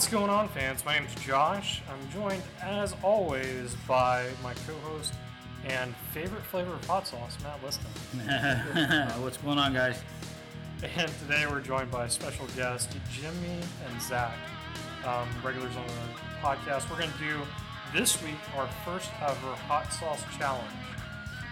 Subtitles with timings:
[0.00, 0.82] What's going on, fans?
[0.82, 1.82] My name's Josh.
[1.86, 5.12] I'm joined, as always, by my co-host
[5.66, 7.84] and favorite flavor of hot sauce, Matt Liston.
[9.22, 10.00] What's going on, guys?
[10.82, 14.32] And today we're joined by special guest Jimmy and Zach,
[15.04, 15.92] um, regulars on the
[16.40, 16.90] podcast.
[16.90, 17.38] We're going to do
[17.94, 20.64] this week our first ever hot sauce challenge,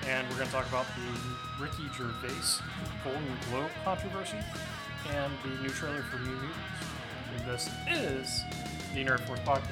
[0.07, 2.65] and we're going to talk about the Ricky Gervais
[3.05, 4.39] Golden Globe controversy
[5.13, 6.98] and the new trailer for New Mutants.
[7.31, 8.45] And this is
[8.95, 9.69] the Nerd Force podcast.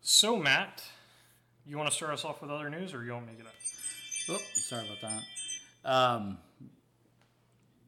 [0.00, 0.82] So, Matt,
[1.64, 3.46] you want to start us off with other news, or you want me to get
[3.46, 3.52] it?
[4.30, 5.90] Oh, sorry about that.
[5.90, 6.38] Um,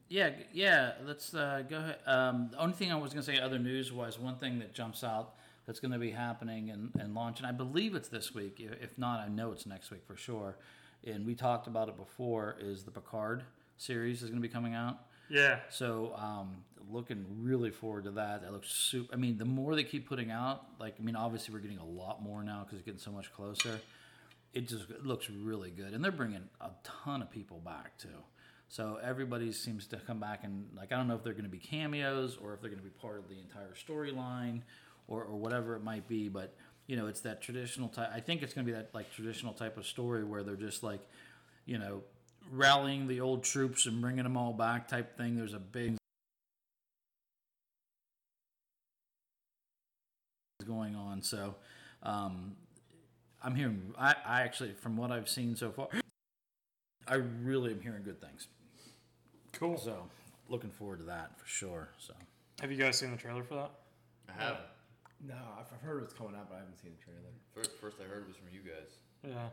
[0.07, 0.93] yeah, yeah.
[1.05, 1.97] Let's uh, go ahead.
[2.05, 4.73] Um, the only thing I was going to say, other news was one thing that
[4.73, 7.45] jumps out that's going to be happening and, and launching.
[7.45, 8.57] I believe it's this week.
[8.59, 10.57] If not, I know it's next week for sure.
[11.05, 12.57] And we talked about it before.
[12.59, 13.43] Is the Picard
[13.77, 14.97] series is going to be coming out?
[15.29, 16.57] Yeah, So um,
[16.91, 18.41] looking really forward to that.
[18.41, 19.13] That looks super.
[19.13, 21.85] I mean, the more they keep putting out, like I mean, obviously we're getting a
[21.85, 23.79] lot more now because it's getting so much closer.
[24.53, 28.09] It just it looks really good, and they're bringing a ton of people back too.
[28.67, 31.49] So everybody seems to come back and like I don't know if they're going to
[31.49, 34.61] be cameos or if they're going to be part of the entire storyline
[35.07, 36.29] or, or whatever it might be.
[36.29, 36.53] But
[36.87, 38.09] you know, it's that traditional type.
[38.13, 40.83] I think it's going to be that like traditional type of story where they're just
[40.83, 41.01] like,
[41.65, 42.01] you know,
[42.51, 45.35] rallying the old troops and bringing them all back type thing.
[45.35, 45.95] There's a big
[50.65, 51.21] going on.
[51.21, 51.55] So
[52.03, 52.53] um,
[53.43, 53.93] I'm hearing.
[53.97, 55.87] I, I actually, from what I've seen so far,
[57.07, 58.47] I really am hearing good things.
[59.53, 59.77] cool.
[59.77, 60.03] So
[60.49, 61.89] looking forward to that for sure.
[61.99, 62.13] So
[62.61, 63.71] Have you guys seen the trailer for that?
[64.29, 64.57] I have.
[65.25, 67.29] No, I've I've heard it was coming out, but I haven't seen the trailer.
[67.53, 68.91] First, first I heard was from you guys.
[69.27, 69.49] Yeah.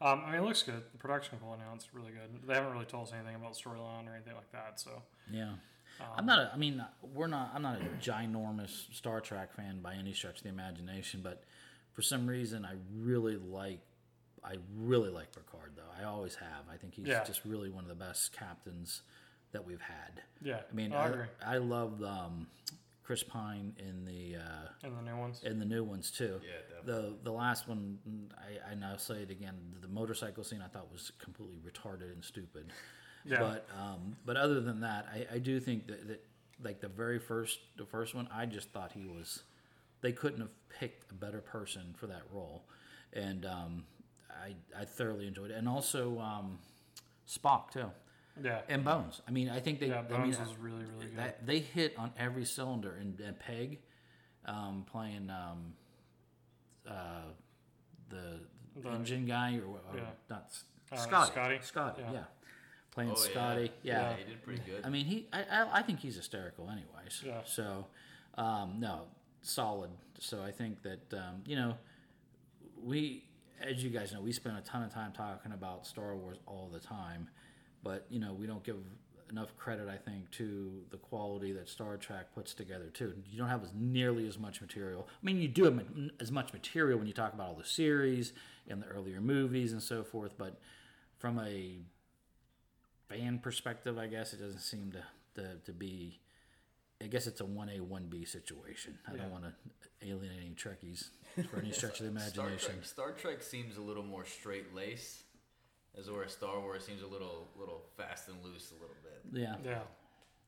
[0.00, 0.82] Um, I mean, it looks good.
[0.92, 2.46] The production quality now it's really good.
[2.46, 4.78] They haven't really told us anything about storyline or anything like that.
[4.80, 5.54] So yeah.
[6.16, 6.38] I'm not.
[6.38, 7.50] A, I mean, we're not.
[7.54, 11.42] I'm not a ginormous Star Trek fan by any stretch of the imagination, but
[11.92, 13.80] for some reason, I really like.
[14.44, 15.82] I really like Picard, though.
[16.00, 16.64] I always have.
[16.72, 17.24] I think he's Yeah.
[17.24, 19.02] just really one of the best captains
[19.50, 20.22] that we've had.
[20.40, 21.24] yeah, I mean, I I, agree.
[21.44, 22.46] I love um,
[23.08, 25.40] Chris Pine in the uh, And the new ones.
[25.42, 26.42] in the new ones too.
[26.44, 27.16] Yeah, definitely.
[27.16, 27.98] The the last one,
[28.36, 29.54] I, I now say it again.
[29.80, 32.70] The motorcycle scene I thought was completely retarded and stupid.
[33.24, 33.38] Yeah.
[33.38, 36.22] But um, but other than that, I, I do think that, that
[36.62, 39.42] like the very first the first one, I just thought he was.
[40.02, 42.66] They couldn't have picked a better person for that role,
[43.14, 43.84] and um,
[44.30, 46.58] I I thoroughly enjoyed it, and also um,
[47.26, 47.90] Spock too.
[48.42, 48.60] Yeah.
[48.68, 49.20] And Bones.
[49.26, 49.88] I mean, I think they.
[49.88, 51.16] Yeah, I mean, Bones was really, really good.
[51.16, 52.96] That, they hit on every cylinder.
[53.00, 53.78] And, and Pegg,
[54.46, 55.74] um, playing um,
[56.88, 56.92] uh,
[58.08, 58.40] the,
[58.82, 60.02] The- engine guy, or, or Yeah.
[60.30, 61.30] not S- Uh, Scotty.
[61.32, 61.58] Scotty?
[61.62, 62.02] Scotty.
[62.02, 62.12] Yeah.
[62.12, 62.24] Yeah.
[62.92, 63.30] Playing Oh, yeah.
[63.30, 63.72] Scotty.
[63.82, 64.10] Yeah.
[64.10, 64.84] Yeah, he did pretty good.
[64.84, 65.26] I mean, he.
[65.32, 67.22] I, I, I think he's hysterical, anyways.
[67.24, 67.40] Yeah.
[67.44, 67.86] So,
[68.36, 69.02] um, no,
[69.42, 69.90] solid.
[70.18, 71.74] So I think that um, you know,
[72.82, 73.24] we,
[73.60, 76.70] as you guys know, we spend a ton of time talking about Star Wars all
[76.72, 77.28] the time,
[77.82, 78.76] but you know, we don't give
[79.30, 83.14] enough credit, I think, to the quality that Star Trek puts together too.
[83.30, 85.06] You don't have as nearly as much material.
[85.10, 85.82] I mean, you do have
[86.20, 88.32] as much material when you talk about all the series
[88.68, 90.58] and the earlier movies and so forth, but
[91.18, 91.78] from a
[93.08, 95.02] fan perspective, I guess it doesn't seem to
[95.40, 96.20] to, to be.
[97.00, 98.98] I guess it's a one A one B situation.
[99.06, 99.52] I don't want to
[100.02, 101.10] alienate any Trekkies
[101.48, 102.72] for any stretch of the Star imagination.
[102.74, 105.22] Trek, Star Trek seems a little more straight laced,
[105.98, 109.40] as whereas Star Wars seems a little little fast and loose a little bit.
[109.40, 109.80] Yeah, yeah.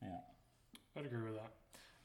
[0.03, 0.19] yeah.
[0.97, 1.53] I'd agree with that.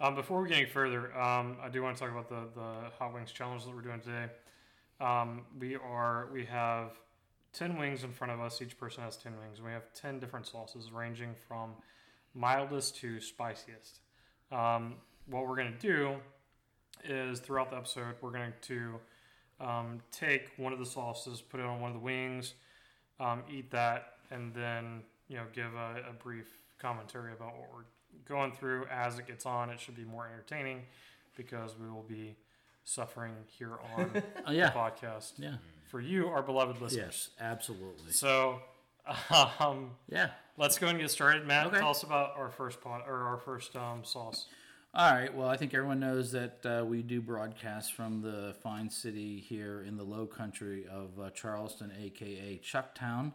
[0.06, 2.90] Um, before we get any further, um, I do want to talk about the, the
[3.00, 4.26] hot wings challenge that we're doing today.
[5.00, 6.92] Um, we are we have
[7.54, 8.62] ten wings in front of us.
[8.62, 9.62] Each person has ten wings.
[9.62, 11.72] We have ten different sauces, ranging from
[12.34, 14.00] mildest to spiciest.
[14.52, 14.96] Um,
[15.28, 16.16] what we're gonna do
[17.04, 18.96] is throughout the episode, we're going to
[19.60, 22.56] um, take one of the sauces, put it on one of the wings,
[23.20, 26.48] um, eat that, and then you know give a, a brief
[26.80, 27.86] commentary about what we're
[28.28, 29.70] going through as it gets on.
[29.70, 30.82] It should be more entertaining
[31.36, 32.36] because we will be
[32.84, 34.12] suffering here on
[34.48, 35.56] Oh yeah, the podcast yeah.
[35.90, 37.30] for you, our beloved listeners.
[37.40, 38.12] Yes, absolutely.
[38.12, 38.62] So,
[39.60, 40.30] um, Yeah.
[40.58, 41.46] let's go and get started.
[41.48, 41.80] Matt, Okay.
[41.80, 44.46] tell us about our first pot or our first um, sauce.
[44.98, 45.36] All right.
[45.36, 49.84] Well, I think everyone knows that uh, we do broadcast from the fine city here
[49.86, 53.34] in the low country of uh, Charleston, aka Chucktown.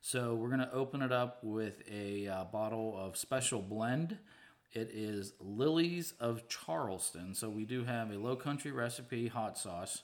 [0.00, 4.18] So we're going to open it up with a uh, bottle of special blend.
[4.72, 7.36] It is Lillie's of Charleston.
[7.36, 10.02] So we do have a low country recipe hot sauce.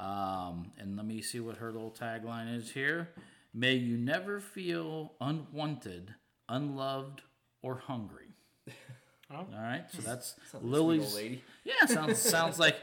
[0.00, 3.10] Um, and let me see what her little tagline is here.
[3.54, 6.16] May you never feel unwanted,
[6.48, 7.22] unloved,
[7.62, 8.34] or hungry.
[9.34, 9.38] Oh.
[9.38, 11.14] All right, so that's Sounds like Lily's.
[11.14, 11.42] lady.
[11.64, 12.76] Yeah, sounds sounds like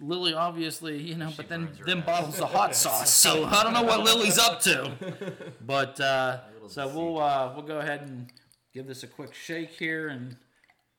[0.00, 0.34] Lily.
[0.34, 2.06] Obviously, you know, but then then ass.
[2.06, 3.10] bottles the hot sauce.
[3.12, 4.92] So I don't know what Lily's up to.
[5.64, 8.26] But uh, so we'll uh, we'll go ahead and
[8.74, 10.36] give this a quick shake here and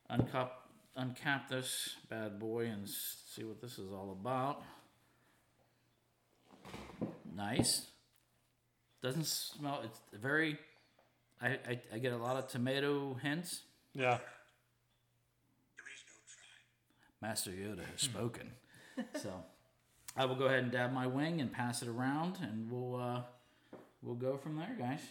[0.10, 0.50] uncap
[0.98, 4.64] uncap this bad boy and see what this is all about.
[7.36, 7.88] Nice.
[9.02, 9.82] Doesn't smell.
[9.84, 10.58] It's very.
[11.42, 13.62] I, I, I get a lot of tomato hints.
[13.94, 14.18] Yeah.
[17.22, 18.52] Master Yoda has spoken.
[19.22, 19.32] so
[20.16, 23.22] I will go ahead and dab my wing and pass it around, and we'll uh,
[24.02, 25.02] we'll go from there, guys.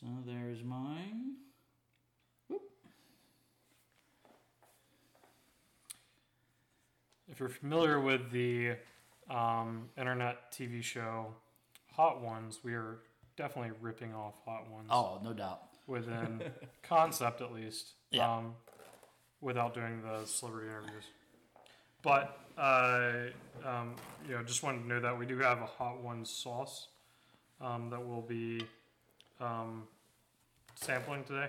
[0.00, 1.34] So there's mine.
[7.30, 8.72] If you're familiar with the
[9.28, 11.26] um, internet TV show
[11.92, 12.98] Hot Ones, we are
[13.36, 15.62] definitely ripping off Hot Ones Oh, no doubt.
[15.86, 16.42] within
[16.82, 17.92] concept, at least.
[18.10, 18.32] Yeah.
[18.36, 18.54] Um,
[19.40, 21.04] without doing the celebrity interviews.
[22.02, 23.12] But uh,
[23.64, 23.94] um,
[24.28, 26.88] you know, just wanted to know that we do have a Hot one sauce
[27.60, 28.62] um, that we'll be
[29.40, 29.84] um,
[30.74, 31.48] sampling today.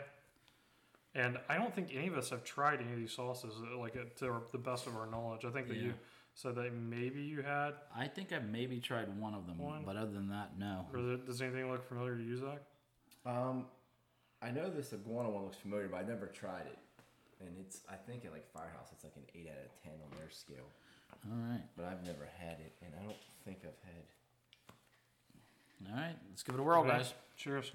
[1.13, 3.97] And I don't think any of us have tried any of these sauces, uh, like
[3.97, 5.43] uh, to the best of our knowledge.
[5.43, 5.93] I think that you
[6.35, 9.83] said that maybe you had, I think I've maybe tried one of them, One.
[9.85, 10.85] but other than that, no.
[10.93, 12.61] or does anything look familiar to you, Zach?
[13.25, 13.65] Um,
[14.41, 16.77] I know this iguana one looks familiar, but I never tried it.
[17.41, 20.17] And it's, I think at like Firehouse, it's like an eight out of ten on
[20.17, 20.69] their scale.
[21.29, 24.03] All right, But I've never had it, and I don't think I've had.
[25.93, 26.15] all right.
[26.29, 26.89] Let's give it a whirl, Okay.
[26.89, 27.13] guys.
[27.37, 27.71] Cheers.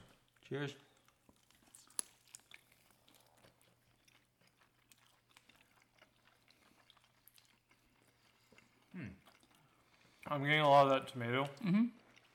[0.48, 0.74] Cheers.
[8.94, 9.06] Hmm.
[10.28, 11.84] I'm getting a lot of that tomato mm-hmm.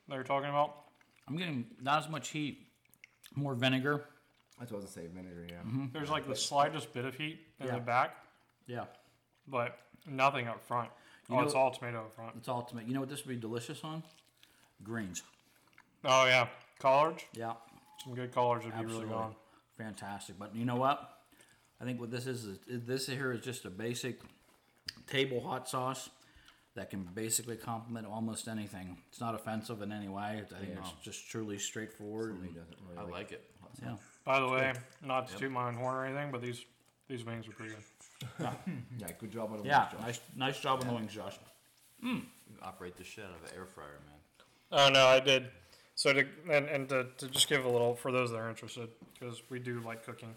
[0.07, 0.75] that you're talking about.
[1.27, 2.67] I'm getting not as much heat,
[3.35, 4.05] more vinegar.
[4.61, 5.47] That's what I was gonna say, vinegar.
[5.49, 5.55] Yeah.
[5.61, 5.85] Mm-hmm.
[5.91, 7.73] There's like the slightest bit of heat in Yeah.
[7.73, 8.15] the back,
[8.67, 8.85] Yeah,
[9.47, 10.91] but nothing up front.
[11.27, 12.35] You oh, know- it's all tomato up front.
[12.37, 12.87] it's all tomato.
[12.87, 14.03] You know what this would be delicious on?
[14.83, 15.23] Greens.
[16.05, 16.47] Oh yeah,
[16.77, 17.23] collards.
[17.33, 17.53] Yeah.
[18.03, 19.33] Some good collards would be really gone.
[19.79, 20.37] Fantastic.
[20.37, 21.09] But you know what?
[21.79, 24.19] I think what this is, is this here is just a basic
[25.07, 26.11] table hot sauce
[26.75, 28.97] that can basically complement almost anything.
[29.09, 30.43] It's not offensive in any way.
[30.45, 32.33] I think it's just truly straightforward.
[32.33, 33.49] Somebody and- doesn't really I like like it.
[33.81, 33.95] yeah.
[34.23, 34.73] By the way,
[35.03, 36.63] not to toot my own horn or anything, but these
[37.07, 37.83] these wings are pretty good.
[38.99, 39.79] Yeah, good job on the Yeah.
[39.81, 40.01] wings, Josh.
[40.01, 41.37] Nice, nice job on the wings, Josh.
[42.03, 42.21] You
[42.61, 44.19] operate the shit out of an air fryer, man.
[44.71, 45.47] Oh no, I did.
[45.95, 48.89] So to and, and to, to just give a little for those that are interested,
[49.13, 50.33] because we do like cooking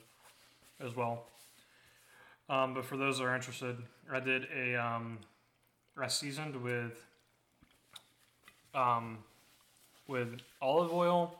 [0.81, 1.27] as well.
[2.49, 3.77] Um, but for those that are interested,
[4.11, 5.19] I did a um,
[5.97, 6.93] I seasoned with
[8.75, 9.19] um,
[10.09, 11.35] with olive oil,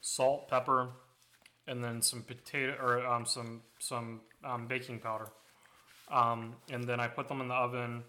[0.00, 0.88] salt, pepper,
[1.66, 5.28] and then some potato or um, some some um, baking powder.
[6.10, 8.02] Um, and then I put them in the oven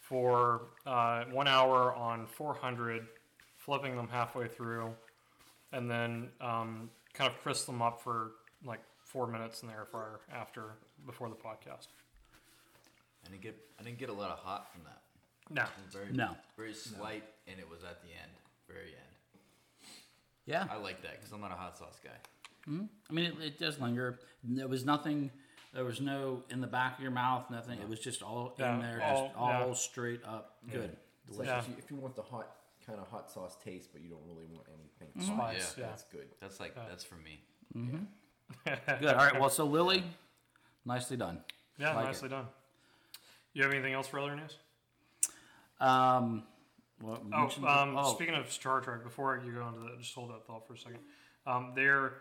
[0.00, 3.06] for uh, one hour on 400,
[3.56, 4.94] flipping them halfway through,
[5.72, 8.32] and then um, kind of crisp them up for
[8.64, 10.72] like four minutes in the air fryer after
[11.04, 11.88] before the podcast.
[13.26, 15.02] I didn't get I didn't get a lot of hot from that.
[15.50, 16.36] No, very No.
[16.56, 18.30] very slight, and it was at the end,
[18.66, 19.42] very end.
[20.46, 20.66] Yeah.
[20.70, 22.10] I like that because I'm not a hot sauce guy.
[22.68, 24.18] I mean, it, it does linger.
[24.44, 25.30] There was nothing.
[25.74, 27.50] There was no in the back of your mouth.
[27.50, 27.78] Nothing.
[27.80, 29.72] It was just all Yeah, in there, all- just all yeah.
[29.74, 30.56] straight up.
[30.70, 30.96] Good.
[31.28, 31.62] It's like Yeah.
[31.78, 32.48] if, you, want the hot
[32.86, 35.36] kind of hot sauce taste, but you don't really want anything Mm-hmm.
[35.36, 35.86] spicy, Spice, yeah.
[35.86, 36.26] that's good.
[36.40, 37.40] That's like that's for me.
[38.64, 39.06] Good.
[39.08, 39.38] All right.
[39.38, 40.02] Well, so Lily,
[40.84, 41.40] nicely done.
[41.78, 42.08] yeah, Like it.
[42.08, 42.46] nicely done.
[43.52, 44.56] You have anything else for other news?
[45.80, 46.44] Um.
[47.00, 50.30] Well, Oh, um, oh, speaking of Star Trek, before you go into that, just hold
[50.30, 50.98] that thought for a second.
[51.46, 52.14] Um, they're,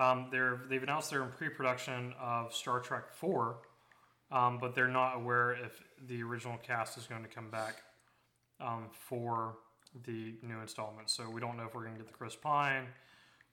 [0.00, 3.58] um, they're, they've announced they're in pre-production of Star Trek Four,
[4.32, 7.82] um, but they're not aware if the original cast is going to come back
[8.60, 9.56] um, for
[10.06, 11.10] the new installment.
[11.10, 12.86] So we don't know if we're going to get the Chris Pine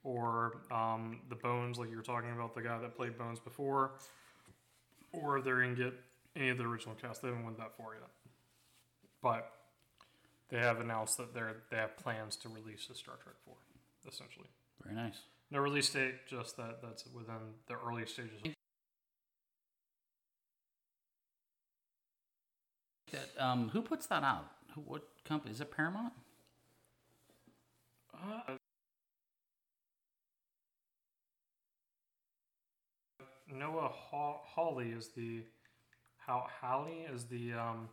[0.04, 3.92] or um, the Bones, like you were talking about, the guy that played Bones before,
[5.12, 5.94] or if they're going to get
[6.34, 7.20] any of the original cast.
[7.20, 8.10] They haven't went that far yet,
[9.22, 9.50] but
[10.48, 13.56] they have announced that they're they have plans to release a Star Trek Four,
[14.06, 14.48] essentially.
[14.82, 15.18] very nice.
[15.50, 18.42] No release date, just that that's within the early stages.
[23.12, 24.44] That, um, who puts that out?
[24.74, 25.52] Who, what company?
[25.52, 26.12] Is it Paramount?
[28.14, 28.56] uh,
[33.50, 35.42] Noah Haw- Hawley is the
[36.18, 37.88] how Hawley is the um,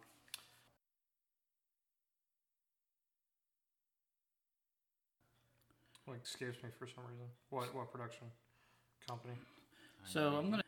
[6.07, 7.25] like escapes me for some reason.
[7.49, 8.27] What what production
[9.07, 9.35] company?
[10.05, 10.61] So I'm gonna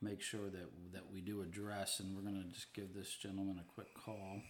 [0.00, 3.74] make sure that that we do address, and we're gonna just give this gentleman a
[3.74, 4.42] quick call.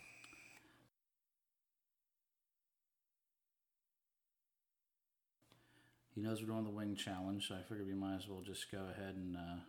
[6.14, 8.70] He knows we're doing the wing challenge, so I figured we might as well just
[8.70, 9.36] go ahead and.
[9.36, 9.60] Uh,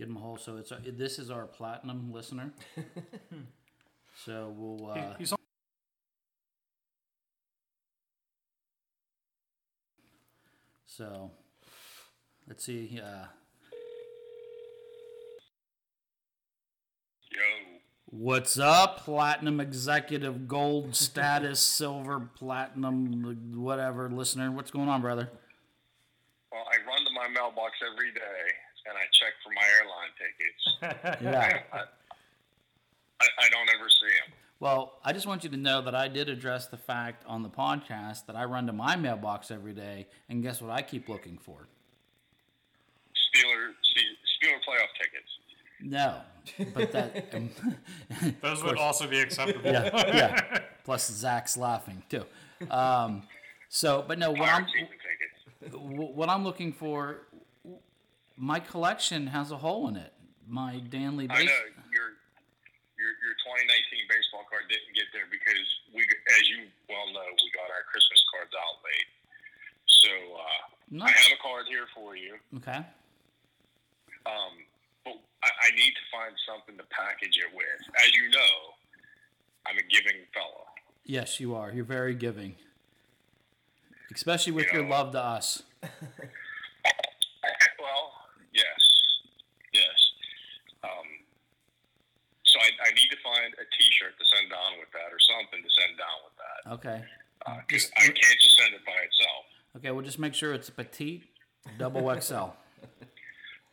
[0.00, 0.40] Get him a hold.
[0.40, 2.54] So it's this is our platinum listener.
[4.24, 4.94] so we'll.
[4.94, 5.38] He- Uh, he's on.
[10.86, 11.30] So,
[12.48, 12.98] let's see.
[13.02, 13.26] Uh,
[17.30, 17.40] Yo,
[18.06, 24.50] what's up, platinum executive, gold status, silver, platinum, whatever listener?
[24.50, 25.28] What's going on, brother?
[26.50, 28.50] well, I run to my mailbox every day
[28.86, 31.20] and I check for my airline tickets.
[31.22, 31.60] Yeah.
[31.72, 34.32] I, I don't ever see them.
[34.60, 37.48] Well, I just want you to know that I did address the fact on the
[37.50, 40.70] podcast that I run to my mailbox every day, and guess what?
[40.70, 41.68] I keep looking for.
[43.14, 45.30] Steeler, Se- Steeler playoff tickets.
[45.82, 46.20] No,
[46.74, 47.34] but that.
[47.34, 47.50] um,
[48.42, 49.70] Those would also be acceptable.
[49.70, 50.58] yeah, yeah.
[50.84, 52.24] Plus Zach's laughing too.
[52.70, 53.22] Um,
[53.70, 54.88] so, but no, what I'm Pirate season
[55.62, 55.74] tickets.
[55.76, 57.22] wh- what I'm looking for,
[58.40, 60.12] my collection has a hole in it.
[60.48, 62.08] My Danley Base- I know your
[62.98, 67.48] your your 2019 baseball card didn't get there because we, as you well know, we
[67.52, 69.08] got our Christmas cards out late.
[69.86, 71.04] So uh, No.
[71.04, 72.36] I have a card here for you.
[72.56, 72.80] Okay.
[74.26, 74.52] Um,
[75.04, 77.80] but I, I need to find something to package it with.
[78.04, 78.54] As you know,
[79.66, 80.66] I'm a giving fellow.
[81.04, 81.70] Yes, you are.
[81.72, 82.56] You're very giving,
[84.14, 84.90] especially with your Yeah.
[84.96, 85.62] love to us.
[87.80, 88.12] Well,
[88.52, 88.80] yes,
[89.72, 89.98] yes.
[90.84, 91.08] Um,
[92.44, 95.64] so I, I need to find a T-shirt to send down with that, or something
[95.64, 96.18] to send down
[96.84, 96.96] with that.
[96.96, 97.04] Okay.
[97.46, 99.44] Uh 'cause Just- I can't just send it by itself.
[99.76, 99.90] Okay.
[99.90, 101.24] Well, just make sure it's a petite,
[101.78, 102.34] double XL.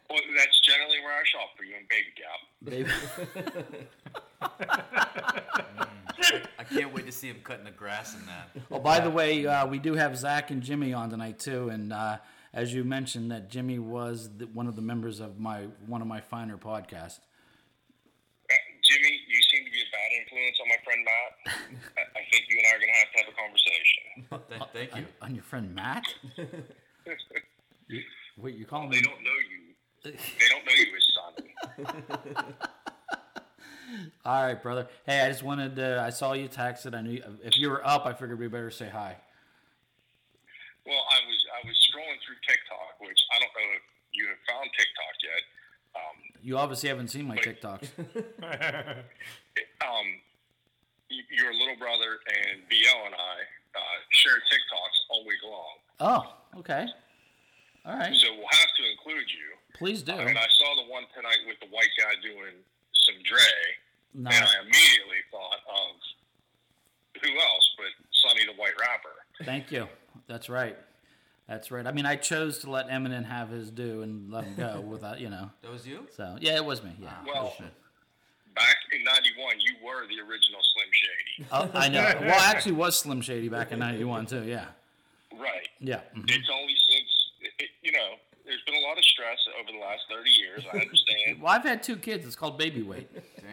[0.10, 2.40] Well, that's generally where I shop for you in Baby Gap.
[2.64, 2.90] Baby.
[6.58, 8.50] I can't wait to see him cutting the grass in that.
[8.72, 11.92] Oh, by the way, uh, we do have Zach and Jimmy on tonight too, and
[11.92, 12.20] uh,
[12.54, 16.08] as you mentioned, that Jimmy was the, one of the members of my one of
[16.08, 17.20] my finer podcasts.
[18.50, 21.54] Uh, Jimmy, you seem to be a bad influence on my friend Matt.
[21.98, 24.04] I, I think you and I are going to have to have a conversation.
[24.50, 25.06] Th- Thank you.
[25.22, 26.04] On, on your friend Matt?
[27.88, 28.02] you,
[28.38, 29.04] wait, you calling They me?
[29.04, 29.62] don't know you.
[30.40, 31.06] They don't know you as
[31.86, 32.36] Sonny.
[34.26, 34.88] All right, brother.
[35.06, 36.02] Hey, I just wanted to.
[36.02, 36.94] I saw you texted.
[36.96, 39.16] I knew if you were up, I figured we better say hi.
[40.86, 44.38] Well, I was I was scrolling through TikTok, which I don't know if you have
[44.48, 45.44] found TikTok yet.
[45.96, 47.90] Um, You obviously haven't seen my TikToks.
[49.82, 50.08] um,
[51.10, 53.36] y- your little brother and BL and I
[53.76, 56.86] uh, share TikToks all week long, Oh, okay.
[57.86, 58.14] All right.
[58.16, 59.48] so we'll have to include you.
[59.78, 60.12] Please do.
[60.14, 62.54] And I saw the one tonight with the white guy doing
[62.94, 63.40] some Dre,
[64.14, 65.96] No, and I immediately thought of
[67.24, 69.46] who else but Sonny the White Rapper.
[69.46, 69.88] thank you.
[70.28, 70.78] That's right.
[71.48, 71.88] That's right.
[71.88, 75.22] I mean, I chose to let Eminem have his due and let him go without,
[75.22, 75.50] you know.
[75.62, 76.06] That was you?
[76.16, 76.92] So yeah, it was me.
[77.02, 77.08] Yeah.
[77.12, 77.68] Ah, well, sure.
[78.56, 81.50] back in '91, you were the original Slim Shady.
[81.52, 82.02] Oh, I know.
[82.28, 84.44] Well, I actually was Slim Shady back in '91 too.
[84.44, 84.66] Yeah.
[85.80, 85.90] Right.
[85.90, 86.02] Yeah.
[86.16, 86.30] mhm.
[86.30, 87.10] It's only since,
[87.42, 88.16] it, it- you know,
[88.46, 90.64] there's been a lot of stress over the last 30 years.
[90.74, 91.42] I understand.
[91.42, 92.26] Well, I've had two kids.
[92.26, 93.10] It's called baby weight.
[93.14, 93.44] Damn.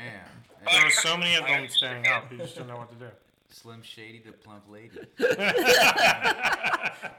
[0.72, 2.30] there were so many of them staying up.
[2.32, 3.10] You just don't know what to do.
[3.50, 4.98] Slim Shady, the plump lady.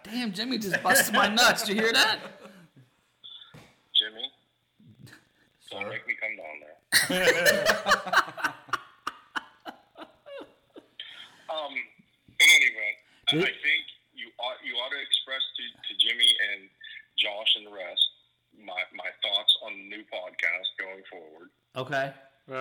[0.04, 1.64] Damn, Jimmy just busted my nuts.
[1.64, 2.20] Did you hear that?
[3.96, 4.32] Jimmy,
[5.72, 6.78] don't make me come down there.
[11.50, 11.74] um,
[12.40, 12.96] in any event,
[13.30, 13.84] I, I think
[14.14, 16.68] you ought you ought to express to, to Jimmy and
[17.18, 18.04] Josh and the rest
[18.60, 21.50] my, my thoughts on the new podcast going forward.
[21.76, 22.14] Okay.
[22.48, 22.56] We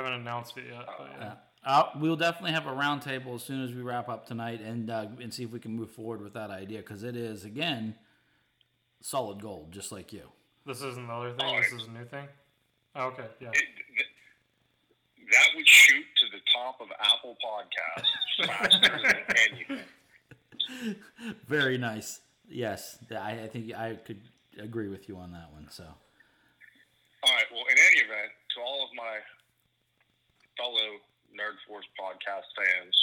[0.57, 0.99] haven't announced it yet.
[0.99, 1.35] But yeah.
[1.67, 5.07] Uh, we'll definitely have a roundtable as soon as we wrap up tonight, and uh,
[5.21, 7.95] and see if we can move forward with that idea because it is again
[9.01, 10.29] solid gold, just like you.
[10.67, 11.57] This isn't the other thing.
[11.57, 12.27] This is a new thing.
[12.97, 13.27] Oh, okay.
[13.41, 13.49] Yeah.
[13.49, 14.09] It, th-
[15.33, 19.37] that would shoot to the top of Apple Podcasts faster than
[20.79, 20.97] anything.
[21.47, 22.21] Very nice.
[22.49, 24.21] Yes, I, I think I could
[24.61, 25.67] agree with you on that one.
[25.71, 27.45] So All right.
[27.51, 29.19] Well, in any event, to all of my
[30.57, 31.01] fellow
[31.35, 31.87] Nerd Force
[32.25, 32.97] podcast fans,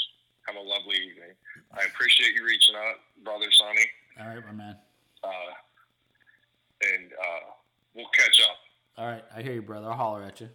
[0.48, 1.36] have a lovely evening.
[1.74, 3.86] I appreciate you reaching out, brother Sonny,
[4.20, 4.76] all right, my man.
[5.24, 5.30] uh,
[6.82, 7.52] and uh,
[7.94, 8.58] we'll catch up.
[8.98, 9.88] All right, I hear you, brother.
[9.88, 10.50] I'll holler at you.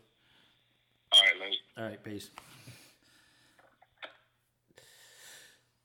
[1.12, 1.58] All right, Lenny.
[1.78, 2.30] All right, peace.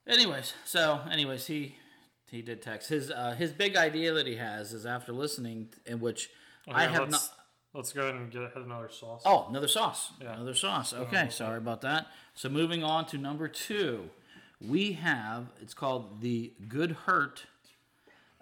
[0.08, 1.76] Anyways, so anyways, he
[2.30, 6.00] he did text his uh, his big idea that he has is after listening, in
[6.00, 6.30] which
[6.68, 7.41] I have let's, not.
[7.74, 9.22] Let's go ahead and get ahead another sauce.
[9.26, 10.12] Oh, another sauce.
[10.22, 10.34] Yeah.
[10.34, 10.94] Another sauce.
[10.94, 12.08] Okay, sorry about that.
[12.34, 14.10] So moving on to number two,
[14.60, 17.46] we have it's called the Good Hurt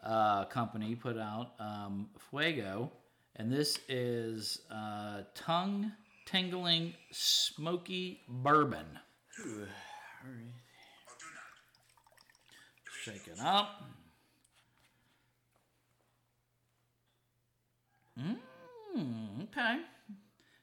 [0.03, 2.91] uh, company put out um, Fuego,
[3.35, 5.91] and this is uh, tongue
[6.25, 8.85] tingling smoky bourbon.
[13.03, 13.83] Shake it up.
[18.19, 18.35] Mmm,
[18.93, 19.81] Hmm, okay.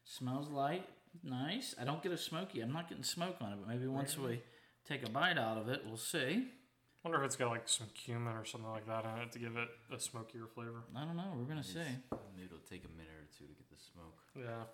[0.05, 0.87] Smells light,
[1.23, 1.75] nice.
[1.81, 2.61] I don't get a smoky.
[2.61, 4.41] I'm not getting smoke on it, but maybe once we
[4.89, 6.49] take a bite out of it, we'll see.
[7.05, 9.57] wonder if it's got like some cumin or something like that in it to give
[9.57, 10.85] it a smokier flavor.
[10.97, 11.33] I don't know.
[11.37, 11.79] We're gonna see.
[11.79, 14.19] Maybe it'll take a minute or two to get the smoke.
[14.37, 14.65] Yeah.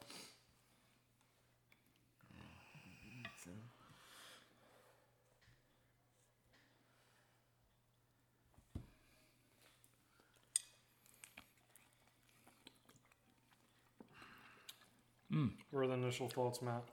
[15.70, 16.84] What are the initial thoughts, Matt?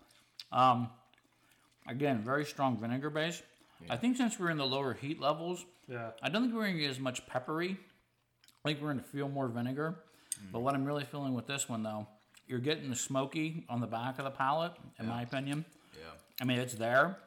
[0.51, 0.89] Um,
[1.87, 3.41] again, very strong vinegar base.
[3.89, 6.11] I think since we're in the lower heat levels, Yeah.
[6.21, 7.77] I don't think we're gonna get as much peppery.
[8.63, 9.95] I think we're gonna feel more vinegar.
[10.51, 12.07] But what I'm really feeling with this one, though,
[12.47, 15.65] you're getting the smoky on the back of the palate, in my opinion.
[15.97, 16.11] Yeah.
[16.41, 17.17] I mean, it's there.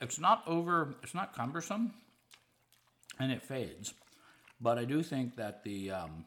[0.00, 0.94] It's not over.
[1.02, 1.94] It's not cumbersome,
[3.18, 3.94] and it fades.
[4.60, 6.24] But I do think that the um,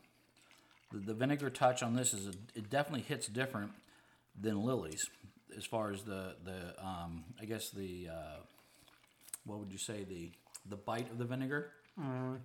[0.92, 3.72] the, the vinegar touch on this is a, it definitely hits different
[4.40, 5.10] than Lily's
[5.58, 8.38] as far as the the um, I guess the uh,
[9.46, 10.32] what would you say the
[10.70, 11.72] the bite of the vinegar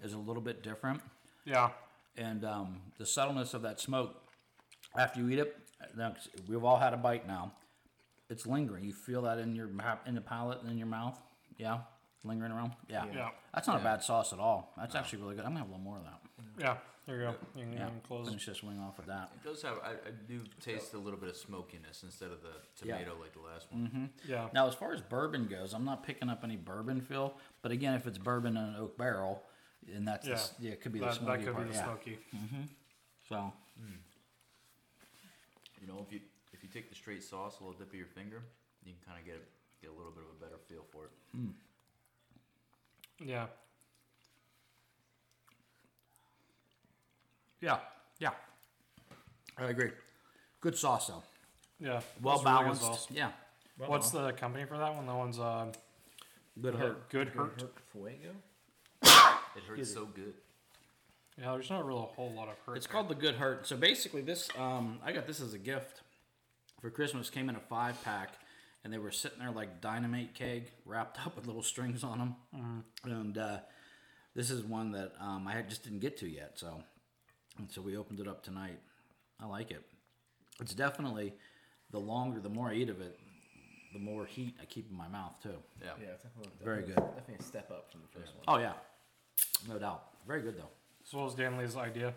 [0.02, 1.02] is a little bit different
[1.44, 1.70] Yeah.
[2.16, 4.14] and um, the subtleness of that smoke
[4.96, 5.56] after you eat it.
[5.96, 6.14] now,
[6.48, 7.52] We've all had a bite now.
[8.30, 8.84] It's lingering.
[8.84, 9.68] You feel that in your
[10.06, 11.18] in the palate and in your mouth.
[11.58, 11.80] Yeah,
[12.24, 12.72] lingering around.
[12.88, 13.28] Yeah, Yeah.
[13.52, 14.72] That's not a bad sauce at all.
[14.78, 15.44] That's actually really good.
[15.44, 16.20] I'm gonna have a little more of that.
[16.58, 16.76] Yeah.
[17.06, 17.34] There you go.
[17.56, 18.30] You can, you Yeah, can close it.
[18.30, 19.32] finish this wing off with that.
[19.34, 19.78] It does have.
[19.82, 22.52] I, I do taste a little bit of smokiness instead of the
[22.86, 22.98] Yeah.
[22.98, 23.82] tomato like the last one.
[23.88, 24.30] Mm-hmm.
[24.30, 24.48] Yeah.
[24.54, 27.34] Now, as far as bourbon goes, I'm not picking up any bourbon feel.
[27.60, 29.42] But again, if it's bourbon in an oak barrel,
[29.92, 30.36] and that's Yeah.
[30.36, 31.66] the, yeah, it could be the That, smoky that could part.
[31.66, 31.84] be the yeah.
[31.84, 32.18] smoky.
[32.36, 32.62] Mm-hmm.
[33.28, 33.94] So hmm.
[35.80, 36.20] You know, if you
[36.52, 38.42] if you take the straight sauce, a little dip of your finger,
[38.84, 39.42] you can kind of get
[39.80, 41.10] get a little bit of a better feel for it.
[41.34, 41.48] Hmm.
[43.18, 43.46] Yeah.
[47.62, 47.78] Yeah,
[48.18, 48.30] yeah,
[49.56, 49.90] I agree.
[50.60, 51.22] Good sauce though.
[51.80, 52.00] Yeah.
[52.22, 52.82] Well It's really good balanced.
[52.82, 53.06] sauce.
[53.10, 53.30] yeah.
[53.78, 55.06] What's the company for that one?
[55.06, 55.72] That one's uh,
[56.60, 57.08] Good hurt.
[57.08, 57.60] Good Hurt.
[57.60, 58.30] Hurt Fuego?
[59.56, 60.34] It hurts so good.
[61.38, 62.76] Yeah, there's not really a whole lot of hurt.
[62.76, 62.92] It's there.
[62.92, 63.66] called the Good Hurt.
[63.66, 66.02] So basically, this um, I got this as a gift
[66.80, 67.28] for Christmas.
[67.30, 68.34] Came in a five pack,
[68.84, 72.84] and they were sitting there like dynamite keg, wrapped up with little strings on them.
[73.04, 73.58] And uh,
[74.36, 76.52] this is one that um, I had- just didn't get to yet.
[76.56, 76.82] So,
[77.62, 78.78] and so we opened it up tonight.
[79.40, 79.82] I like it.
[80.60, 81.32] It's definitely
[81.92, 83.18] the longer, the more I eat of it,
[83.92, 85.54] the more heat I keep in my mouth too.
[85.80, 85.90] Yeah.
[86.00, 86.96] Yeah, it's definitely, Very good.
[86.96, 88.44] Definitely a step up from the first one.
[88.48, 88.72] Oh yeah,
[89.68, 90.04] no doubt.
[90.26, 90.70] Very good though.
[91.04, 92.14] So what was Danley's idea?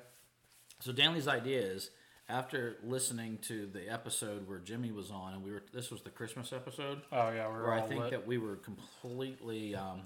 [0.79, 1.91] So Danley's idea is
[2.27, 6.09] after listening to the episode where Jimmy was on, and we were this was the
[6.09, 8.11] Christmas episode, Oh yeah, we're where I think lit.
[8.11, 9.75] that we were completely.
[9.75, 10.01] Um,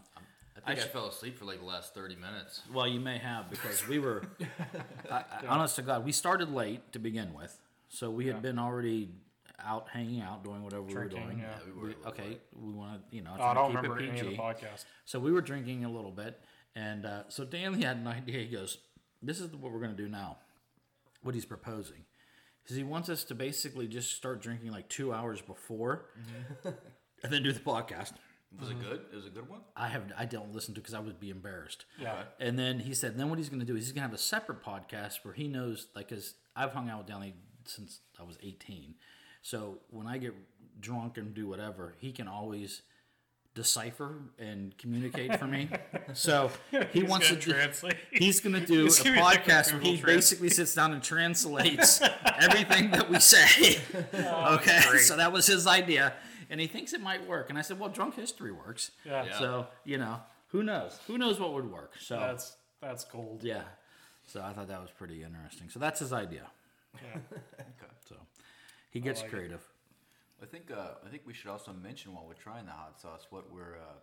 [0.66, 2.62] I think I, should- fell asleep for like the last thirty minutes.
[2.74, 4.24] well, you may have because we were.
[5.12, 8.42] I, I, Honest to God, we started late to begin with, so we had Yeah.
[8.42, 9.10] been already
[9.62, 11.40] out hanging out doing whatever Drinking, we were doing.
[11.40, 11.56] yeah.
[11.66, 13.76] we were We- a little okay, we want to you know Oh, I don't keep
[13.82, 14.86] remember it any of the podcast.
[15.06, 16.40] So we were drinking a little bit,
[16.76, 18.40] and uh, so Danley had an idea.
[18.40, 18.78] He goes,
[19.22, 20.38] "This is what we're going to do now."
[21.22, 22.06] What he's proposing,
[22.64, 26.06] because he wants us to basically just start drinking like two hours before,
[26.64, 28.14] and then do the podcast.
[28.58, 28.90] Was it mm.
[28.90, 29.02] good?
[29.12, 29.60] It was a good one.
[29.76, 31.86] I have I don't listen to because I would be embarrassed.
[32.02, 32.24] Yeah.
[32.40, 34.14] And then he said, then what he's going to do is he's going to have
[34.14, 37.36] a separate podcast where he knows, like, because I've hung out with Downey
[37.66, 38.96] since I was 18.
[39.42, 40.34] So when I get
[40.80, 42.82] drunk and do whatever, he can always
[43.56, 45.70] decipher and communicate for me.
[46.14, 46.50] So
[46.92, 47.96] he wants to gonna do, translate.
[48.12, 50.06] He's going to do a He's gonna be like a podcast where he Translate.
[50.06, 52.02] basically sits down and translates
[52.42, 53.80] everything that we say.
[54.14, 55.02] Oh, okay, great.
[55.02, 56.14] so that was his idea,
[56.50, 57.50] and he thinks it might work.
[57.50, 59.26] And I said, "Well, drunk history works." Yeah.
[59.26, 59.40] Yeah.
[59.40, 61.00] So you know, who knows?
[61.08, 61.94] Who knows what would work?
[62.00, 63.42] So That's that's gold.
[63.44, 63.64] yeah.
[64.26, 65.70] So I thought that was pretty interesting.
[65.70, 66.48] So that's his idea.
[66.96, 67.20] Yeah.
[67.54, 67.94] okay.
[68.08, 68.16] So
[68.90, 69.36] he gets like it.
[69.36, 69.68] creative.
[70.42, 73.28] I think uh, I think we should also mention while we're trying the hot sauce
[73.30, 73.98] what we're uh,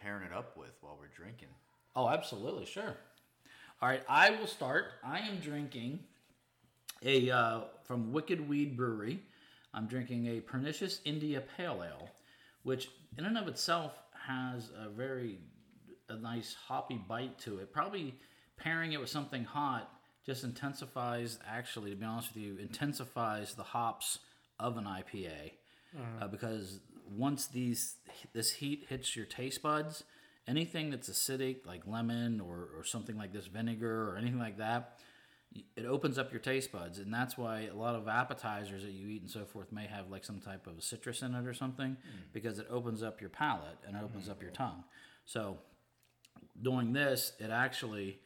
[0.00, 1.48] pairing it up with while we're drinking.
[1.96, 2.96] Oh, absolutely, sure.
[3.82, 4.86] All right, I will start.
[5.04, 6.00] I am drinking
[7.02, 9.20] a uh, from Wicked Weed Brewery.
[9.74, 12.08] I'm drinking a Pernicious India Pale Ale,
[12.62, 13.92] which in and of itself
[14.26, 15.38] has a very
[16.08, 17.72] a nice hoppy bite to it.
[17.72, 18.14] Probably
[18.56, 19.90] pairing it with something hot
[20.24, 21.38] just intensifies.
[21.46, 24.20] Actually, to be honest with you, intensifies the hops
[24.60, 25.52] of an IPA
[26.20, 27.96] uh, because once these
[28.32, 30.04] this heat hits your taste buds,
[30.46, 34.98] anything that's acidic like lemon or, or something like this vinegar or anything like that,
[35.76, 39.08] it opens up your taste buds, and that's why a lot of appetizers that you
[39.08, 41.96] eat and so forth may have like some type of citrus in it or something
[42.32, 44.84] because it opens up your palate and it opens up your tongue.
[45.26, 45.58] So
[46.60, 48.20] doing this, it actually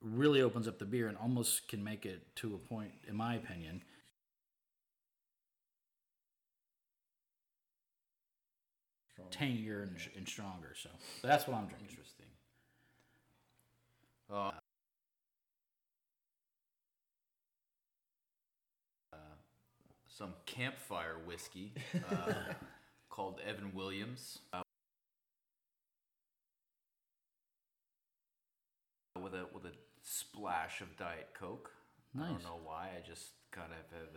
[0.00, 3.34] really opens up the beer and almost can make it to a point, in my
[3.34, 3.82] opinion.
[9.30, 10.88] Tangier and, and stronger, so
[11.22, 11.88] that's what I'm drinking.
[11.90, 12.26] Interesting.
[14.32, 14.52] Uh,
[20.18, 21.72] some campfire whiskey
[22.10, 22.32] uh,
[23.08, 24.40] called Evan Williams.
[24.52, 24.62] Uh,
[29.22, 31.70] with a with a splash of Diet Coke.
[32.16, 32.90] I don't know why.
[32.96, 34.08] I just kind of have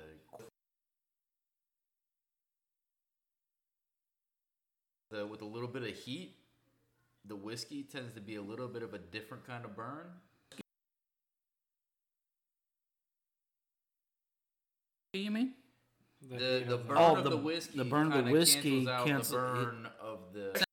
[5.12, 6.36] a the, with a little bit of heat.
[7.26, 10.08] The whiskey tends to be a little bit of a different kind of burn.
[15.14, 15.54] You mean?
[16.29, 18.88] The heat the burn Oh, of the- the, whiskey the burn of the whiskey cancels
[18.88, 20.63] out cancel- the it- burn of the.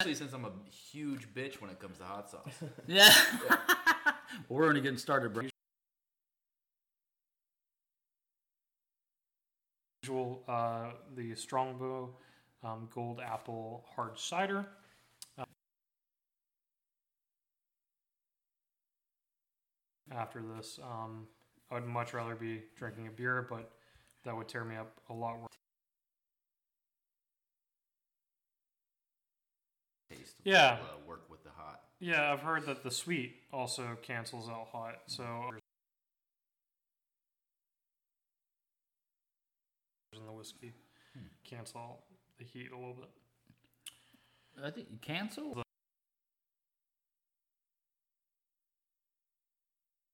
[0.00, 2.52] Especially since I'm a huge bitch when it comes to hot sauce.
[2.86, 3.12] Yeah.
[4.48, 5.44] We're only getting started, bro.
[10.02, 12.14] usual, uh, the Strongbow
[12.62, 14.66] um, Gold Apple Hard Cider.
[20.14, 21.26] After this, um,
[21.70, 23.70] I would much rather be drinking a beer, but
[24.24, 25.48] that would tear me up a lot worse.
[30.44, 30.78] Yeah.
[30.82, 31.80] uh, work with the hot.
[32.00, 35.24] Yeah, I've heard that the sweet also cancels out hot, so
[40.16, 40.72] in the whiskey
[41.44, 41.98] cancel out
[42.38, 43.10] the heat a little bit.
[44.62, 45.63] I think you cancel.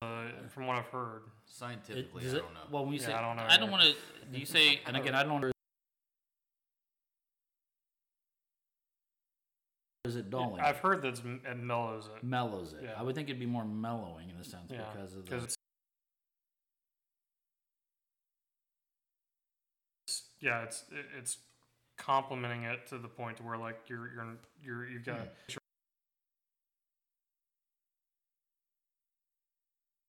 [0.03, 2.61] Uh, from what I've heard, Scientifically, does I it- don't know.
[2.71, 3.73] Well, when you Yeah, say I don't know I don't either.
[3.73, 4.27] want to.
[4.33, 4.81] Do you say?
[4.87, 5.41] And again, I don't.
[5.43, 5.51] know.
[10.07, 10.61] Is it dulling?
[10.61, 12.25] I've heard that it's it mellows it.
[12.25, 12.81] mellows it.
[12.85, 12.95] Yeah.
[12.99, 15.37] I would think it'd be more mellowing in a sense Yeah, because of the.
[15.37, 15.57] it's
[20.41, 21.39] yeah, it's it- it's
[21.99, 25.29] complementing it to the point to where like you're you're you're you've got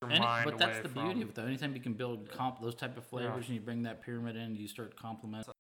[0.10, 1.46] Any- mind but that's away the from, beauty of it, though.
[1.46, 4.56] Anytime you can build comp those type of flavors, and you bring that pyramid in,
[4.56, 5.54] you start complementing.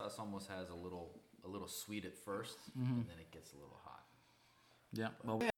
[0.00, 2.92] Sauce almost has a little a little sweet at 1st Mm-hmm.
[2.92, 4.04] and then it gets a little hot.
[4.92, 5.08] Yeah.
[5.24, 5.48] Well, oh,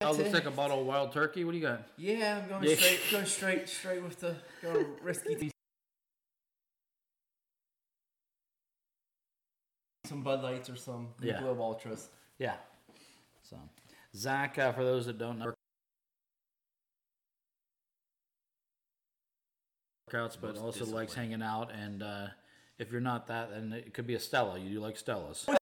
[0.00, 0.34] That's looks it.
[0.34, 1.44] like a bottle of wild turkey.
[1.44, 1.82] What do you got?
[1.96, 2.74] Yeah, I'm going Yeah.
[2.76, 5.50] straight, going straight, straight with the going risky.
[10.14, 11.40] Some Bud Lights or some Yeah.
[11.40, 12.08] Michelob Ultras.
[12.38, 12.54] Yeah.
[13.42, 13.56] So,
[14.14, 15.52] Zach, uh, for those that don't know,
[20.08, 21.72] workouts, but Most also likes hanging out.
[21.72, 22.28] And uh,
[22.78, 24.56] if you're not that, then it could be a Stella.
[24.56, 25.48] You do like Stellas.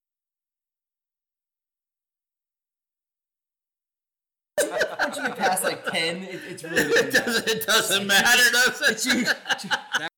[4.61, 6.83] Once you get past like ten, it, it's really.
[6.93, 10.09] it doesn't, it doesn't matter, does it?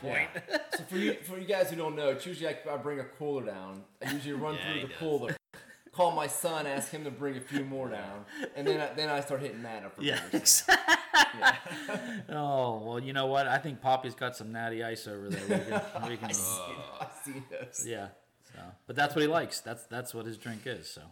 [0.00, 0.28] point.
[0.76, 3.04] so for you, for you guys who don't know, it's usually I, I bring a
[3.04, 3.82] cooler down.
[4.04, 4.96] I usually run Yeah, through the does.
[4.98, 5.36] cooler,
[5.92, 8.24] call my son, ask him to bring a few more down,
[8.56, 10.62] and then I, then I start hitting that up for Yeah, beers.
[11.38, 11.54] Yeah.
[12.30, 13.46] Oh well, you know what?
[13.46, 15.40] I think Poppy's got some natty ice over there.
[15.48, 17.84] We can, we can, I see those.
[17.86, 18.08] yeah.
[18.52, 19.60] So, but that's what he likes.
[19.60, 20.88] That's that's what his drink is.
[20.88, 21.02] So,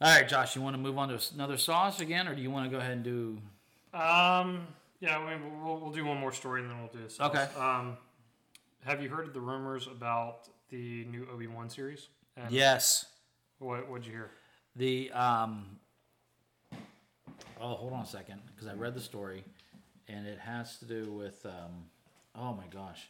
[0.00, 2.50] all right, Josh, you want to move on to another sauce again, or do you
[2.50, 3.38] want to go ahead and do?
[3.94, 4.66] Um,
[5.02, 7.20] yeah, we, we'll, we'll do one more story and then we'll do this.
[7.20, 7.48] Okay.
[7.58, 7.96] Um,
[8.84, 12.08] have you heard of the rumors about the new Obi Wan series?
[12.36, 13.06] And Yes.
[13.58, 14.30] What What'd you hear?
[14.76, 15.78] The um.
[17.60, 19.44] Oh, hold on a second, because I read the story,
[20.08, 21.90] and it has to do with um.
[22.34, 23.08] Oh my gosh.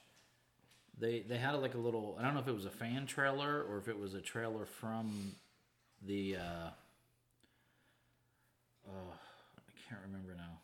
[0.98, 2.16] They they had like a little.
[2.18, 4.64] I don't know if it was a fan trailer or if it was a trailer
[4.64, 5.35] from
[6.07, 6.37] the.
[6.37, 6.70] Uh,
[8.88, 9.12] oh,
[9.59, 10.62] I can't remember now.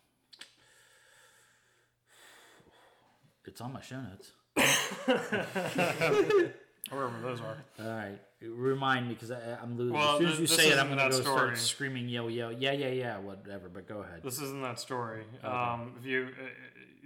[3.59, 4.31] It's on my show notes.
[6.91, 7.57] Wherever those are.
[7.77, 9.97] All right, remind me because I'm losing.
[9.97, 11.35] Well, as soon as you say it, isn't I'm gonna go story.
[11.35, 13.67] start screaming, yell, yell, yeah, yeah, yeah, whatever.
[13.67, 14.23] But go ahead.
[14.23, 15.23] This isn't that story.
[15.43, 16.45] Um, if you, uh,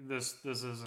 [0.08, 0.86] this this is.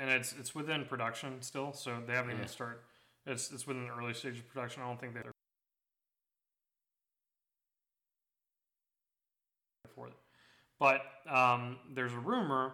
[0.00, 2.36] And it's it's within production still, so they haven't Yeah.
[2.38, 2.82] even start.
[3.26, 4.82] It's it's within the early stage of production.
[4.82, 5.32] I don't think they're
[10.80, 12.72] But um, there's a rumor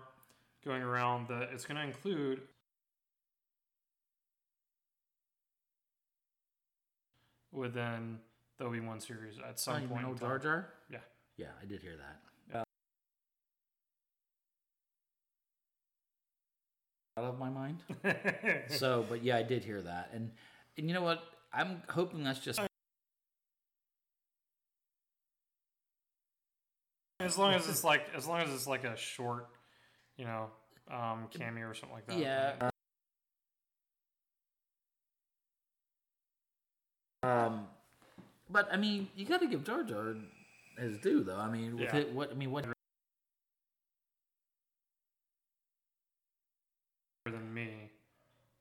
[0.65, 2.41] going around that it's going to include
[7.53, 8.19] within
[8.59, 10.03] the Obi Wan series at some oh, you point.
[10.03, 10.39] know Jar.
[10.39, 10.69] Jar?
[10.89, 10.99] Yeah.
[11.37, 12.63] Yeah, I did hear that.
[17.19, 17.83] Out of my mind.
[18.69, 20.31] so, but yeah, I did hear that, and
[20.77, 21.23] and you know what?
[21.51, 22.61] I'm hoping that's just
[27.27, 29.49] as long as it's like as long as it's like a short,
[30.17, 30.47] you know,
[30.91, 32.19] um, cameo or something like that.
[32.19, 32.71] yeah.
[37.23, 37.67] Um,
[38.49, 40.15] but I mean, you got to give Jar Jar
[40.79, 41.37] his due, though.
[41.37, 41.97] I mean, with Yeah.
[41.97, 42.65] it, what I mean, what
[47.25, 47.91] than me,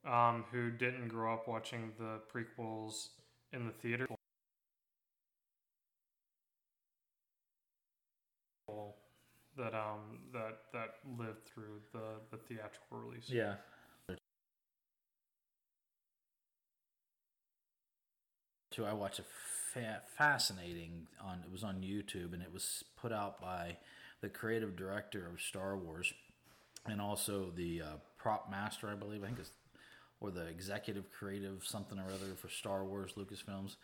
[0.05, 3.09] um, who didn't grow up watching the prequels
[3.53, 4.07] in the theater.
[9.57, 13.29] That um that that lived through the the theatrical release.
[13.29, 13.55] Yeah.
[18.83, 19.23] I watched a
[19.73, 23.77] fa- fascinating on it was on YouTube and it was put out by
[24.21, 26.11] the creative director of Star Wars
[26.85, 27.85] and also the uh,
[28.17, 29.51] prop master I believe I think is
[30.19, 33.75] or the executive creative something or other for Star Wars Lucasfilms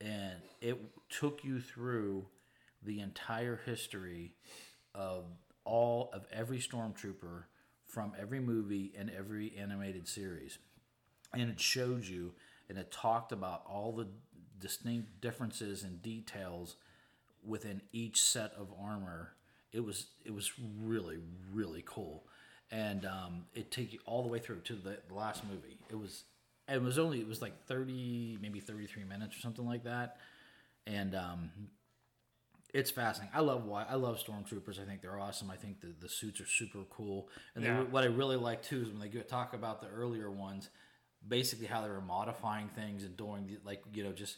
[0.00, 2.24] and it took you through
[2.82, 4.34] the entire history
[4.94, 5.24] of
[5.64, 7.44] all of every stormtrooper
[7.86, 10.58] from every movie and every animated series.
[11.32, 12.32] And it showed you
[12.68, 14.08] and it talked about all the
[14.60, 16.76] distinct differences and details
[17.44, 19.32] within each set of armor.
[19.72, 21.18] It was it was really
[21.52, 22.24] really cool.
[22.70, 25.78] And um, it took you all the way through to the, the last movie.
[25.88, 26.24] It was
[26.70, 30.16] it was only it was like 30 maybe 33 minutes or something like that.
[30.86, 31.50] And um,
[32.78, 33.34] it's fascinating.
[33.34, 34.80] I love why I love stormtroopers.
[34.80, 35.50] I think they're awesome.
[35.50, 37.28] I think the, the suits are super cool.
[37.56, 40.68] And they, what I really like too is when they talk about the earlier ones,
[41.26, 44.36] basically how they were modifying things and doing the, like you know just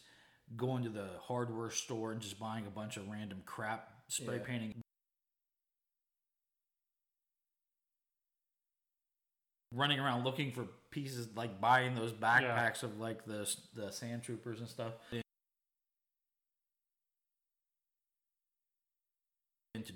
[0.56, 4.42] going to the hardware store and just buying a bunch of random crap, spray Yeah.
[4.42, 4.72] painting.
[9.72, 14.60] Running around looking for pieces, like buying those backpacks of like the the sand troopers
[14.60, 14.94] and stuff.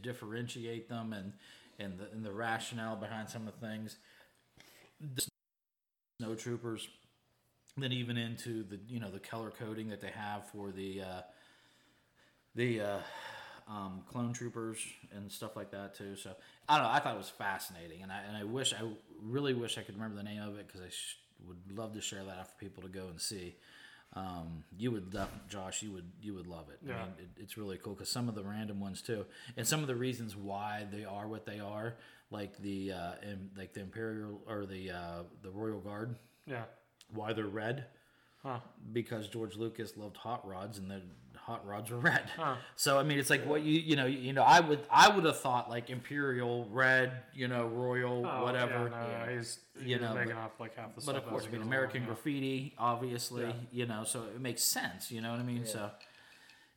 [0.04, 1.32] Differentiate them and
[1.80, 3.96] and the, and the rationale behind some of the things.
[5.00, 5.26] The
[6.20, 6.88] snow troopers,
[7.76, 11.22] then even into the you know the color coding that they have for the uh,
[12.54, 12.98] the uh,
[13.68, 14.78] um, clone troopers
[15.14, 16.16] and stuff like that too.
[16.16, 16.32] So
[16.68, 16.92] I don't know.
[16.92, 18.82] I thought it was fascinating, and I and I wish I
[19.22, 22.00] really wish I could remember the name of it because I sh- would love to
[22.00, 23.56] share that out for people to go and see.
[24.16, 26.78] Um, you would, def- Josh, you would, you would love it.
[26.86, 26.98] I Yeah.
[27.04, 29.88] mean, it, it's really cool because some of the random ones too, and some of
[29.88, 31.96] the reasons why they are what they are,
[32.30, 36.14] like the, uh, im- like the Imperial or the, uh, the Royal Guard,
[36.46, 36.64] Yeah.
[37.12, 37.86] why they're red,
[38.42, 38.60] Huh.
[38.92, 41.02] because George Lucas loved hot rods and the
[41.44, 42.22] hot rods were red.
[42.36, 42.56] Huh.
[42.74, 45.24] So I mean, it's like what you, you know, you know, I would, I would
[45.24, 48.90] have thought like Imperial red, you know, Royal, Oh, whatever.
[48.92, 51.26] Yeah, no, he's You you know, know making but- up like half the But of
[51.26, 52.14] course, I mean, goes American along, yeah.
[52.14, 53.52] Graffiti, obviously, Yeah.
[53.72, 55.10] you know, so it makes sense.
[55.12, 55.66] You know what I mean?
[55.66, 55.90] So,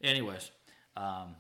[0.01, 0.51] anyways,
[0.95, 1.36] um,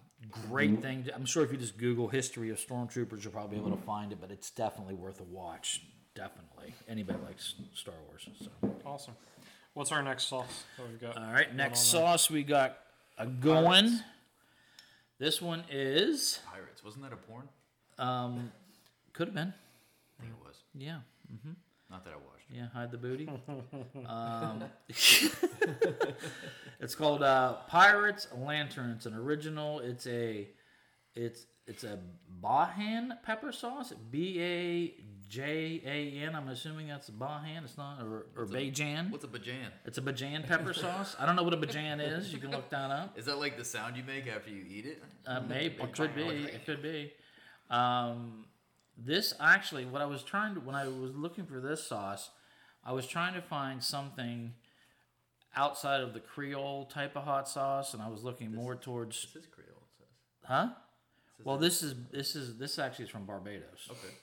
[0.49, 1.03] great thing.
[1.03, 3.83] To, I'm sure if you just Google history of stormtroopers, you'll probably be able to
[3.83, 4.19] find it.
[4.21, 5.81] But it's definitely worth a watch.
[6.15, 8.27] Definitely, anybody likes Star Wars.
[8.41, 8.47] So,
[8.85, 9.15] Awesome.
[9.73, 11.17] What's our next sauce that we've got?
[11.17, 12.77] all right, next sauce we got
[13.17, 13.99] a going.
[15.19, 16.83] This one is Pirates.
[16.83, 17.49] Wasn't that a porn?
[17.97, 18.51] um,
[19.13, 19.51] could have been,
[20.19, 20.55] I think it was.
[20.75, 20.99] yeah,
[21.33, 21.53] Mm-hmm.
[21.89, 22.49] Not that I watched.
[22.51, 22.55] it.
[22.57, 23.27] yeah, hide the booty.
[24.07, 24.63] um,
[26.79, 28.91] it's called uh, Pirates Lantern.
[28.91, 29.79] It's an original.
[29.79, 30.47] It's a,
[31.15, 31.97] it's it's a
[32.43, 33.93] Bahan pepper sauce.
[34.11, 34.93] B A
[35.29, 36.35] J A N.
[36.35, 37.63] I'm assuming that's Bahan.
[37.63, 39.11] It's not or or Bajan.
[39.11, 39.69] What's a bajan?
[39.85, 41.15] It's a Bajan pepper sauce.
[41.19, 42.31] I don't know what a Bajan is.
[42.31, 43.17] You can look that up.
[43.17, 45.03] Is that like the sound you make after you eat it?
[45.25, 46.21] Uh, maybe it could be.
[46.23, 47.11] It could be.
[47.69, 48.45] Um,
[48.97, 52.29] this actually, what I was trying to when I was looking for this sauce,
[52.83, 54.53] I was trying to find something
[55.55, 59.43] outside of the Creole type of hot sauce, and I was looking more towards, This
[59.43, 59.69] is Creole.
[59.71, 60.07] It says.
[60.47, 60.67] huh?
[61.43, 63.87] Well, this is this is this actually is from Barbados.
[63.91, 64.13] Okay.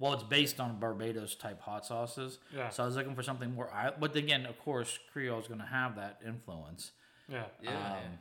[0.00, 2.38] Well, it's based on Barbados type hot sauces.
[2.56, 2.70] Yeah.
[2.70, 3.70] So I was looking for something more.
[3.72, 6.90] I, but again, of course, Creole is going to have that influence.
[7.28, 7.44] Yeah.
[7.62, 7.70] Yeah.
[7.70, 8.18] Um,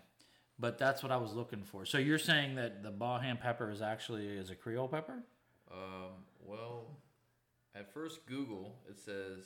[0.60, 1.86] But that's what I was looking for.
[1.86, 5.24] So you're saying that the Bahan pepper is actually is a Creole pepper?
[5.72, 6.12] Um,
[6.46, 6.98] well,
[7.74, 9.46] at first Google it says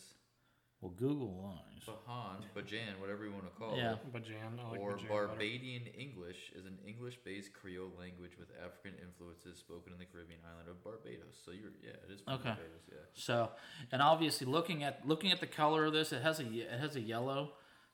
[0.84, 1.86] Well, Google lies.
[1.88, 3.93] Bahan, Bajan, whatever you want to call Yeah.
[3.93, 4.13] it.
[4.13, 4.60] Bajan.
[4.60, 5.28] I like or Bajan better.
[5.28, 10.67] Barbadian English is an English-based Creole language with African influences spoken in the Caribbean island
[10.69, 11.39] of Barbados.
[11.43, 12.43] So you're yeah, it is from Okay.
[12.50, 12.84] Barbados.
[12.91, 12.98] Yeah.
[13.13, 13.52] So,
[13.93, 16.96] and obviously looking at looking at the color of this, it has a it has
[16.98, 17.54] a yellow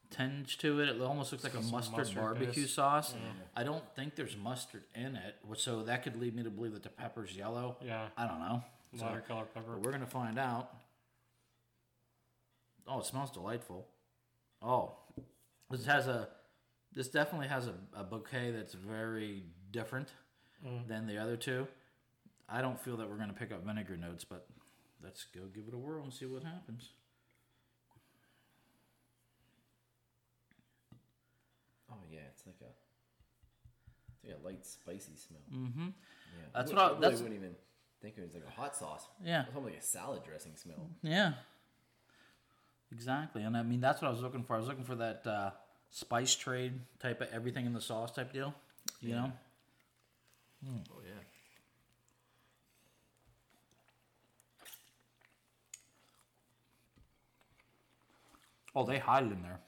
[0.10, 0.90] tinge to it.
[0.90, 2.74] It almost looks like a mustard, mustard barbecue base.
[2.74, 3.14] sauce.
[3.56, 6.82] I don't think there's mustard in it, so that could lead me to believe that
[6.84, 7.78] the pepper's yellow.
[7.84, 8.08] Yeah.
[8.18, 8.64] I don't know.
[8.98, 9.74] So, color pepper.
[9.74, 10.74] but we're gonna find out.
[12.90, 13.88] Oh, it smells delightful.
[14.62, 14.96] Oh,
[15.70, 16.28] this has a.
[16.92, 20.10] This definitely has a, a bouquet that's very different
[20.88, 21.68] than the other two.
[22.50, 24.48] I don't feel that we're gonna pick up vinegar notes, but
[25.04, 26.90] let's go give it a whirl and see what happens.
[31.92, 32.72] Oh yeah, it's like a
[34.16, 35.42] it's like a light spicy smell.
[35.54, 35.86] Mm-hmm.
[35.88, 37.56] Yeah, That's I what I- really that's- wouldn't even
[38.02, 39.08] think it was like a hot sauce.
[39.24, 39.44] Yeah.
[39.46, 40.90] It's almost like a salad dressing smell.
[41.02, 41.34] Yeah.
[42.92, 44.56] Exactly, and I mean that's what I was looking for.
[44.56, 45.52] I was looking for that uh,
[45.92, 48.54] spice trade type of everything in the sauce type deal.
[49.02, 49.32] You know.
[50.68, 51.22] Oh yeah.
[58.76, 59.60] Oh, they hide it in there.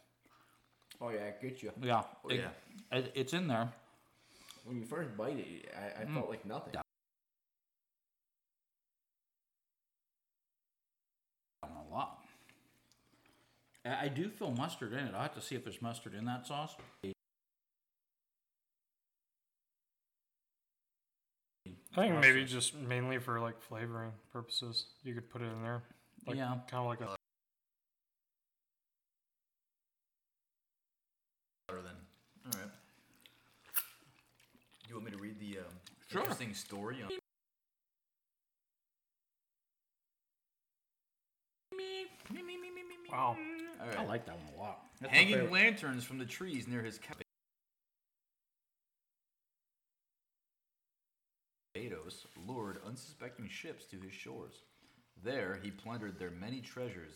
[1.02, 1.72] Oh yeah, I get you.
[1.82, 2.04] Yeah.
[2.24, 2.98] Oh, it- yeah.
[2.98, 3.72] it- it's in there.
[4.66, 6.14] When you first bite it, I, I Mm.
[6.14, 6.76] felt like nothing.
[11.64, 12.24] a lot.
[13.86, 15.14] I I do feel mustard in it.
[15.14, 16.76] I'll have to see if there's mustard in that sauce.
[21.96, 25.84] I think maybe just mainly for like flavoring purposes, you could put it in there.
[26.26, 26.56] Like, Yeah.
[26.70, 27.16] Kind of like a.
[31.68, 31.96] Better than.
[32.46, 32.72] All right.
[34.88, 35.66] You want me to read the um,
[36.08, 36.22] Sure.
[36.22, 37.21] interesting story on?
[43.12, 43.36] Wow.
[43.82, 44.86] All I like that one a lot.
[45.02, 47.24] That's Hanging lanterns from the trees near his cabin.
[51.74, 54.64] Barbados lured unsuspecting ships to his shores.
[55.24, 57.12] There, he plundered their many treasures.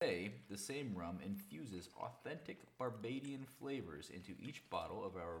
[0.00, 5.38] Today, the same rum infuses authentic Barbadian flavors into each bottle of our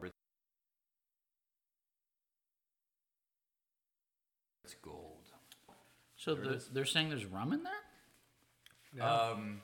[4.64, 5.18] It's gold.
[6.16, 6.68] So There it the, is.
[6.72, 7.72] they're saying there's rum in there.
[8.96, 9.12] Yeah.
[9.30, 9.60] Um,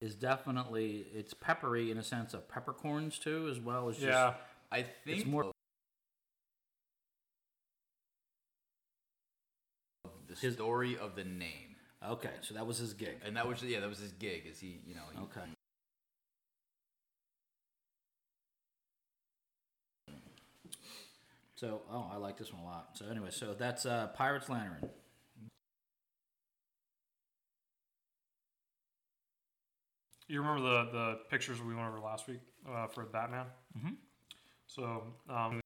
[0.00, 4.34] Is definitely it's peppery in a sense of peppercorns too, as well as just yeah.
[4.70, 5.52] I think more- of
[10.28, 13.18] the His- story of the name, Okay, so that was his gig.
[13.24, 14.46] and that was yeah, that was his gig.
[14.46, 15.40] Is he you know he, Okay.
[21.58, 22.90] So, oh, I like this one a lot.
[22.92, 24.88] So, anyway, so that's uh, Pirate's Lantern.
[30.28, 33.46] You remember the the pictures we went over last week uh, for Batman?
[33.76, 33.96] Mhm.
[34.66, 35.60] So um,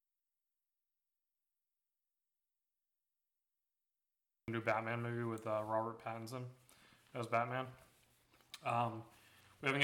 [4.48, 6.42] new Batman movie with uh, Robert Pattinson
[7.14, 7.66] as Batman.
[8.66, 9.02] Um,
[9.62, 9.82] we haven't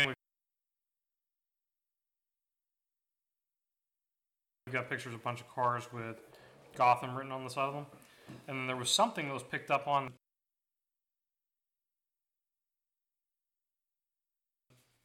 [4.68, 6.20] we've got pictures of a bunch of cars with
[6.76, 7.86] Gotham written on the side of them,
[8.46, 10.12] and then there was something that was picked up on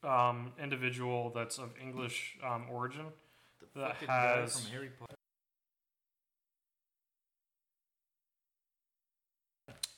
[0.03, 3.05] um, individual that's of English um, origin
[3.73, 5.15] the that has- from Harry Potter.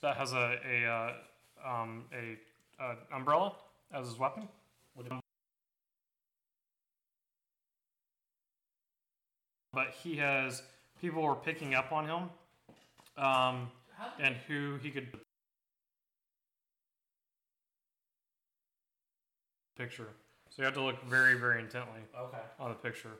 [0.04, 1.14] that has a a uh,
[1.68, 2.38] um, a,
[2.84, 3.56] uh umbrella
[3.92, 4.48] as his weapon.
[9.76, 10.64] But he has
[11.02, 13.70] people were picking up on him, um,
[14.20, 15.08] and who he could
[19.78, 20.08] picture.
[20.50, 22.38] So you have to look very very intently Okay.
[22.58, 23.12] on the picture.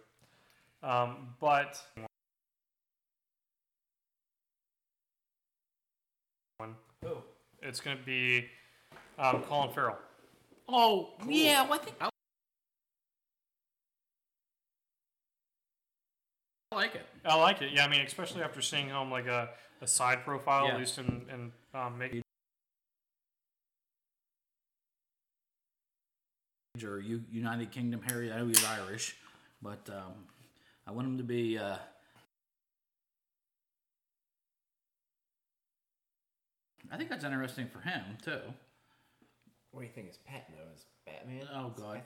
[0.82, 1.82] Um, but
[6.58, 6.76] one.
[7.03, 7.18] Who?
[7.62, 8.45] It's going to be
[9.20, 9.97] um, Colin Farrell.
[10.70, 11.95] Oh, yeah, well, I think
[17.26, 17.36] I like it.
[17.36, 17.71] I like it.
[17.76, 19.49] Yeah, I mean, especially after seeing him like a,
[19.82, 20.73] a side profile, Yeah.
[20.73, 22.21] at least in, in um, making.
[26.84, 28.32] or U- United Kingdom Harry.
[28.32, 29.15] I know he's Irish,
[29.61, 30.13] but um,
[30.86, 31.57] I want him to be.
[31.57, 31.78] Uh,
[36.91, 38.39] I think that's interesting for him too.
[39.71, 40.73] What do you think is Pat though?
[40.76, 41.47] Is Batman?
[41.53, 42.01] Oh God.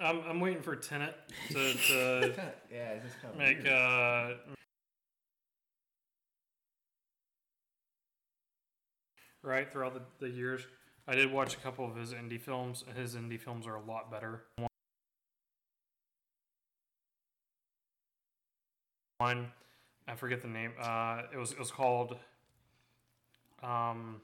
[0.00, 1.14] I'm, I'm waiting for Tenet
[1.48, 2.32] to, to
[2.72, 3.74] yeah, it's just kind of make weird.
[3.74, 4.34] uh
[9.42, 10.62] right throughout the, the years.
[11.08, 12.84] I did watch a couple of his indie films.
[12.94, 14.44] His indie films are a lot better.
[19.18, 19.50] One,
[20.06, 20.72] I forget the name.
[20.80, 22.16] Uh, it was it was called
[23.62, 24.20] um.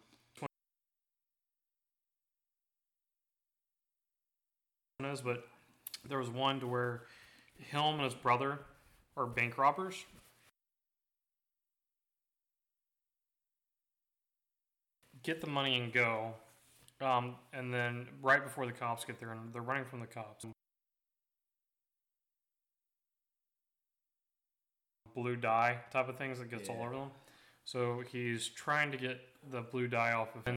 [5.23, 5.45] But
[6.09, 7.03] there was one to where
[7.59, 8.61] him and his brother
[9.17, 10.05] are bank robbers.
[15.23, 16.35] Get the money and go.
[17.01, 20.45] Um, and then right before the cops get there, and they're running from the cops.
[25.15, 27.11] Blue dye type of things that gets all over them.
[27.65, 30.57] So he's trying to get the blue dye off of him.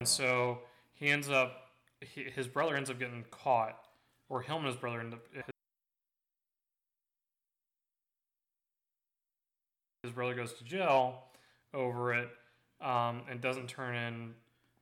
[0.00, 0.60] And so
[0.96, 1.68] he ends up,
[2.00, 3.78] he, his brother ends up getting caught,
[4.28, 5.20] or him and his brother end up.
[10.02, 11.22] His brother goes to jail
[11.74, 12.30] over it,
[12.80, 14.34] um, and doesn't turn in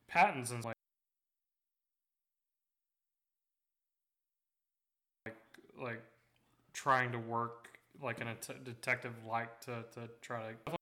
[0.07, 0.75] Pattinson's like,
[5.25, 5.35] like,
[5.81, 6.01] like
[6.73, 10.75] trying to work like an a detective like to to try to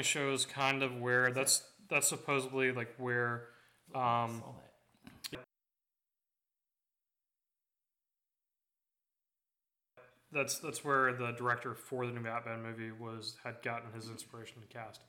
[0.00, 3.48] shows kind of where that's that's supposedly like where
[3.94, 4.52] um saw
[10.32, 14.60] that's that's where the director for the new Batman movie was had gotten his inspiration
[14.60, 15.00] to cast.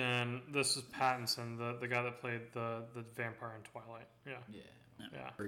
[0.00, 4.06] And this is Pattinson, the, the guy that played the, the vampire in Twilight.
[4.24, 5.06] Yeah, Yeah.
[5.12, 5.47] yeah.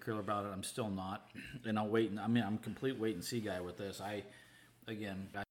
[0.00, 0.50] Particular about it.
[0.52, 1.30] I'm still not,
[1.64, 2.10] and I'll wait.
[2.10, 4.00] And I mean, I'm complete wait and see guy with this.
[4.00, 4.24] I,
[4.88, 5.42] again, I,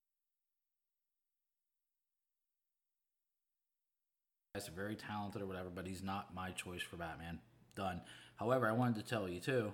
[4.56, 7.40] guy's very talented or whatever, but he's not my choice for Batman.
[7.76, 8.02] Done.
[8.36, 9.74] However, I wanted to tell you too.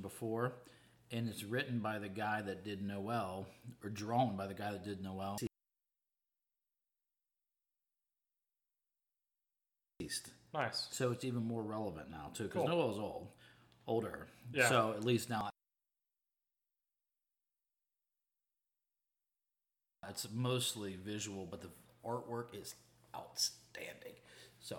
[0.00, 0.52] Before,
[1.10, 3.46] and it's written by the guy that did Noel,
[3.82, 5.38] or drawn by the guy that did Noel.
[10.00, 10.86] Nice.
[10.90, 12.68] So it's even more relevant now too, because Cool.
[12.68, 13.28] Noel's old,
[13.86, 14.28] older.
[14.52, 14.68] Yeah.
[14.68, 15.50] So at least now
[20.08, 21.70] it's mostly visual, but the
[22.06, 22.76] artwork is
[23.14, 24.14] outstanding.
[24.60, 24.78] So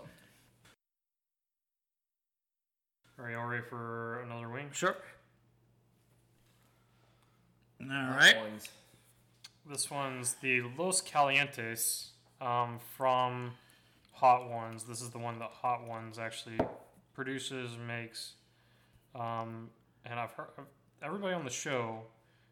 [3.17, 4.69] Are y'all ready for another wing?
[4.71, 4.95] sure.
[7.81, 8.35] All right.
[9.69, 12.11] This one's the Los Calientes
[12.41, 13.51] um, from
[14.19, 14.83] Hot Ones.
[14.83, 16.57] This is the one that Hot Ones actually
[17.13, 18.33] produces, makes,
[19.15, 19.69] um,
[20.05, 20.47] and I've heard
[21.01, 22.01] everybody on the show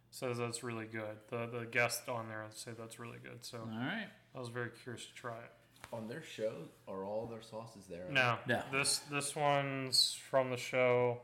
[0.10, 1.18] says that's really good.
[1.30, 3.40] The the guests on there say that's really good.
[3.46, 4.08] So All right.
[4.36, 5.52] I was very curious to try it.
[5.94, 6.54] On their show,
[6.88, 8.06] are all their sauces there?
[8.10, 8.62] No, No.
[8.72, 11.22] this this one's from the show.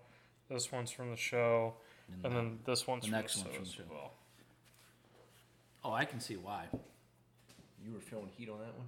[0.50, 1.76] This one's from the show,
[2.08, 3.76] And and the- then this one's the from next the one's show from as the
[3.78, 3.84] show.
[3.90, 4.14] well.
[5.86, 6.68] Oh, I can see why.
[7.84, 8.88] You were feeling heat on that one.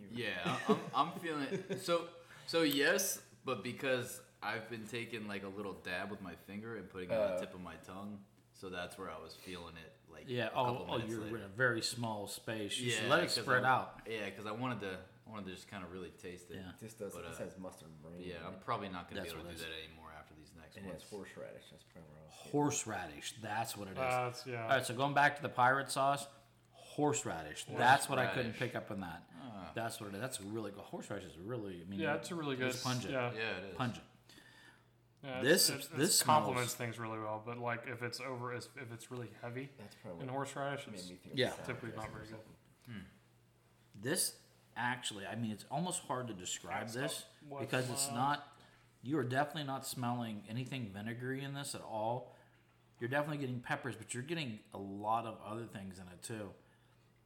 [0.00, 1.82] You were- Yeah, I'm, I'm feeling it.
[1.82, 2.02] So,
[2.46, 6.88] so yes, but because I've been taking like a little dab with my finger and
[6.88, 7.34] putting it on Uh.
[7.34, 8.18] the tip of my tongue,
[8.54, 9.92] so that's where I was feeling it.
[10.12, 10.46] Like Yeah.
[10.48, 11.36] a Oh, couple oh minutes you're later.
[11.38, 12.78] in a very small space.
[12.78, 14.00] You should Yeah, let it 'cause spread I- out.
[14.08, 16.56] Yeah, because I wanted to, I wanted to just kind of really taste it.
[16.56, 16.72] Yeah.
[16.80, 17.14] This does.
[17.14, 18.16] But, this uh, has mustard brain.
[18.18, 20.34] Yeah, I'm probably not gonna That's be able to what do it that anymore after
[20.34, 21.10] these next And it has ones.
[21.10, 21.70] horseradish.
[21.70, 22.34] That's probably where I was.
[22.50, 23.34] Horseradish.
[23.40, 23.96] That's what it is.
[23.98, 24.62] That's yeah.
[24.64, 26.26] All right, so going back to the pirate sauce,
[26.72, 27.64] horseradish.
[27.76, 28.58] That's what I couldn't Horseradish.
[28.58, 29.22] pick up on that.
[29.74, 30.20] That's what it is.
[30.20, 30.80] That's really good.
[30.82, 32.68] Horseradish is really, I mean, yeah, it's a really good.
[32.68, 33.12] It's pungent.
[33.12, 33.76] Yeah, Yeah, it is.
[33.76, 34.04] Pungent.
[35.22, 37.42] yeah it's- This- it's, this complements smells- things really well.
[37.44, 41.08] But like if it's over, if it's really heavy That's probably in horseradish, made it's
[41.10, 41.34] me think.
[41.36, 41.50] Yeah.
[41.66, 42.30] typically not dressing or very good.
[42.36, 42.54] something.
[43.02, 44.02] Hmm.
[44.02, 44.34] This
[44.76, 48.14] actually, I mean, it's almost hard to describe Stop this watching because it's loud.
[48.16, 48.46] not.
[49.02, 52.34] You are definitely not smelling anything vinegary in this at all.
[52.98, 56.50] You're definitely getting peppers, but you're getting a lot of other things in it too.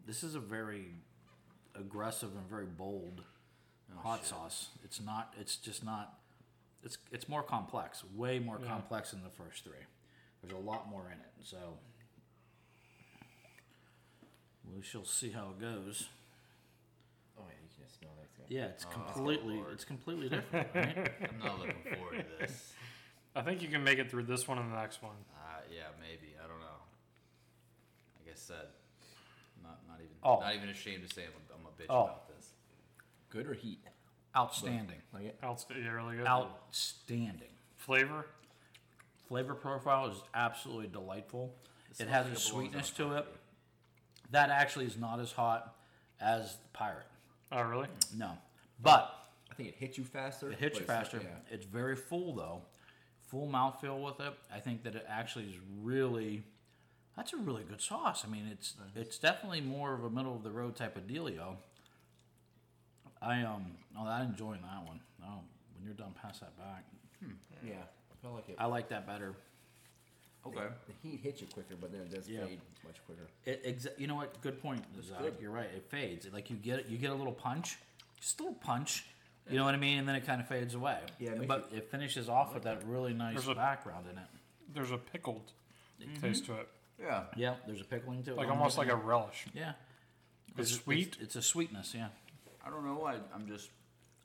[0.07, 0.95] This is a very
[1.79, 3.23] aggressive and very bold
[3.97, 4.29] Oh, hot shit.
[4.29, 4.69] sauce.
[4.85, 5.35] It's not.
[5.41, 6.19] It's just not.
[6.83, 8.67] It's it's more complex, way more Yeah.
[8.69, 9.85] complex than the first three.
[10.43, 11.33] There's a lot more in it.
[11.43, 11.79] So
[14.75, 16.09] we shall see how it goes.
[17.39, 18.25] Oh, yeah, you can just smell that.
[18.49, 21.11] Yeah, it's Oh, completely it's completely different, right?
[21.31, 22.73] I'm not looking forward to this.
[23.35, 25.17] I think you can make it through this one and the next one.
[25.35, 26.35] Uh, yeah, maybe.
[26.43, 26.81] I don't know.
[28.21, 28.67] Like I said,
[29.63, 30.41] not not even Oh.
[30.41, 31.44] not even ashamed to say I'm a, I'm
[31.79, 32.05] a bitch Oh.
[32.05, 32.53] about this.
[33.31, 33.81] Good or heat?
[34.37, 35.39] Outstanding, Like it?
[35.43, 36.27] Outst- yeah, really good.
[36.27, 37.51] outstanding.
[37.77, 38.27] Flavor.
[39.29, 41.55] Flavor profile is absolutely delightful.
[41.89, 43.27] This It has a sweetness to it.
[44.31, 45.77] That actually is not as hot
[46.21, 47.07] as the pirate.
[47.53, 47.89] Oh, really?
[48.17, 48.37] No,
[48.81, 49.15] but
[49.51, 50.51] I think it hits you faster.
[50.51, 51.21] it hits but you it's- faster.
[51.23, 51.55] Yeah.
[51.55, 52.63] It's very full though,
[53.23, 54.35] full mouthfeel with it.
[54.53, 56.45] I think that it actually is really.
[57.17, 58.25] That's a really good sauce.
[58.27, 61.57] I mean, it's it's definitely more of a middle of the road type of dealio.
[63.23, 63.65] I um,
[63.99, 65.01] oh, I'm enjoying that one.
[65.23, 65.39] Oh,
[65.77, 66.85] when you're done, pass that back.
[67.65, 67.75] Yeah.
[67.77, 68.57] I feel like it.
[68.59, 69.35] I like that better.
[70.47, 70.59] Okay.
[70.87, 72.45] The heat hits you quicker, but then it does Yeah.
[72.45, 73.23] fade much quicker.
[73.47, 74.39] It, exa- you know what?
[74.43, 75.19] Good point, Zach.
[75.21, 75.37] good.
[75.41, 75.71] You're right.
[75.75, 76.27] It fades.
[76.33, 77.79] Like you get you get a little punch,
[78.21, 79.07] just a little punch.
[79.49, 79.99] You know what I mean?
[79.99, 80.99] And then it kind of fades away.
[81.19, 84.25] Yeah, it makes but it finishes off with that really nice a- background in it.
[84.75, 85.53] There's a pickled
[86.21, 86.69] taste to it,
[87.01, 87.25] Yeah.
[87.37, 88.37] Yeah, there's a pickling to it.
[88.37, 89.47] like almost like a relish.
[89.55, 89.73] yeah.
[90.57, 91.09] It's It's- sweet.
[91.15, 91.95] It's, it's a sweetness.
[91.95, 92.09] Yeah.
[92.65, 93.17] I don't know why.
[93.35, 93.71] I'm just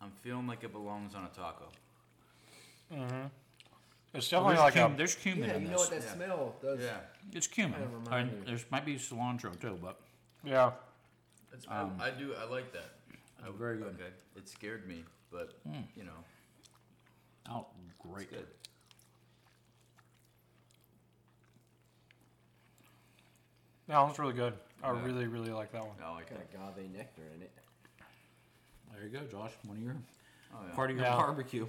[0.01, 1.65] I'm feeling like it belongs on a taco.
[2.93, 3.25] Mm-hmm.
[4.13, 4.97] It's Well, definitely there's, like cum- a.
[4.97, 5.51] there's cumin in this.
[5.51, 5.89] Yeah, in you know this.
[5.89, 6.13] what that Yeah.
[6.13, 6.79] smell does.
[6.81, 6.97] Yeah.
[7.33, 7.79] It's cumin.
[7.79, 8.45] Kinda I mean, me.
[8.45, 9.99] there's might be cilantro too, but
[10.43, 10.71] Yeah.
[11.53, 12.33] It's, Um, I, I do.
[12.35, 12.91] I like that.
[13.43, 13.95] I, very good.
[13.99, 14.13] Okay.
[14.35, 15.53] It scared me, but
[15.95, 16.11] you know,
[17.49, 17.65] oh,
[17.99, 18.27] great.
[18.31, 18.47] it's good.
[23.89, 24.53] No, it's really good.
[24.83, 25.03] I Yeah.
[25.03, 25.95] really, really like that one.
[26.01, 26.77] I like Got that.
[26.77, 27.51] agave nectar in it.
[28.93, 29.51] There you go, Josh.
[29.65, 29.95] One of your
[30.53, 30.73] Oh yeah.
[30.75, 31.15] part of your Yeah.
[31.15, 31.67] barbecue.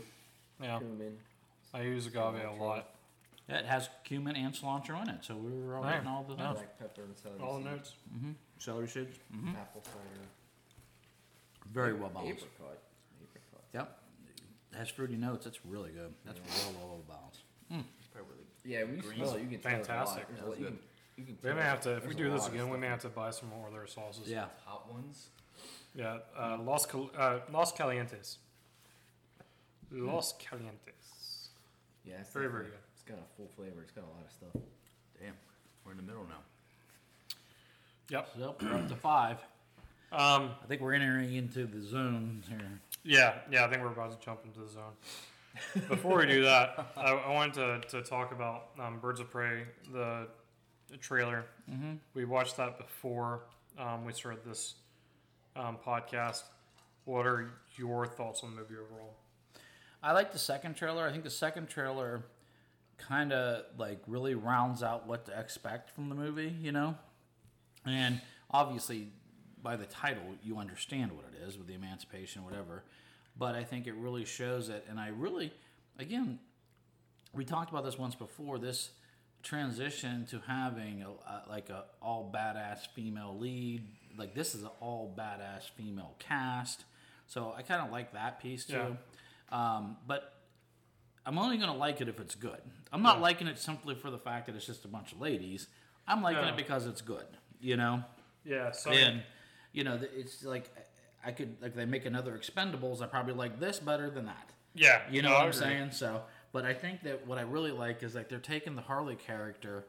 [0.60, 1.18] Yeah, Cumin.
[1.72, 2.94] I use agave a lot.
[3.48, 5.94] Yeah, it has cumin and cilantro in it, so we were all Right.
[5.94, 6.52] getting all the Yeah.
[6.52, 7.40] Black pepper and celery.
[7.40, 7.96] All the seed, notes.
[8.58, 9.18] celery seeds.
[9.30, 10.28] hmm Apple cider.
[11.66, 12.44] Very well balanced.
[12.44, 12.78] Apricot.
[13.22, 13.64] Apricot.
[13.72, 14.02] Yep.
[14.72, 15.44] It has fruity notes.
[15.44, 16.14] That's really good.
[16.24, 17.42] That's real well, well balanced.
[18.12, 18.36] Probably.
[18.64, 19.16] Yeah, when you Green.
[19.16, 19.98] smell it, you can tell it's a lot.
[20.08, 20.28] Fantastic.
[20.28, 20.78] There's a lot- you good.
[20.78, 20.89] can-
[21.20, 22.64] you can We may have to, if we there's a do this lot of again,
[22.66, 24.28] we stuff may have to buy some more of their sauces.
[24.28, 24.46] Yeah.
[24.64, 25.28] Hot ones.
[25.94, 26.18] Yeah.
[26.38, 28.36] Uh, Los, Cal- uh, Los Calientes.
[29.90, 31.48] Los Calientes.
[32.04, 32.76] Yeah, it's Very, very definitely- good.
[32.94, 33.82] It's got a full flavor.
[33.82, 34.62] It's got a lot of stuff.
[35.20, 35.34] Damn.
[35.84, 36.42] We're in the middle now.
[38.08, 38.28] Yep.
[38.38, 39.38] So we're up to five.
[40.12, 42.80] Um, I think we're entering into the zone here.
[43.04, 44.92] Yeah, yeah, I think we're about to jump into the zone.
[45.88, 49.62] Before we do that, I, I wanted to, to talk about um, Birds of Prey,
[49.92, 50.26] the,
[50.90, 51.44] the trailer.
[51.70, 51.94] Mm-hmm.
[52.14, 53.42] We watched that before
[53.78, 54.74] um, we started this
[55.56, 56.42] um, podcast.
[57.04, 59.14] What are your thoughts on the movie overall?
[60.02, 61.06] I like the second trailer.
[61.06, 62.22] I think the second trailer
[62.98, 66.96] kind of like really rounds out what to expect from the movie, you know?
[67.86, 68.20] And
[68.50, 69.08] obviously,
[69.62, 72.84] by the title, you understand what it is with the emancipation, whatever.
[73.38, 74.84] But I think it really shows it.
[74.88, 75.52] And I really,
[75.98, 76.38] again,
[77.34, 78.90] we talked about this once before this
[79.42, 83.86] transition to having a, a, like a all badass female lead
[84.18, 86.84] like this is an all badass female cast.
[87.26, 88.96] So i kind of like that piece too.
[89.52, 90.34] Um, but
[91.26, 92.60] i'm only going to like it if it's good.
[92.92, 93.22] I'm not Yeah.
[93.22, 95.68] liking it simply for the fact that it's just a bunch of ladies.
[96.06, 96.50] I'm liking Yeah.
[96.50, 97.26] it because it's good
[97.60, 98.02] you know?
[98.44, 99.22] Yeah, so and
[99.72, 100.70] you know it's like
[101.24, 104.50] i could like they make another expendables i probably like this better than that.
[104.74, 105.90] Yeah, you know no, what I'm saying?
[105.90, 106.22] So,
[106.52, 109.84] but I think that what I really like is like they're taking the Harley character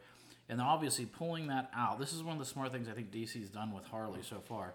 [0.49, 1.99] and obviously pulling that out.
[1.99, 4.73] This is one of the smart things I think DC's done with Harley so far.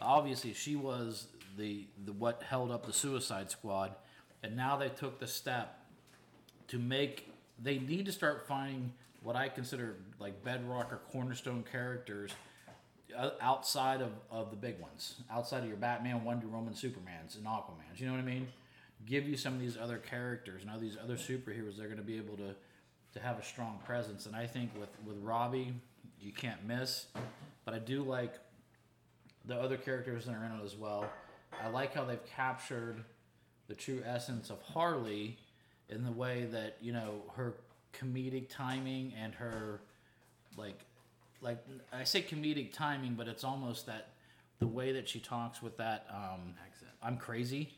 [0.00, 1.26] Obviously, she was
[1.56, 3.94] the the what held up the Suicide Squad,
[4.42, 5.78] and now they took the step
[6.68, 7.30] to make.
[7.62, 12.30] They need to start finding what I consider like bedrock or cornerstone characters
[13.16, 17.44] uh, outside of, of the big ones, outside of your Batman, Wonder Woman, Supermans, and
[17.44, 17.98] Aquamans.
[17.98, 18.48] You know what I mean?
[19.06, 21.76] Give you some of these other characters and all these other superheroes.
[21.76, 22.54] They're going to be able to
[23.12, 24.26] to have a strong presence.
[24.26, 25.74] And I think with with Robbie,
[26.20, 27.06] you can't miss.
[27.64, 28.34] But I do like
[29.44, 31.10] the other characters that are in it as well.
[31.62, 33.02] I like how they've captured
[33.68, 35.38] the true essence of Harley
[35.88, 37.54] in the way that you know her
[37.92, 39.80] comedic timing and her
[40.56, 40.78] like
[41.40, 41.58] like
[41.92, 44.10] I say comedic timing, but it's almost that
[44.58, 46.90] the way that she talks with that um, Accent.
[47.02, 47.70] I'm crazy,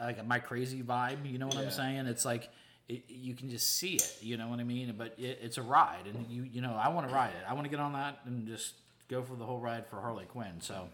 [0.00, 1.30] like my crazy vibe.
[1.30, 2.06] You know what I'm saying?
[2.06, 2.48] It's like
[2.88, 4.18] it, you can just see it.
[4.20, 4.94] You know what I mean?
[4.96, 7.44] But it, it's a ride, and you you know I want to ride it.
[7.48, 8.74] I want to get on that and just
[9.08, 10.60] go for the whole ride for Harley Quinn.
[10.60, 10.88] So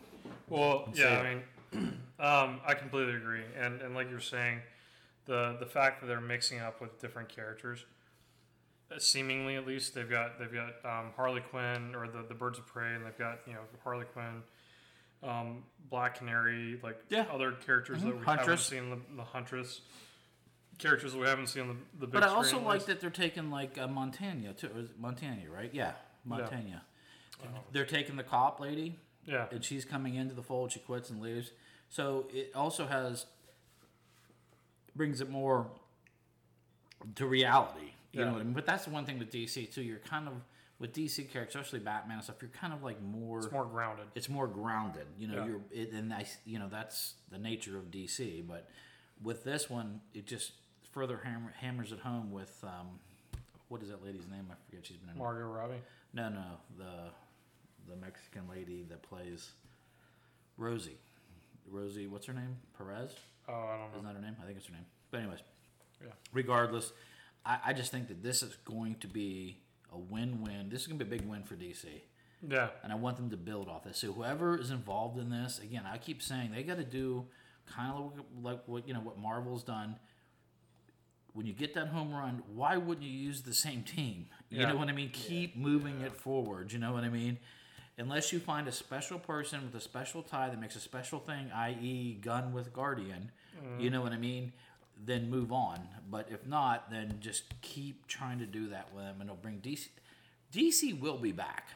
[0.49, 4.61] Well, yeah, I mean, um, I completely agree, and and like you're saying,
[5.27, 7.85] the the fact that they're mixing up with different characters,
[8.99, 12.67] seemingly at least they've got they've got um, Harley Quinn or the the Birds of
[12.67, 14.43] Prey, and they've got you know Harley Quinn,
[15.23, 17.27] um, Black Canary, like Yeah.
[17.33, 19.81] other characters that we haven't seen the, the Huntress
[20.79, 22.87] characters that we haven't seen the the big But I also like list.
[22.89, 24.69] that they're taking like uh, Montana too.
[24.75, 25.71] Or is it Montoya, right?
[25.73, 25.93] Yeah,
[26.25, 26.83] Montoya.
[27.73, 30.73] They're taking the cop lady, yeah and she's coming into the fold.
[30.73, 31.51] She quits and leaves.
[31.91, 33.27] So it also has
[34.97, 35.67] brings it more
[37.17, 37.93] to reality.
[38.13, 38.27] You Yeah.
[38.27, 38.53] know what I mean?
[38.55, 39.83] But that's the one thing with DC too.
[39.83, 40.35] You're kind of
[40.83, 42.37] with DC characters, especially Batman and stuff.
[42.43, 43.39] You're kind of like more.
[43.39, 44.07] it's more grounded.
[44.15, 45.07] it's more grounded.
[45.19, 45.47] You know, Yeah.
[45.47, 48.47] you're it, and I, you know that's the nature of DC.
[48.47, 48.69] But
[49.23, 50.53] with this one, it just
[50.93, 52.99] further hammer, hammers it home with um,
[53.69, 54.47] what is that lady's name?
[54.51, 54.85] I forget.
[54.85, 55.17] She's been in.
[55.17, 55.81] Margot Robbie.
[56.13, 56.45] No, no,
[56.77, 57.11] the
[57.89, 59.53] the Mexican lady that plays
[60.57, 60.99] Rosie.
[61.71, 62.57] Rosie, what's her name?
[62.77, 63.15] Perez.
[63.49, 63.87] Oh, I don't know.
[63.99, 64.37] Isn't that her name?
[64.43, 64.85] I think it's her name.
[65.11, 65.39] But anyways,
[66.05, 66.11] Yeah.
[66.33, 66.93] regardless,
[67.47, 69.62] I, I just think that this is going to be
[69.95, 70.69] a win-win.
[70.69, 71.87] This is going to be a big win for DC
[72.47, 73.99] Yeah, and I want them to build off this.
[73.99, 77.27] So whoever is involved in this, again, I keep saying they got to do
[77.67, 78.13] kind of
[78.43, 79.97] like what you know what Marvel's done.
[81.35, 84.27] When you get that home run, why wouldn't you use the same team?
[84.51, 84.69] You Yeah.
[84.73, 85.11] know what I mean?
[85.11, 86.73] Keep moving it forward.
[86.73, 87.39] You know what I mean?
[87.97, 91.51] Unless you find a special person with a special tie that makes a special thing,
[91.55, 93.31] i.e., Gunn with Guardian,
[93.79, 93.93] you mm.
[93.93, 94.53] know what I mean?
[95.05, 95.89] Then move on.
[96.11, 99.59] But if not, then just keep trying to do that with them, and it'll bring
[99.61, 99.89] DC.
[100.53, 101.69] DC will be back.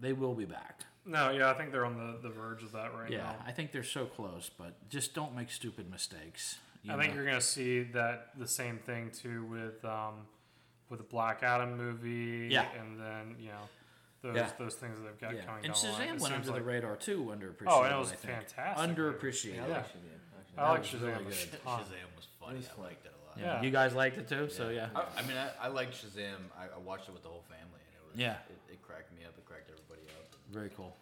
[0.00, 0.80] They will be back.
[1.04, 3.30] no, yeah, I think they're on the, the verge of that right Yeah, now.
[3.38, 6.58] Yeah, I think they're so close, but just don't make stupid mistakes.
[6.88, 10.26] I think you're gonna see that the same thing too with um,
[10.90, 12.48] with the Black Adam movie.
[12.50, 12.66] Yeah.
[12.78, 13.68] and then you know
[14.22, 14.50] those Yeah.
[14.58, 15.44] those things that they've got yeah.
[15.46, 16.18] coming And down the line.
[16.18, 17.64] Went under like- the radar too, underappreciated.
[17.68, 18.96] Oh, and it was fantastic.
[18.96, 19.68] Underappreciated.
[19.68, 19.82] Yeah.
[20.56, 21.10] Like Shazam, actually.
[21.10, 21.22] I like Shazam.
[21.22, 21.60] really good.
[21.66, 22.56] Shazam was funny.
[22.56, 22.84] was I fun.
[22.84, 23.54] liked it a lot.
[23.56, 23.62] Yeah.
[23.62, 24.88] You guys liked it too, so yeah.
[24.94, 26.36] I, I mean, I, I liked Shazam.
[26.58, 28.36] I, I watched it with the whole family, and it was Yeah.
[28.48, 29.34] It, it cracked me up.
[29.36, 30.26] It cracked everybody up.
[30.52, 30.96] Very cool.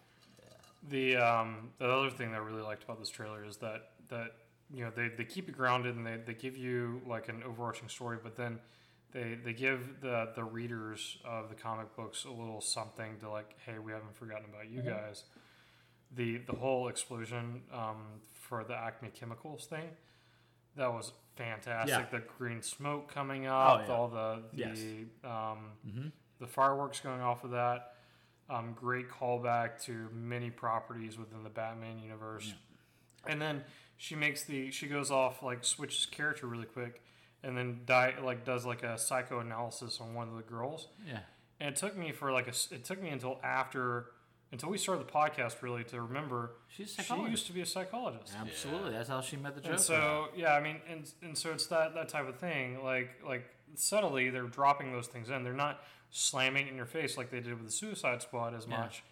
[0.89, 4.31] The um, the other thing that I really liked about this trailer is that that
[4.73, 7.87] you know they, they keep it grounded and they, they give you like an overarching
[7.87, 8.59] story, but then
[9.13, 13.55] they they give the the readers of the comic books a little something to like,
[13.65, 15.23] hey, we haven't forgotten about you guys.
[16.15, 18.03] The the whole explosion um,
[18.53, 19.89] for the Acme Chemicals thing,
[20.75, 22.11] that was fantastic.
[22.11, 23.91] The green smoke coming up, Oh, yeah.
[23.93, 24.79] all the the Yes.
[25.23, 27.95] um, the fireworks going off of that.
[28.49, 32.53] Um, great callback to many properties within the Batman universe.
[33.25, 33.63] And then
[33.97, 37.01] she makes the she goes off like switches character really quick,
[37.41, 40.89] and then die like does like a psychoanalysis on one of the girls.
[41.07, 41.19] Yeah.
[41.59, 44.07] And it took me for like a it took me until after
[44.53, 47.31] until we started the podcast really to remember She's a she psychologist.
[47.31, 48.33] used to be a psychologist.
[48.39, 48.91] Absolutely.
[48.91, 49.73] That's how she met the Joker.
[49.73, 52.81] And so yeah, I mean, and and so it's that that type of thing.
[52.83, 53.43] Like like
[53.75, 55.43] subtly, they're dropping those things in.
[55.43, 58.65] They're not slamming it in your face like they did with the Suicide Squad as
[58.69, 58.77] Yeah.
[58.79, 59.03] much.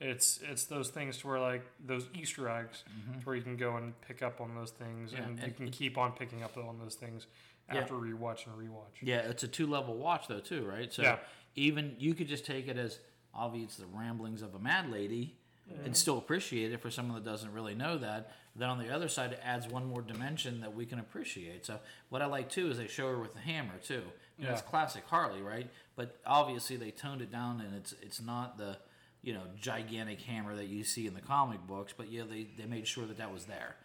[0.00, 2.84] It's it's those things to where like those Easter eggs
[3.20, 5.22] to where you can go and pick up on those things, Mm-hmm.
[5.22, 7.26] Yeah, and you and can it- keep on picking up on those things
[7.72, 7.80] Yeah.
[7.80, 8.94] after rewatch and rewatch.
[9.00, 10.92] Yeah, it's a two level watch though too, right?
[10.92, 11.18] So Yeah.
[11.56, 13.00] even you could just take it as
[13.38, 15.36] obviously it's the ramblings of a mad lady
[15.84, 18.32] and still appreciate it for someone that doesn't really know that.
[18.56, 21.66] Then on the other side it adds one more dimension that we can appreciate.
[21.66, 21.78] So
[22.08, 24.02] what I like too is they show her with the hammer too.
[24.38, 25.68] You know, it's classic Harley, right?
[25.96, 28.78] But obviously they toned it down and it's it's not the
[29.22, 32.66] you know gigantic hammer that you see in the comic books, but yeah, they, they
[32.66, 33.76] made sure that that was there.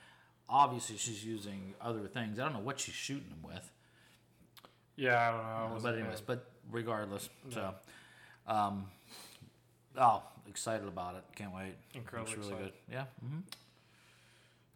[0.49, 2.39] Obviously, she's using other things.
[2.39, 3.71] I don't know what she's shooting them with.
[4.95, 5.77] Yeah, I don't know.
[5.77, 7.73] I but anyways, but regardless, so
[8.47, 8.85] um,
[9.97, 11.23] oh, excited about it.
[11.35, 11.75] Can't wait.
[11.93, 12.73] Incredibly Looks really excited.
[12.89, 12.93] good.
[12.93, 13.05] Yeah.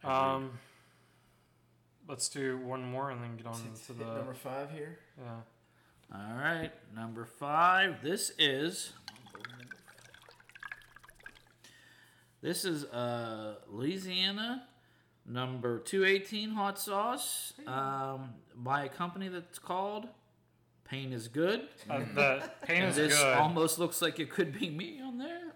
[0.03, 0.51] hmm Um,
[2.07, 4.99] let's do one more and then get on to the number five here.
[5.19, 5.41] yeah.
[6.13, 8.01] All right, number five.
[8.01, 8.93] This is
[12.41, 14.63] this is uh Louisiana
[15.25, 20.07] number two eighteen hot sauce um, by a company that's called
[20.89, 21.67] Pain is Good.
[21.89, 23.33] Uh, the pain is this good.
[23.37, 25.53] almost looks like it could be me on there,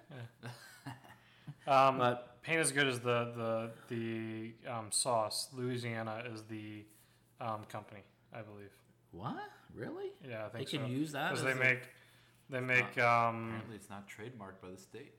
[1.68, 5.48] Um, but Pain is good as the the the um, sauce.
[5.54, 6.84] Louisiana is the
[7.40, 8.02] um, company,
[8.34, 8.72] I believe.
[9.12, 9.38] what?
[9.76, 10.12] Really?
[10.28, 10.88] Yeah, I They think can so.
[10.88, 11.82] use that because they a- make
[12.50, 15.14] they make um Apparently, it's not trademarked by the state.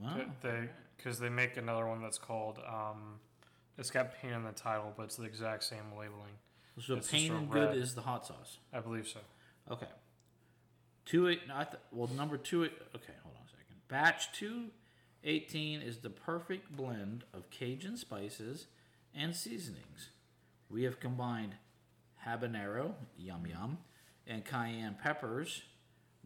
[0.00, 0.20] Wow.
[0.42, 3.18] they because they make another one that's called um
[3.78, 6.34] it's got pain in the title, but it's the exact same labeling.
[6.80, 8.58] So It's Pain a and Good is the hot sauce.
[8.72, 9.20] I believe so.
[9.70, 9.86] Okay.
[11.04, 11.46] Two eight.
[11.48, 12.64] No, th- well, number two.
[12.64, 13.76] eight- Okay, hold on a second.
[13.88, 14.66] Batch two
[15.24, 18.66] eighteen is the perfect blend of Cajun spices
[19.14, 20.10] and seasonings.
[20.70, 21.54] We have combined
[22.26, 23.78] habanero, yum yum,
[24.26, 25.62] and cayenne peppers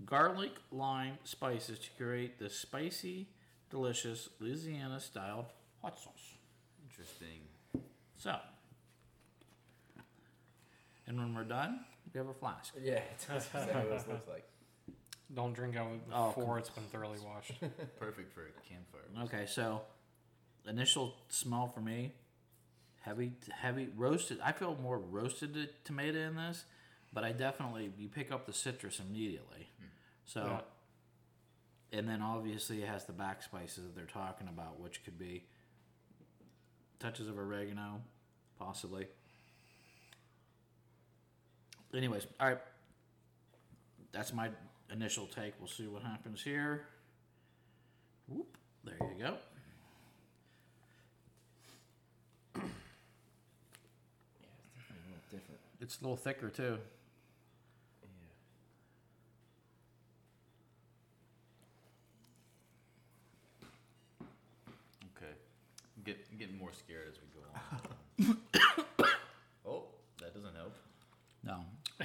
[0.04, 3.28] garlic lime spices to create the spicy,
[3.70, 5.46] delicious Louisiana style
[5.80, 6.34] hot sauce.
[6.88, 7.42] Interesting.
[8.16, 8.36] So,
[11.06, 12.74] and when we're done, we have a flask.
[12.82, 14.44] Yeah, that's exactly what this looks like.
[15.34, 17.52] Don't drink out of it Oh, before it's been thoroughly washed.
[17.98, 19.24] Perfect for a campfire.
[19.24, 19.80] Okay, so
[20.68, 22.12] initial smell for me,
[23.00, 24.38] heavy, heavy roasted.
[24.44, 26.64] I feel more roasted t- tomato in this,
[27.14, 29.68] but I definitely you pick up the citrus immediately.
[29.78, 29.86] Hmm.
[30.26, 30.40] So,
[31.92, 31.98] Yeah.
[31.98, 35.44] and then obviously it has the back spices that they're talking about, which could be
[37.00, 38.02] touches of oregano,
[38.58, 39.06] possibly.
[41.94, 42.58] Anyways, all right.
[44.12, 44.48] That's my
[44.90, 45.54] initial take.
[45.58, 46.86] We'll see what happens here.
[48.28, 49.36] Whoop, there you go.
[52.54, 52.62] Yeah,
[54.40, 55.60] it's definitely a little different.
[55.80, 56.78] It's a little thicker too.
[64.20, 64.26] Yeah.
[65.16, 65.32] Okay.
[66.04, 68.36] Get, getting more scared as we go on.
[69.66, 69.84] oh,
[70.20, 70.74] that doesn't help.
[71.44, 71.64] No,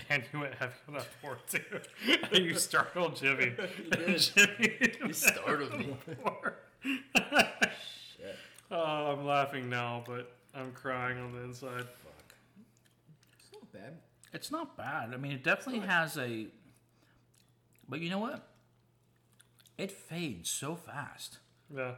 [0.09, 2.39] and you went heavy on that pour too.
[2.41, 3.53] you startled Jimmy.
[3.91, 4.19] did.
[4.35, 5.95] Jimmy You startled me.
[6.83, 8.35] Shit.
[8.71, 11.85] Oh, I'm laughing now, but I'm crying on the inside.
[11.85, 12.35] Fuck.
[13.39, 13.93] It's not bad.
[14.33, 15.13] it's not bad.
[15.13, 16.47] I mean, it definitely has a.
[17.89, 18.47] But you know what?
[19.77, 21.37] It fades so fast.
[21.73, 21.91] Yeah.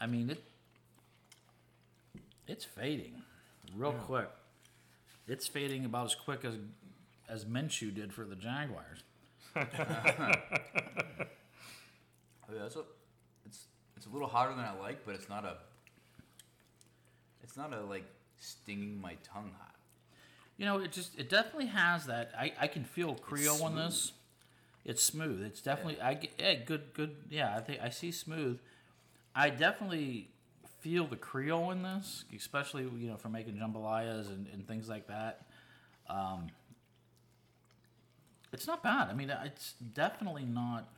[0.00, 0.42] I mean it.
[2.48, 3.22] It's fading,
[3.76, 4.28] real quick.
[5.28, 6.54] It's fading about as quick as
[7.30, 9.02] as Minshew did for the Jaguars.
[12.50, 12.82] Oh, yeah, it's a,
[13.46, 13.66] it's
[13.96, 15.56] it's a little hotter than I like, but it's not a.
[17.42, 18.04] It's not a like
[18.38, 19.74] stinging my tongue hot.
[20.56, 22.32] You know, it just it definitely has that.
[22.36, 24.12] I, I can feel Creole on this.
[24.84, 25.44] It's smooth.
[25.44, 27.54] It's definitely I get yeah, good good yeah.
[27.56, 28.58] I think I see smooth.
[29.34, 30.28] I definitely
[30.80, 35.06] feel the Creole in this, especially you know for making jambalayas and, and things like
[35.06, 35.46] that.
[36.08, 36.48] Um,
[38.52, 39.08] it's not bad.
[39.08, 40.88] I mean, it's definitely not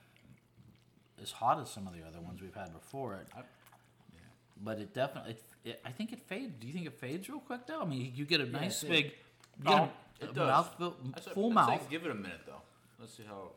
[1.21, 3.15] as hot as some of the other ones we've had before.
[3.15, 4.21] It, I, yeah.
[4.63, 6.53] but it definitely, it, it, I think it fades.
[6.61, 7.83] Do you think it fades real quick though?
[7.83, 9.91] I mean, you get a nice it- big, you Oh, get a, oh,
[10.21, 10.49] it a does.
[10.49, 11.81] mouthful, I'd say- full I'd mouth.
[11.83, 12.63] say give it a minute though.
[12.99, 13.51] Let's see how.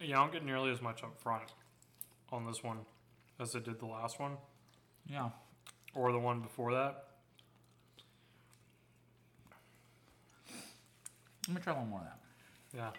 [0.00, 1.44] Yeah, I don't get nearly as much up front
[2.30, 2.78] on this one
[3.40, 4.36] as I did the last one
[5.08, 5.30] Yeah.
[5.94, 7.04] or the one before that.
[11.48, 12.18] Let me try one more of that.
[12.74, 12.90] Yeah.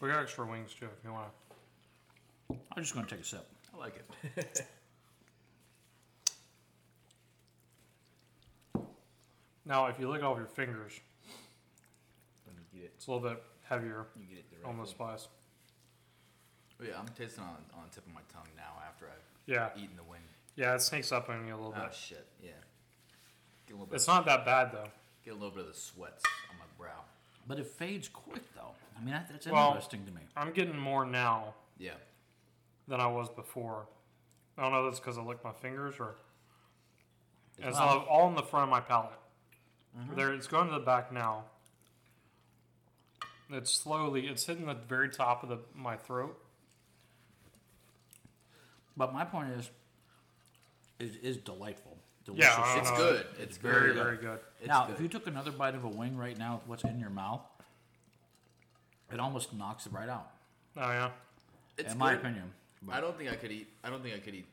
[0.00, 1.26] We got extra wings too if you want
[2.50, 2.56] to.
[2.76, 3.46] I'm just going to take a sip.
[3.74, 4.04] I like
[4.36, 4.66] it.
[9.64, 10.92] Now, if you lick off your fingers,
[12.44, 14.70] When you get it, it's a little bit heavier you get it directly.
[14.70, 15.26] on the spice.
[16.78, 19.24] But oh, yeah, I'm tasting on on the tip of my tongue now after I've
[19.46, 19.70] Yeah.
[19.76, 20.20] eaten the wing.
[20.54, 21.80] Yeah, it sneaks up on you a little bit.
[21.82, 21.94] Oh bit.
[21.94, 22.50] shit, yeah.
[23.66, 23.96] Get a little bit.
[23.96, 24.88] It's of, not that bad though.
[25.24, 27.02] Get a little bit of the sweats on my brow.
[27.46, 28.72] But it fades quick though.
[28.96, 30.22] I mean, that, that's Well- interesting to me.
[30.36, 31.94] I'm getting more now Yeah.
[32.88, 33.86] than I was before.
[34.58, 36.16] I don't know if that's because I licked my fingers or
[37.58, 39.18] It's it's all, all in the front of my palate.
[39.98, 40.14] Mm-hmm.
[40.16, 41.44] There, it's going to the back now.
[43.50, 44.26] It's slowly.
[44.26, 46.36] It's hitting the very top of the my throat.
[48.96, 49.70] But my point is,
[50.98, 51.95] it is delightful.
[52.26, 52.44] Delicious.
[52.44, 53.26] Yeah, I It's good.
[53.38, 54.22] It's Very, very, very good.
[54.22, 54.38] good.
[54.60, 54.96] It's now, good.
[54.96, 57.40] if you took another bite of a wing right now with what's in your mouth,
[59.12, 60.30] it almost knocks it right out.
[60.76, 61.10] Oh yeah.
[61.78, 62.20] it's in my good.
[62.20, 62.52] opinion.
[62.90, 63.68] I don't think I could eat.
[63.84, 64.46] I don't think I could eat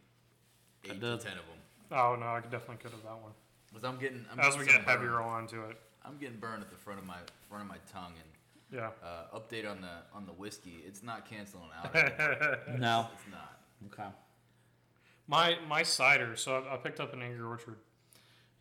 [0.86, 1.59] eight to ten of them.
[1.91, 3.32] Oh no, I definitely could have that one.
[3.69, 4.24] Because I'm getting.
[4.32, 5.24] I'm As getting we some get heavier burn.
[5.24, 5.78] onto it.
[6.05, 7.17] I'm getting burned at the front of my
[7.49, 8.30] front of my tongue and.
[8.71, 8.89] Yeah.
[9.03, 10.78] Uh, update on the on the whiskey.
[10.88, 11.95] It's not canceling out.
[11.95, 12.59] anymore.
[12.80, 13.07] No.
[13.13, 13.59] it's not.
[13.93, 14.09] Okay.
[15.28, 16.36] My my cider.
[16.36, 17.78] So I, I picked up an Angry Orchard,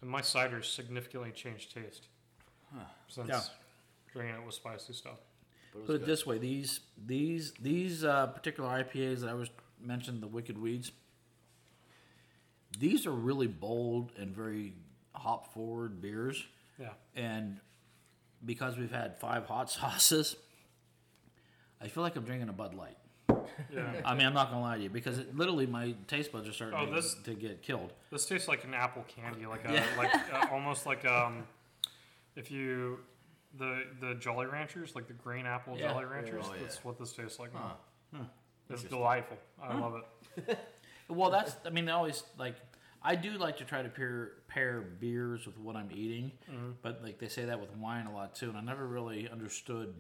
[0.00, 2.06] and my cider significantly changed taste
[3.08, 3.40] since Yeah.
[4.12, 5.18] drinking it with spicy stuff.
[5.72, 6.08] But it was Put it good.
[6.08, 9.50] this way: these these these uh, particular IPAs that I was
[9.80, 10.92] mentioned, the Wicked Weeds.
[12.78, 14.72] These are really bold and very
[15.14, 16.42] hop forward beers,
[16.78, 16.92] Yeah.
[17.14, 17.60] and
[18.44, 20.36] because we've had five hot sauces,
[21.82, 22.96] I feel like I'm drinking a Bud Light.
[23.72, 24.00] Yeah.
[24.04, 26.52] I mean, I'm not gonna lie to you because it, literally my taste buds are
[26.52, 27.92] starting Oh, to, this- to get killed.
[28.10, 29.84] This tastes like an apple candy, like a Yeah.
[29.96, 31.44] like uh, almost like um,
[32.36, 32.98] if you
[33.58, 35.92] the the Jolly Ranchers, like the green apple Yeah.
[35.92, 36.44] Jolly Ranchers.
[36.48, 36.62] Oh, yeah.
[36.62, 37.50] That's what this tastes like.
[37.54, 37.74] Huh.
[38.12, 38.30] now.
[38.70, 39.36] It's delightful.
[39.62, 40.02] I love
[40.36, 40.58] it.
[41.08, 42.54] Well, that's I mean, I always like
[43.02, 46.70] I do like to try to pair pair beers with what I'm eating, Mm-hmm.
[46.80, 49.92] but like they say that with wine a lot too, and I never really understood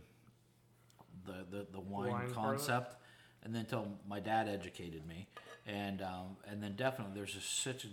[1.26, 2.66] the the, the wine, wine part of it?
[2.66, 2.96] concept,
[3.44, 5.28] and then until my dad educated me,
[5.66, 7.88] and um, and then definitely there's just such a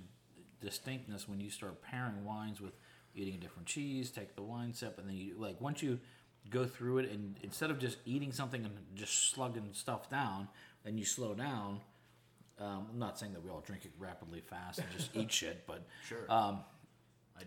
[0.64, 2.74] distinctness when you start pairing wines with
[3.16, 6.00] eating a different cheese, take the wine sip, and then you like once you
[6.50, 10.47] go through it, and instead of just eating something and just slugging stuff down,
[10.84, 11.82] then you slow down.
[12.60, 15.64] Um, I'm not saying that we all drink it rapidly fast and just eat shit,
[15.66, 16.26] but Sure.
[16.30, 16.60] um,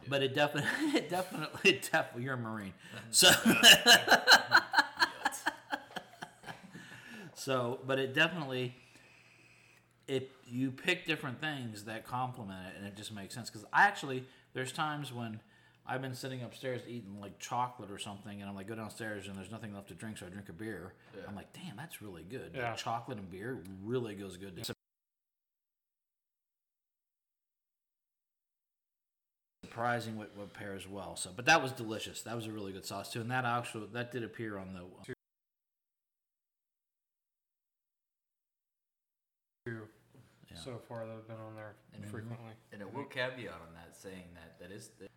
[0.09, 2.73] but it definitely, it definitely, it definitely, you're a Marine.
[3.11, 3.29] So,
[7.43, 8.73] so, but it definitely,
[10.07, 13.51] if you pick different things that complement it, and it just makes sense.
[13.51, 14.25] Because I actually,
[14.55, 15.41] there's times when
[15.85, 19.37] I've been sitting upstairs eating like chocolate or something, and I'm like, go downstairs and
[19.37, 20.93] there's nothing left to drink, so I drink a beer.
[21.17, 21.23] Yeah.
[21.29, 22.53] I'm like, damn, that's really good.
[22.55, 22.69] Yeah.
[22.69, 24.55] Like, chocolate and beer really goes good.
[24.55, 24.75] together.
[29.63, 31.17] surprising what, what pairs well.
[31.17, 32.23] So, but that was delicious.
[32.23, 35.15] That was a really good sauce too, and that actually that did appear on the.
[40.65, 42.53] So far that have been on there And- frequently.
[42.73, 45.09] and a little caveat on that, saying that that is the,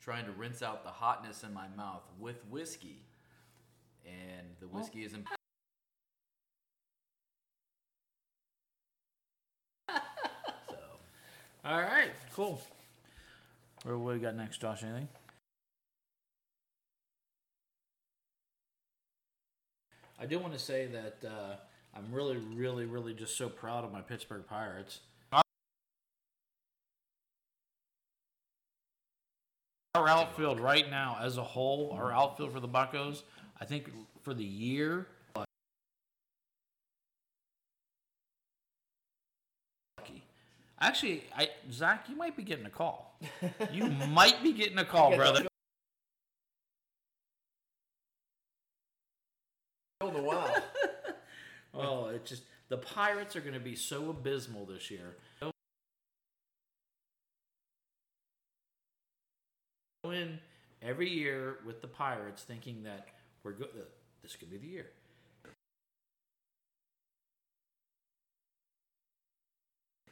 [0.00, 3.02] trying to rinse out the hotness in my mouth with whiskey,
[4.06, 5.26] and the whiskey isn't.
[9.88, 10.76] so
[11.64, 12.60] All right, cool.
[13.84, 14.82] What what we got next, Josh?
[14.82, 15.08] Anything?
[20.20, 21.54] I do want to say that uh,
[21.96, 25.00] I'm really, really, really just so proud of my Pittsburgh Pirates.
[29.94, 33.22] Our outfield right now, as a whole, our outfield for the Buccos,
[33.60, 33.90] I think
[34.22, 35.06] for the year,
[39.98, 40.22] lucky.
[40.80, 43.18] Actually, I Zach, you might be getting a call.
[43.72, 45.48] You might be getting a call, brother.
[50.00, 50.54] Build a while.
[51.74, 55.16] Oh, it's just the Pirates are going to be so abysmal this year.
[60.04, 60.38] Go in
[60.82, 63.08] every year with the Pirates, thinking that
[63.42, 63.68] we're good.
[64.22, 64.86] This could be the year.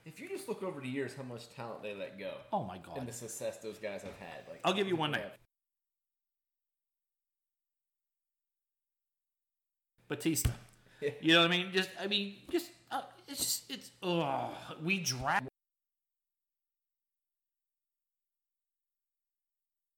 [0.07, 2.79] if you just look over the years, how much talent they let go, Oh my
[2.79, 2.97] god!
[2.97, 4.49] and the success those guys have had.
[4.49, 5.23] Like, I'll give you one name.
[10.09, 10.53] Bautista.
[11.01, 11.11] Yeah.
[11.21, 11.71] You know what I mean?
[11.73, 14.51] Just, I mean, just, uh, it's just, it's, oh,
[14.83, 15.49] we draft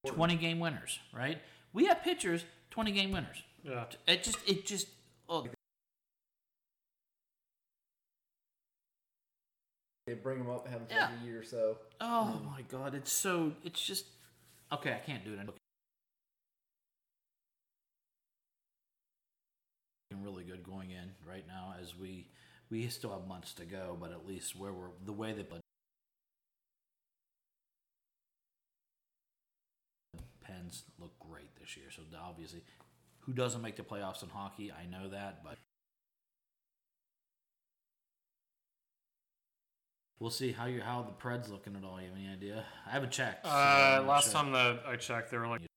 [0.05, 1.41] 20 game winners, right?
[1.73, 3.43] We have pitchers, 20 game winners.
[3.63, 3.85] Yeah.
[4.07, 4.87] It just, it just,
[5.27, 5.47] oh,
[10.07, 11.77] They bring them up, have them for a year or so.
[12.01, 14.05] oh my God, it's so, it's just,
[14.73, 15.39] okay, I can't do it.
[20.17, 22.27] Really good going in right now as we,
[22.69, 25.59] we still have months to go, but at least where we're, the way that the
[30.41, 31.87] Pens look great this year.
[31.95, 32.63] So obviously,
[33.19, 34.71] who doesn't make the playoffs in hockey?
[34.71, 35.57] I know that, but
[40.19, 42.01] we'll see how you how the Preds looking at all.
[42.01, 42.65] You have any idea?
[42.87, 43.45] I haven't checked.
[43.45, 45.68] so Uh, last time that I checked, they were like,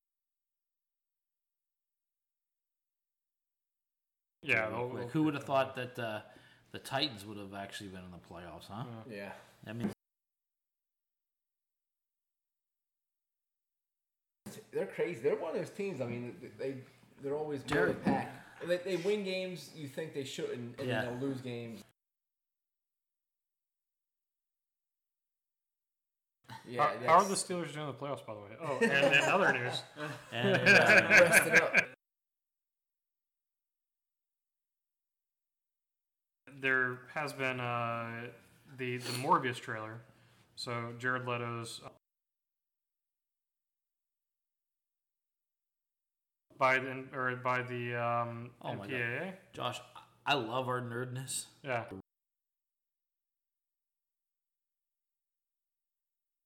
[4.43, 4.68] yeah.
[4.68, 5.11] Real they'll- quick.
[5.11, 6.20] Who would have thought that uh,
[6.72, 8.66] the Titans would have actually been in the playoffs?
[8.68, 8.84] Huh?
[9.11, 9.32] Yeah.
[9.66, 9.90] I mean,
[14.70, 15.20] They're crazy.
[15.20, 16.01] They're one of those teams.
[16.01, 16.76] I mean, they
[17.22, 18.30] they're always middle of pack.
[18.66, 21.03] They, they win games you think they shouldn't, and Yeah.
[21.03, 21.82] then they'll lose games.
[26.68, 28.47] Yeah, how, how are the Steelers doing in the playoffs, by the way?
[28.62, 29.82] Oh, and in other news,
[30.32, 31.80] and, uh,
[36.62, 38.06] there has been uh,
[38.78, 40.00] the the Morbius trailer.
[40.56, 41.88] So Jared Leto's uh,
[46.58, 48.90] by the or by the um, Oh my God.
[48.90, 49.32] MPAA.
[49.52, 49.80] Josh,
[50.24, 51.46] I love our nerdness.
[51.64, 51.84] Yeah,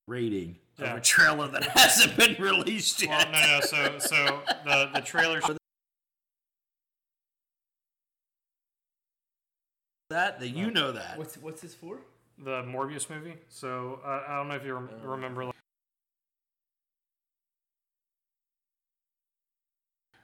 [0.09, 3.29] Rating of a trailer that hasn't been released yet.
[3.33, 3.61] well, no, no.
[3.61, 5.41] So so the the trailer.
[10.17, 11.19] That that you know that.
[11.19, 11.99] What's what's this for?
[12.39, 13.35] the Morbius movie.
[13.51, 15.55] So uh, I don't know if you rem- remember, like,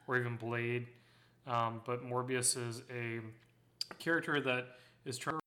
[0.06, 0.86] or even Blade,
[1.46, 3.20] um, but Morbius is a
[3.98, 4.66] character that
[5.04, 5.38] is trying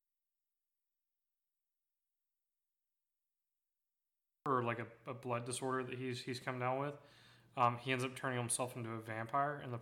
[4.45, 6.93] or like a, a blood disorder that he's he's come down with.
[7.57, 9.79] Um, he ends up turning himself into a vampire in the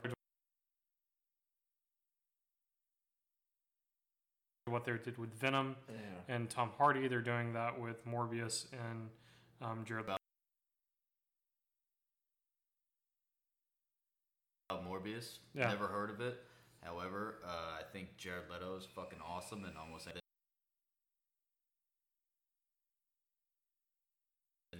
[4.73, 5.95] what they did with Venom Yeah.
[6.35, 7.07] and Tom Hardy.
[7.07, 9.09] They're doing that with Morbius and
[9.61, 10.09] um, Jared.
[10.09, 10.17] Uh,
[14.85, 15.37] Morbius.
[15.53, 15.69] Yeah.
[15.69, 16.41] Never heard of it.
[16.81, 20.11] However, uh, I think Jared Leto is fucking awesome and almost the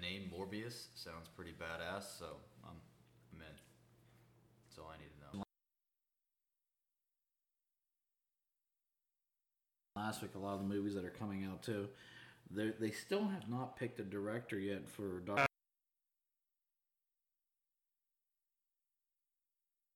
[0.01, 2.17] name Morbius sounds pretty badass.
[2.19, 2.25] So
[2.65, 2.75] I'm,
[3.31, 3.47] I'm in.
[4.67, 5.22] That's all I need to know.
[9.95, 11.87] Last week, a lot of the movies that are coming out too,
[12.49, 15.45] they they still have not picked a director yet for Doctor.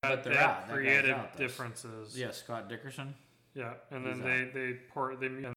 [0.03, 0.69] But they're they out.
[0.69, 2.17] Creative out, differences.
[2.17, 3.13] Yeah, Scott Derrickson.
[3.55, 4.53] Yeah, and then He's they out.
[4.53, 5.55] they port they and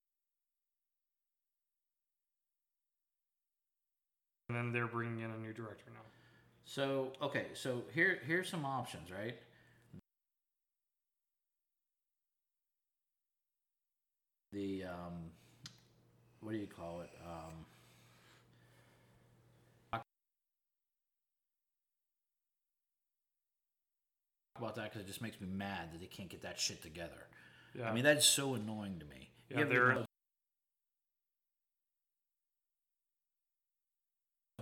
[4.49, 6.01] then they're bringing in a new director now.
[6.65, 9.37] So okay, so here here's some options, right?
[14.53, 15.31] The um,
[16.41, 17.11] what do you call it?
[17.25, 17.67] Um,
[24.57, 27.27] about that because it just makes me mad that they can't get that shit together.
[27.75, 29.31] Yeah, I mean, that's so annoying to me.
[29.49, 30.05] Yeah, they're-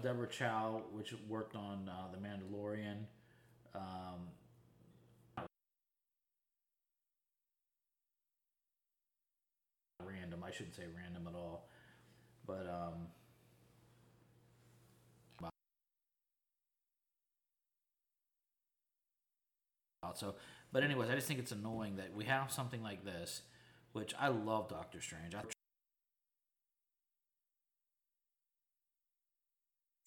[0.03, 3.07] Deborah Chow, which worked on uh, The Mandalorian.
[3.74, 4.28] Um,
[10.49, 11.68] I shouldn't say random at all.
[12.46, 13.09] But um,
[20.14, 20.36] so
[20.72, 23.42] but anyways, I just think it's annoying that we have something like this,
[23.92, 25.34] which I love Doctor Strange.
[25.34, 25.42] I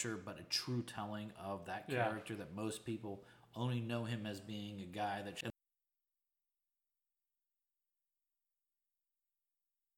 [0.00, 2.04] sure, but a true telling of that Yeah.
[2.04, 3.24] character that most people
[3.54, 5.51] only know him as being a guy that.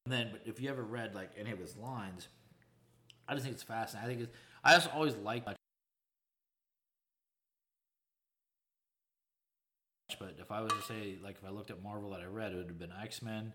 [0.05, 2.27] And then, but if you ever read like any of his lines,
[3.27, 4.05] I just think it's fascinating.
[4.05, 4.37] I think it's.
[4.63, 5.43] I just always like.
[10.19, 12.53] But if I was to say, like, if I looked at Marvel that I read,
[12.53, 13.53] it would have been X Men,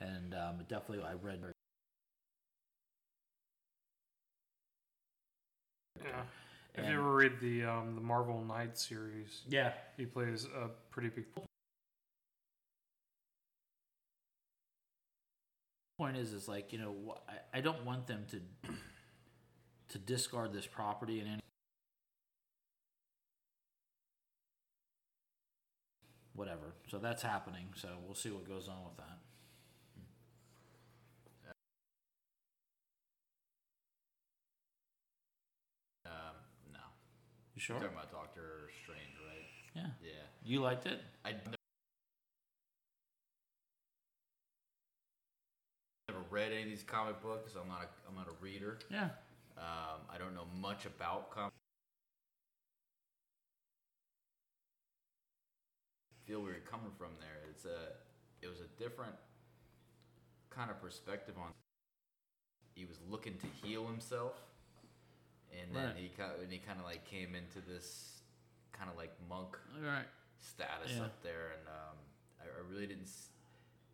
[0.00, 1.42] and um, definitely I read.
[6.04, 6.22] yeah.
[6.74, 11.08] If you ever read the um, the Marvel Knight series, Yeah, he plays a pretty
[11.08, 11.24] big.
[15.98, 16.94] Point is, is like you know,
[17.28, 18.40] I, I don't want them to
[19.90, 21.40] to discard this property in any
[26.34, 26.74] whatever.
[26.88, 27.66] So that's happening.
[27.74, 29.18] So we'll see what goes on with that.
[36.06, 36.36] Um,
[36.72, 36.78] no.
[37.54, 37.76] You sure?
[37.76, 39.44] You're talking about Doctor Strange, right?
[39.74, 39.90] Yeah.
[40.02, 40.22] Yeah.
[40.44, 41.02] You liked it?
[41.24, 41.34] I
[46.30, 47.52] read any of these comic books.
[47.60, 48.78] I'm not a, I'm not a reader.
[48.90, 49.10] Yeah.
[49.56, 51.52] Um, I don't know much about comic.
[56.26, 57.48] Feel where you're coming from there.
[57.50, 57.92] It's a
[58.42, 59.14] it was a different
[60.50, 61.52] kind of perspective on.
[62.74, 64.34] He was looking to heal himself,
[65.50, 65.96] and then Right.
[65.96, 68.20] he kind and he kind of like came into this
[68.72, 70.06] kind of like monk right.
[70.38, 71.04] status Yeah.
[71.04, 71.96] up there, and um,
[72.40, 73.08] I, I really didn't.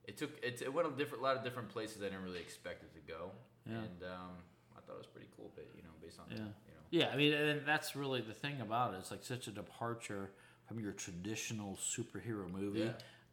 [0.06, 2.82] It took it, it went a different lot of different places I didn't really expect
[2.82, 3.30] it to go,
[3.66, 3.78] Yeah.
[3.78, 4.30] and um,
[4.76, 5.50] I thought it was pretty cool.
[5.54, 6.36] But you know, based on Yeah.
[6.38, 6.50] you know,
[6.90, 8.98] Yeah, I mean, and that's really the thing about it.
[8.98, 10.30] It's like such a departure
[10.68, 12.80] from your traditional superhero movie.
[12.80, 12.92] Yeah.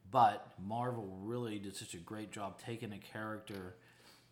[0.09, 3.75] But Marvel really did such a great job taking a character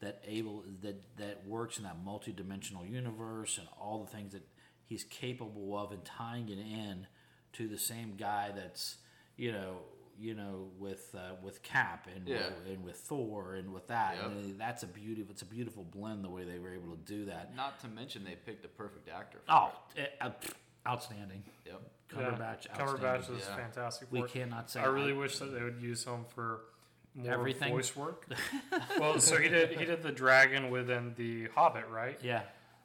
[0.01, 4.47] that able that that works in that multi-dimensional universe and all the things that
[4.85, 7.05] he's capable of and tying it in
[7.53, 8.97] to the same guy that's
[9.37, 9.79] you know
[10.19, 12.49] you know with uh, with Cap and Yeah.
[12.67, 14.25] and with Thor and with that Yep.
[14.25, 17.25] and that's a beautiful it's a beautiful blend the way they were able to do
[17.25, 17.55] that.
[17.55, 19.39] not to mention they picked the perfect actor.
[19.45, 20.31] For Oh, eh, uh,
[20.87, 21.43] outstanding.
[21.65, 21.69] it.
[21.71, 21.81] yep.
[22.09, 23.41] Cumberbatch, yeah, Cumberbatch outstanding.
[23.41, 23.55] is Yeah.
[23.55, 24.11] fantastic.
[24.11, 24.29] We it.
[24.31, 24.79] cannot say.
[24.81, 26.61] I really wish that they would use him for
[27.15, 27.71] more Everything?
[27.73, 28.25] voice work.
[28.99, 32.19] well, so he did he did the dragon within the Hobbit, right?
[32.23, 32.41] Yeah,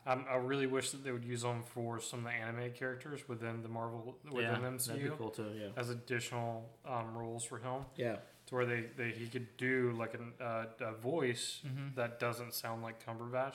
[0.06, 3.26] Um, I really wish that they would use him for some of the animated characters
[3.28, 5.46] within the Marvel within yeah, the MCU that'd be cool too.
[5.58, 9.94] Yeah, as additional um, roles for him, yeah, to where they, they he could do
[9.98, 11.94] like an, uh, a voice Mm-hmm.
[11.96, 13.54] that doesn't sound like Cumberbatch,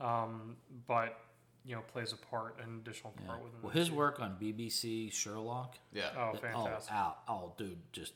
[0.00, 0.56] um,
[0.88, 1.18] but
[1.64, 3.26] you know plays a part, an additional yeah.
[3.28, 3.60] part within.
[3.60, 3.94] The Well, the his MCU.
[3.94, 5.76] work on BBC Sherlock.
[5.92, 6.10] Yeah.
[6.16, 6.92] Oh, fantastic!
[6.92, 8.14] Oh, out, oh, dude, just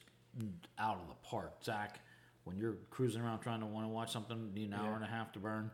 [0.78, 2.00] out of the park, Zach.
[2.44, 4.94] When you're cruising around trying to want to watch something, need an hour Yeah.
[4.96, 5.70] and a half to burn.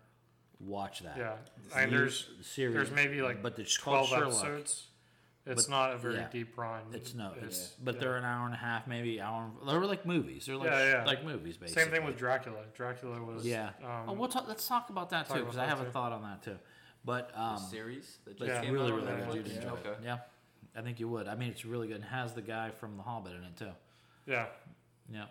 [0.61, 1.17] Watch that.
[1.17, 1.37] yeah,
[1.75, 4.45] and there's series, there's maybe like but it's called twelve Sherlock.
[4.45, 4.87] episodes.
[5.47, 6.29] It's But- not a very yeah.
[6.31, 6.83] deep brine.
[6.93, 8.01] It's no, it's, It's- but yeah.
[8.03, 9.51] they're an hour and a half, maybe hour.
[9.67, 10.45] They're like movies.
[10.45, 11.05] They're like Yeah, yeah.
[11.07, 11.83] like movies, basically.
[11.83, 12.59] Same thing with Dracula.
[12.75, 13.71] Dracula was Yeah.
[13.83, 15.91] Um, oh, we'll talk, let's talk about that talk too because I that have a
[15.91, 16.59] thought on that too.
[17.07, 18.71] But The um, series that just it's Yeah.
[18.71, 19.29] really out really on good.
[19.29, 19.35] Netflix?
[19.37, 19.87] You'd enjoy it.
[19.87, 20.05] Okay.
[20.05, 20.19] Yeah,
[20.77, 21.27] I think you would.
[21.27, 21.97] I mean, it's really good.
[21.97, 23.73] and has the guy from The Hobbit in it too.
[24.27, 24.47] yeah.
[25.11, 25.25] Yeah.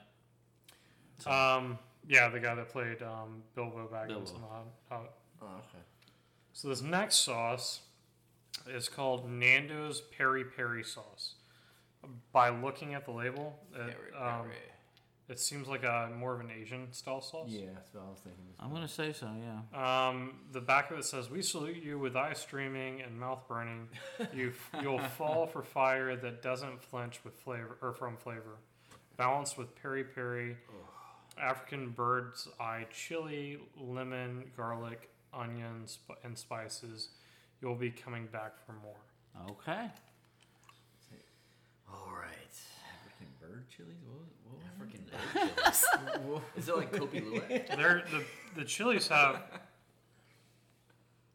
[1.19, 1.77] So- Um,
[2.07, 4.35] yeah, the guy that played um, Bilbo Baggins Bilbo.
[4.35, 4.47] in the
[4.89, 5.11] Hobbit.
[5.41, 5.83] Oh, okay.
[6.53, 7.81] So this next sauce
[8.67, 11.35] is called Nando's Peri Peri sauce.
[12.31, 14.55] By looking at the label, it, Peri um, Peri.
[15.27, 17.49] it seems like a more of an Asian style sauce.
[17.49, 18.45] Yeah, that's what I was thinking.
[18.59, 19.29] I'm gonna say so.
[19.73, 20.07] Yeah.
[20.07, 23.89] Um, the back of it says, "We salute you with eye streaming and mouth burning.
[24.33, 28.57] You you'll fall for fire that doesn't flinch with flavor or from flavor,
[29.17, 30.55] balanced with peri peri,
[31.37, 37.09] African bird's eye chili, lemon, garlic, onions, and spices.
[37.61, 39.89] You'll be coming back for more." Okay.
[41.91, 42.55] All right.
[42.95, 43.97] African bird chilies.
[44.05, 44.19] What?
[44.19, 46.41] was- what was Freaking bird chilies.
[46.57, 47.75] Is it like Kopi Luwak?
[47.75, 48.23] They're, the
[48.55, 49.41] the chilies have.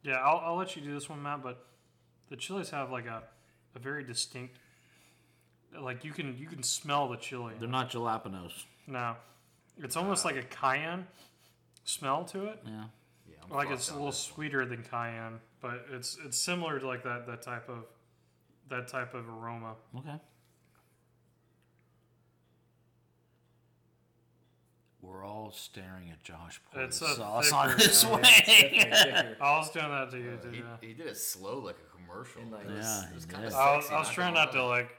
[0.03, 1.43] Yeah, I'll, I'll let you do this one, Matt.
[1.43, 1.65] But
[2.29, 3.23] the chilies have like a,
[3.75, 4.59] a very distinct.
[5.79, 7.55] Like you can you can smell the chili.
[7.59, 8.65] They're not jalapenos.
[8.87, 9.17] No,
[9.79, 10.29] it's almost uh.
[10.29, 11.07] like a cayenne
[11.85, 12.61] smell to it.
[12.65, 12.85] Yeah.
[13.49, 14.35] Yeah, I'm Like it's a little this one.
[14.35, 17.85] sweeter than cayenne, but it's it's similar to like that that type of
[18.69, 19.75] that type of aroma.
[19.99, 20.19] Okay.
[25.03, 28.23] We're all staring at Josh pouring It's a sauce thicker- on his way.
[28.23, 29.37] Thicker, thicker.
[29.43, 30.49] I was doing that to you, too.
[30.51, 30.65] He, Yeah.
[30.81, 32.41] he did it slow like a commercial.
[32.41, 33.59] And, like, it was, Yeah, it was he kind of did.
[33.59, 33.91] I was.
[33.91, 34.97] I was trying not to like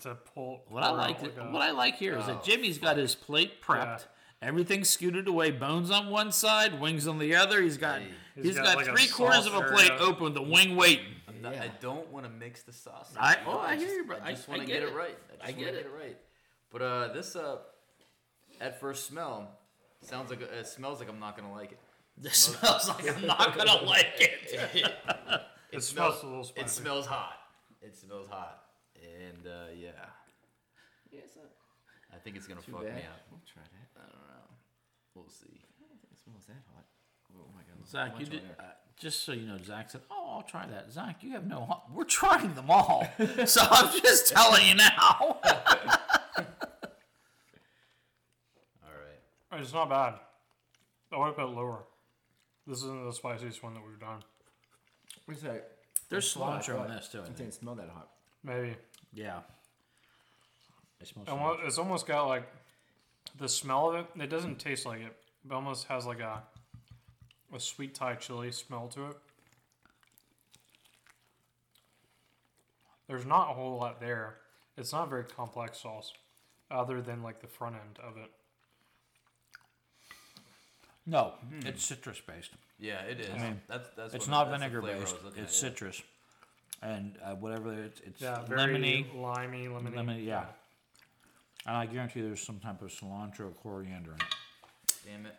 [0.00, 0.64] to pull.
[0.68, 3.14] What I pour like, like what I like here is Oh, that Jimmy's got his
[3.14, 4.06] plate prepped,
[4.44, 7.60] everything's scooted away, bones on one side, wings on the other.
[7.62, 8.08] He's got Hey.
[8.36, 9.98] he's He's got, got like three quarters of a plate yeah.
[10.00, 11.06] open the wing waiting.
[11.28, 11.64] I'm not- Yeah.
[11.64, 13.12] I don't want to mix the sauce.
[13.18, 14.16] I- oh, I hear just- you, bro.
[14.22, 14.88] I I- just want to get get, it.
[14.90, 15.18] it right.
[15.30, 15.82] I, I just get wanna it.
[15.82, 16.16] get it right.
[16.70, 17.58] But uh, this uh,
[18.60, 19.50] at first smell,
[20.02, 21.78] sounds like it smells like I'm not gonna like it.
[22.16, 24.92] This smells like I'm not gonna like it.
[25.72, 26.64] It smells a little spicy.
[26.66, 27.38] It smells hot.
[27.82, 28.62] It smells hot,
[29.02, 29.90] and uh, yeah,
[31.10, 31.36] Yeah, it's
[32.12, 32.94] I think it's gonna too fuck bad.
[32.94, 33.20] me up.
[33.32, 34.00] We'll try that.
[34.00, 34.46] I don't know.
[35.14, 35.46] We'll see.
[35.80, 36.84] I don't think it smells that hot.
[37.36, 37.86] Oh my god.
[37.88, 38.42] Zach, Much you on did.
[38.58, 38.62] Uh,
[38.98, 41.60] just so you know, Zach said, "Oh, I'll try that." Zach, you have no.
[41.60, 43.06] ho- We're trying them all,
[43.46, 45.38] so I'm just telling you now.
[48.82, 48.90] All
[49.52, 49.60] right.
[49.60, 50.14] It's not bad.
[51.12, 51.84] I would have put it lower.
[52.66, 54.22] This isn't the spiciest one that we've done.
[55.26, 55.70] What's that?
[56.08, 57.18] There's Smell that cilantro in this too.
[57.18, 57.36] I It think.
[57.38, 58.08] didn't smell that hot.
[58.42, 58.76] Maybe.
[59.12, 59.40] Yeah.
[61.00, 61.28] It smells.
[61.28, 62.44] And what, it's almost got like
[63.38, 64.06] the smell of it.
[64.22, 65.16] It doesn't taste like it.
[65.44, 66.42] It almost has like a
[67.54, 69.16] a sweet Thai chili smell to it.
[73.06, 74.36] There's not a whole lot there.
[74.76, 76.12] It's not a very complex sauce,
[76.70, 78.30] other than like the front end of it.
[81.06, 81.34] No,
[81.66, 82.52] it's citrus based.
[82.78, 83.28] Yeah, it is.
[83.34, 84.14] I mean, that's that's.
[84.14, 85.16] It's what, not that's vinegar based.
[85.26, 85.46] It's at, yeah.
[85.46, 86.02] citrus,
[86.82, 89.14] and uh, whatever it's, it's Yeah, very lemony.
[89.14, 89.94] limey, lemony.
[89.94, 90.46] Lemony, yeah.
[91.66, 94.34] And I guarantee there's some type of cilantro or coriander in it.
[95.06, 95.36] Damn it.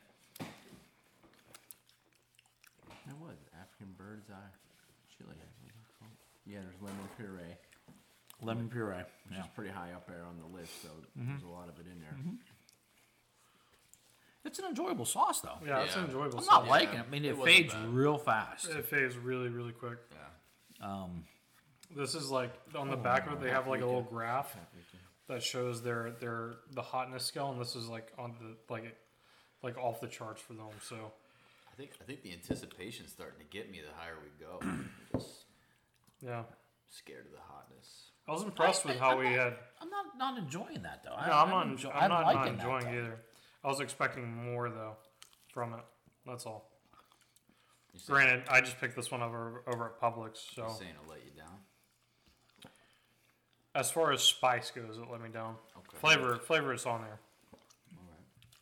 [3.07, 4.51] That was African bird's eye
[5.15, 5.29] chili.
[5.35, 6.11] What was it called?
[6.47, 7.55] Yeah, there's lemon puree,
[8.41, 8.95] Lemon puree.
[8.97, 9.05] which
[9.37, 9.41] Yeah.
[9.41, 10.87] is pretty high up there on the list, so
[11.17, 11.29] Mm-hmm.
[11.29, 12.17] there's a lot of it in there.
[14.43, 15.57] It's an enjoyable sauce, though.
[15.65, 16.01] Yeah, it's Yeah.
[16.01, 16.51] an enjoyable I'm sauce.
[16.61, 17.05] not liking it.
[17.07, 17.89] I mean, it it, wasn't fades bad.
[17.89, 18.69] real fast.
[18.69, 19.97] It fades really, really quick.
[20.79, 20.85] Yeah.
[20.87, 21.25] Um,
[21.91, 23.41] This is like on the Oh, back of it.
[23.41, 24.97] They have like a little graph Paprika.
[25.27, 28.95] That shows their their the hotness scale, and this is like on the like
[29.63, 30.67] like off the charts for them.
[30.81, 30.95] So
[31.71, 34.59] I think I think the anticipation's starting to get me the higher we go.
[35.17, 35.45] Just
[36.21, 36.43] yeah,
[36.89, 38.09] scared of the hotness.
[38.27, 39.53] I was impressed I- with I- how I'm we not- had.
[39.81, 41.13] I'm not not enjoying that though.
[41.15, 41.67] I, No, I'm not.
[41.67, 43.19] enjoy- I'm not, not enjoying either.
[43.63, 44.95] I was expecting more though
[45.53, 45.83] from it.
[46.25, 46.71] That's all.
[48.07, 50.37] Granted, I just picked this one over over at Publix.
[50.53, 51.31] So saying it'll let you?
[53.75, 55.55] As far as spice goes, it let me down.
[55.77, 55.97] Okay.
[55.97, 57.19] Flavor flavor is on there.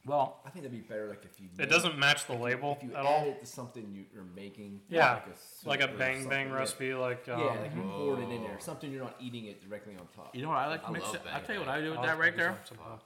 [0.05, 1.47] Well, I think that'd be better like if you.
[1.53, 3.23] It made- doesn't match the label If you at add all.
[3.25, 4.81] it to something you, you're making.
[4.89, 6.53] Yeah, like a, soup Like a or bang bang something, yeah.
[6.53, 8.59] recipe, like um, Yeah, like you poured it in there.
[8.59, 10.35] Something you're not eating it directly on top.
[10.35, 11.21] you know what I like to I mix love it.
[11.27, 11.75] I'll Bang tell you what Bang.
[11.77, 12.57] I do with I'll that right there.
[12.65, 12.99] some- some-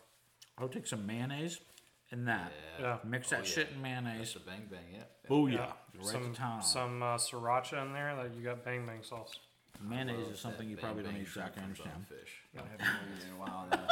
[0.58, 1.60] I'll take some mayonnaise
[2.10, 2.52] and that.
[2.80, 2.98] Yeah.
[3.04, 3.52] Mix Oh, that yeah.
[3.52, 4.34] shit in That's mayonnaise.
[4.34, 5.04] the bang bang, yeah.
[5.30, 5.52] Booyah.
[5.54, 5.74] Yeah.
[6.00, 8.16] Right some to some uh, sriracha in there.
[8.16, 9.38] That you got bang bang sauce.
[9.82, 11.54] Mayonnaise is something you probably don't bang eat, Zach.
[11.60, 12.06] I understand.
[12.08, 12.42] Fish.
[12.56, 13.86] I haven't eaten it in a while now.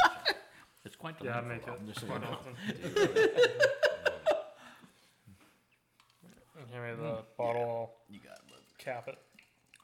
[0.84, 1.74] It's quite Yeah, I delightful.
[1.74, 2.56] make it I'm just quite often.
[6.58, 7.24] And Hand me the mm.
[7.38, 7.94] bottle.
[8.10, 8.48] You got it.
[8.50, 8.60] bud.
[8.78, 9.18] Cap it.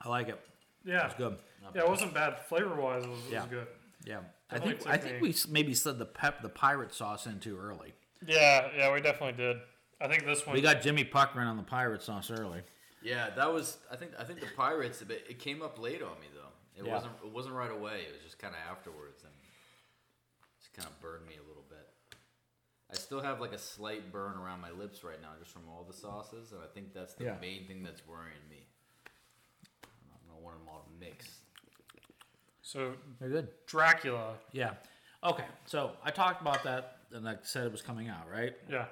[0.01, 0.39] I like it.
[0.85, 1.05] Yeah.
[1.05, 1.37] It's good.
[1.61, 1.69] Now.
[1.75, 3.03] Yeah, it wasn't bad flavor wise.
[3.03, 3.41] It was, it Yeah.
[3.41, 3.67] was good.
[4.05, 4.19] Yeah,
[4.49, 6.91] I Definitely think I took think me- we s- maybe slid the pep the pirate
[6.93, 7.93] sauce in too early.
[8.25, 9.57] Yeah, yeah, we definitely did.
[9.99, 10.55] I think this one.
[10.55, 12.61] We got Jimmy Puckman on the pirate sauce early.
[13.03, 13.77] Yeah, that was.
[13.91, 14.11] I think.
[14.19, 15.01] I think the pirates.
[15.01, 16.49] It, it came up late on me though.
[16.81, 16.93] It Yeah.
[16.93, 17.13] wasn't.
[17.25, 18.01] It wasn't right away.
[18.07, 19.33] It was just kind of afterwards, and
[20.59, 21.87] just kind of burned me a little bit.
[22.91, 25.83] I still have like a slight burn around my lips right now, just from all
[25.87, 27.37] the sauces, and I think that's the Yeah.
[27.41, 28.67] main thing that's worrying me.
[29.83, 31.39] I don't want them all to mix.
[32.61, 33.47] so They're good.
[33.65, 34.35] Dracula.
[34.51, 34.73] Yeah.
[35.23, 38.53] Okay, so I talked about that and I said it was coming out, right?
[38.69, 38.85] Yeah,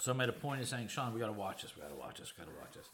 [0.00, 1.76] So I made a point of saying, Sean, we got to watch this.
[1.76, 2.32] We got to watch this.
[2.36, 2.88] We got to watch this.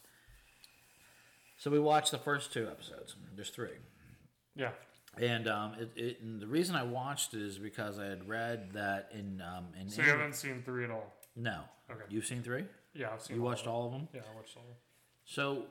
[1.61, 3.15] So we watched the first two episodes.
[3.35, 3.77] There's three.
[4.55, 4.71] yeah.
[5.19, 8.71] And um, it, it, and the reason I watched it is because I had read
[8.73, 11.13] that in um, in So you haven't seen three at all.
[11.35, 11.59] no.
[11.91, 12.01] Okay.
[12.09, 12.63] You've seen three?
[12.95, 13.35] Yeah, I've seen.
[13.35, 13.73] You all watched of them.
[13.75, 14.07] all of them?
[14.11, 14.63] Yeah, I watched all.
[14.63, 14.77] of them.
[15.25, 15.65] So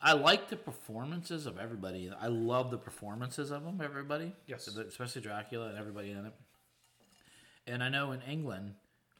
[0.00, 2.08] I like the performances of everybody.
[2.20, 4.32] I love the performances of them, everybody.
[4.46, 4.68] Yes.
[4.68, 6.34] Especially Dracula and everybody in it.
[7.66, 8.74] And I know in England,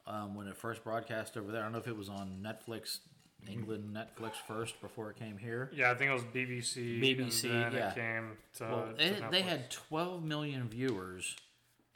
[0.06, 2.98] um, when it first broadcast over there, I don't know if it was on Netflix,
[3.46, 5.70] England Netflix first before it came here.
[5.74, 7.00] Yeah, I think it was BBC.
[7.00, 7.90] BBC, and then yeah.
[7.90, 8.64] it came to.
[8.64, 11.36] Well, to they, they had 12 million viewers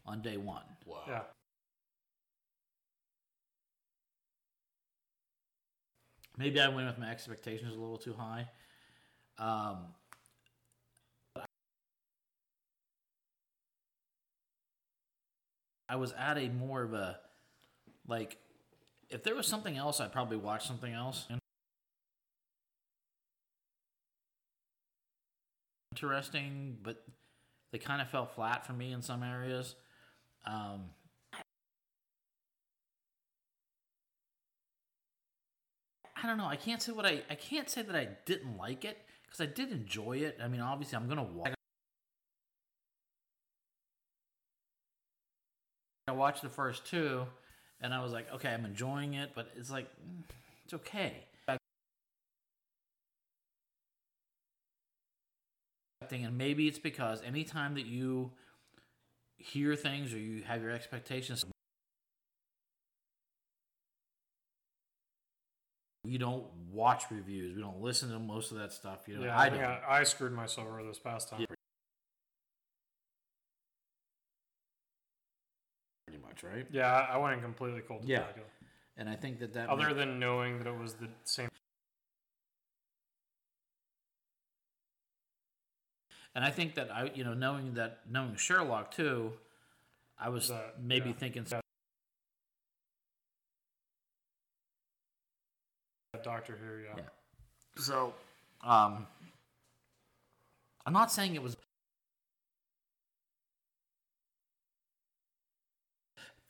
[0.07, 0.63] on day one.
[0.87, 1.03] Wow.
[1.09, 1.21] Yeah.
[6.39, 8.49] Maybe I went with my expectations a little too high.
[9.39, 9.79] Um,
[15.89, 17.19] I was at a more of a
[18.09, 18.39] like
[19.13, 21.27] if there was something else, I'd probably watch something else.
[25.93, 27.05] Interesting, but
[27.71, 29.75] they kind of fell flat for me in some areas.
[30.47, 30.91] Um,
[36.17, 36.47] I don't know.
[36.47, 39.47] I can't say what I I can't say that I didn't like it because I
[39.47, 40.39] did enjoy it.
[40.43, 41.53] I mean, obviously, I'm gonna watch.
[46.09, 47.27] I watched the first two,
[47.83, 50.23] and I was like, okay, I'm enjoying it, but it's like, mm,
[50.65, 51.25] it's okay.
[56.11, 58.33] And maybe it's because anytime that you
[59.39, 61.45] hear things or you have your expectations
[66.05, 67.55] we don't watch reviews.
[67.55, 69.01] We don't listen to most of that stuff.
[69.07, 69.61] You know, Yeah, I I, don't.
[69.61, 71.39] I, I screwed myself over this past time.
[71.47, 71.62] pretty
[76.43, 76.67] much, right?
[76.71, 78.19] Yeah, I I went in completely cold Yeah.
[78.21, 78.47] Dracula.
[78.97, 81.49] And I think that that Other might- than knowing that it was the same.
[86.35, 89.39] and I think that I, you know, knowing that knowing Sherlock too,
[90.19, 91.17] I was That- maybe yeah.
[91.17, 91.61] thinking Yeah.
[96.23, 96.95] Doctor Who, yeah.
[96.97, 97.09] Yeah.
[97.83, 98.15] so.
[98.61, 99.09] Um,
[100.87, 101.57] I'm not saying it was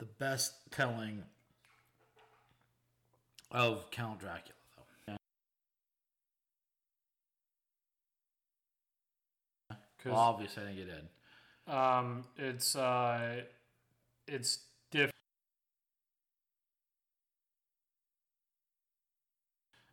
[0.03, 1.23] the best telling
[3.53, 4.57] of Count Dracula,
[5.07, 5.15] though.
[10.05, 11.73] Well, obviously, I think it did.
[11.73, 13.43] um, it's uh,
[14.27, 14.59] it's
[14.91, 15.13] different.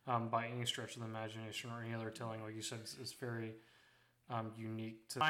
[0.08, 2.96] Um, by any stretch of the imagination or any other telling, like you said, it's,
[3.00, 3.52] it's very
[4.32, 5.30] um, unique to.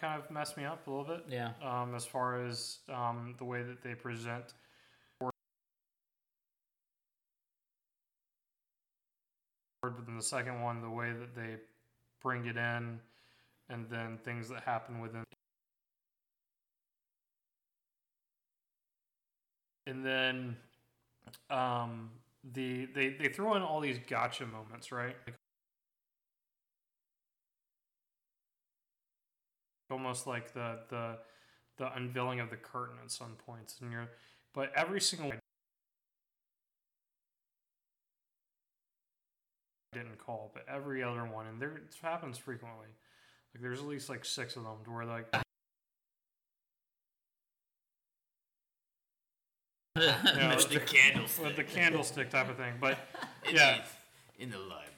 [0.00, 1.24] Kind of messed me up a little bit.
[1.28, 1.52] Yeah.
[1.62, 4.52] um, as far as um, the way that they present.
[9.82, 11.56] But then the second one, the way that they
[12.20, 12.98] bring it in,
[13.68, 15.22] and then things that happen within.
[19.86, 20.56] And then
[21.50, 22.10] um,
[22.52, 25.16] the they, they throw in all these gotcha moments, right?
[25.26, 25.35] Like,
[29.90, 31.18] almost like the the
[31.78, 34.08] the unveiling of the curtain at some points and you're
[34.54, 35.32] but every single
[39.92, 42.88] didn't call but every other one and there it happens frequently
[43.54, 45.26] like there's at least like six of them to where like
[49.96, 51.44] you know, With the candlestick.
[51.44, 52.98] with the candlestick type of thing but
[53.52, 53.82] yeah
[54.38, 54.95] In the library.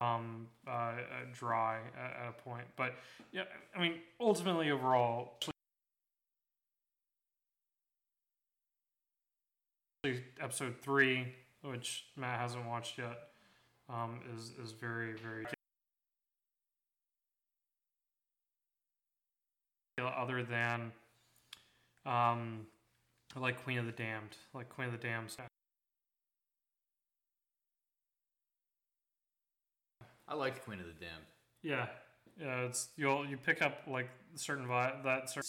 [0.00, 0.94] Um, uh, uh,
[1.32, 2.64] dry at, a point.
[2.76, 2.94] But
[3.32, 3.42] yeah,
[3.76, 5.38] I mean, ultimately, overall,
[10.40, 11.26] episode three,
[11.62, 13.18] which Matt hasn't watched yet,
[13.88, 15.46] um, is is very very.
[20.00, 20.92] Other than,
[22.06, 22.66] um,
[23.36, 24.36] like Queen of the Damned.
[24.54, 25.30] Like Queen of the Damned.
[30.28, 31.24] I liked Queen of the Damned.
[31.62, 31.86] Yeah,
[32.40, 32.66] yeah.
[32.66, 35.48] It's you'll you pick up like certain vibe that certain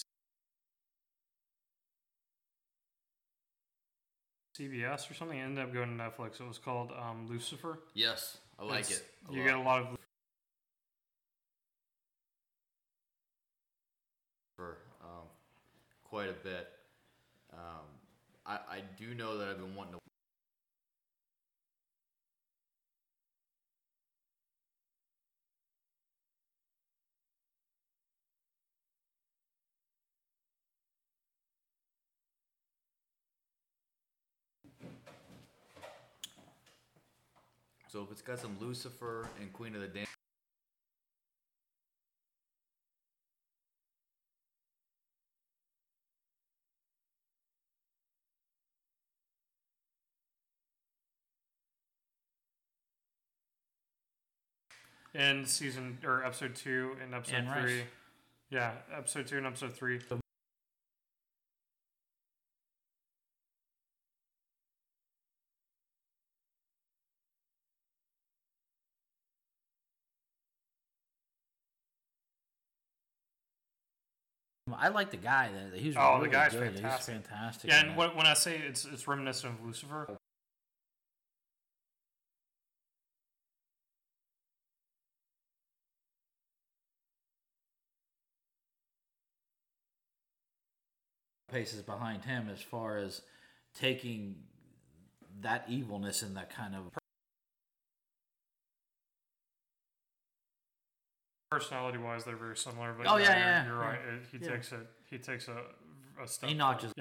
[4.57, 5.37] CBS or something.
[5.37, 6.39] It ended up going to Netflix.
[6.41, 7.79] It was called um, Lucifer.
[7.93, 9.05] Yes, I like It's- it.
[9.29, 9.47] a You lot.
[9.47, 9.87] get a lot of
[14.55, 15.27] for um,
[16.03, 16.67] quite a bit.
[17.53, 17.85] Um,
[18.45, 19.99] I, I do know that I've been wanting to.
[37.89, 40.05] So if it's got some Lucifer and Queen of the Damned.
[55.15, 57.63] in season or episode two and episode Anne Rice.
[57.63, 57.83] three.
[58.51, 59.99] Yeah, episode two and episode three.
[74.79, 75.49] I like the guy.
[75.71, 76.73] That he's Oh, the guy's good.
[76.73, 77.15] fantastic.
[77.15, 77.69] He's fantastic.
[77.71, 80.17] Yeah, and when, when I say it's it's reminiscent of Lucifer,
[91.51, 93.21] paces behind him as far as
[93.73, 94.35] taking
[95.41, 96.98] that evilness and that kind of
[101.51, 102.93] personality wise, they're very similar.
[102.93, 103.87] But Oh, yeah, you're, yeah, you're yeah.
[103.87, 103.99] right.
[104.01, 104.51] It, he Yeah.
[104.51, 104.87] takes it.
[105.09, 105.63] He takes a
[106.21, 106.49] a step.
[106.49, 106.93] he notches.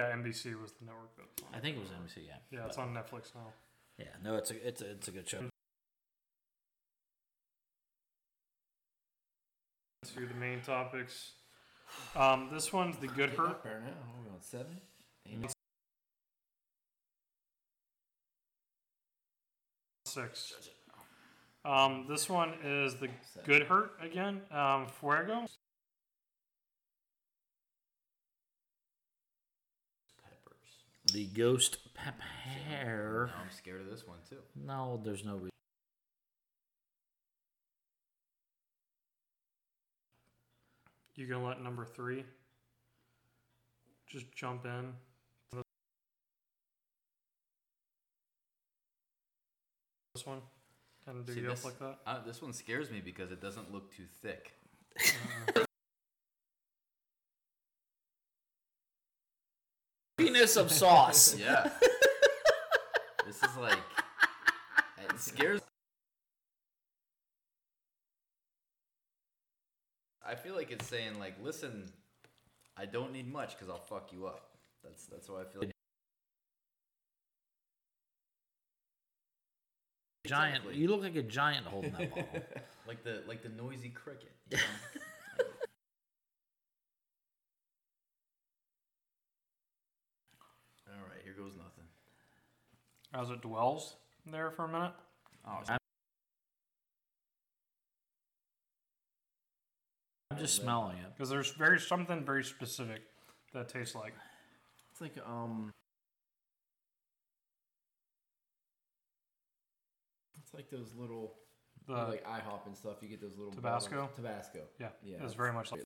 [0.00, 1.26] Yeah, NBC was the network that.
[1.36, 2.26] was on I think it was NBC.
[2.26, 2.36] Yeah.
[2.50, 3.52] Yeah, it's on Netflix now.
[3.98, 4.06] Yeah.
[4.22, 5.40] No, it's a it's a it's a good show.
[10.14, 11.32] To the main topics.
[12.16, 13.64] Um, this one's the good hurt.
[13.64, 13.70] Now.
[13.70, 14.80] Are we on seven?
[15.26, 15.53] Eight?
[20.14, 20.54] Six.
[21.64, 23.08] Um, this one is the
[23.44, 24.42] good hurt again.
[24.52, 25.40] Um, Fuego.
[30.22, 31.12] Peppers.
[31.12, 33.26] The ghost pepper.
[33.26, 34.36] Now I'm scared of this one too.
[34.54, 35.50] No, there's no reason.
[41.16, 42.24] You gonna let number three
[44.06, 44.92] just jump in?
[50.24, 50.40] This one
[51.06, 51.98] and do See, you this, up like that?
[52.06, 54.54] Uh, this one scares me because it doesn't look too thick.
[60.16, 61.36] Penis of sauce.
[61.44, 61.68] Yeah.
[63.26, 63.76] this is like
[65.10, 65.60] it scares.
[70.26, 71.92] I feel like it's saying like, listen,
[72.78, 74.48] I don't need much because I'll fuck you up.
[74.82, 75.60] That's that's what I feel.
[75.60, 75.73] Like.
[80.26, 80.56] Giant.
[80.56, 80.76] Exactly.
[80.80, 82.26] You look like a giant holding that bottle.
[82.86, 84.32] Like the like the noisy cricket.
[84.50, 84.62] You know?
[90.88, 91.84] All right, here goes nothing.
[93.14, 93.96] As it dwells
[94.26, 94.92] there for a minute.
[95.46, 95.78] Oh, I'm-
[100.30, 101.12] I'm just smelling it.
[101.14, 103.02] Because there's very something very specific
[103.52, 104.14] that tastes like.
[104.90, 105.72] It's like um.
[110.56, 111.34] It's like those little
[111.88, 112.96] The like IHOP and stuff.
[113.02, 113.96] You get those little Tabasco?
[113.96, 114.60] bottles- Tabasco.
[114.78, 115.82] yeah, Yeah, it's very much like.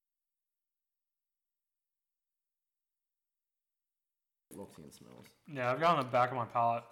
[4.51, 5.27] Looks and smells.
[5.53, 6.83] Yeah, I've got on the back of my palate,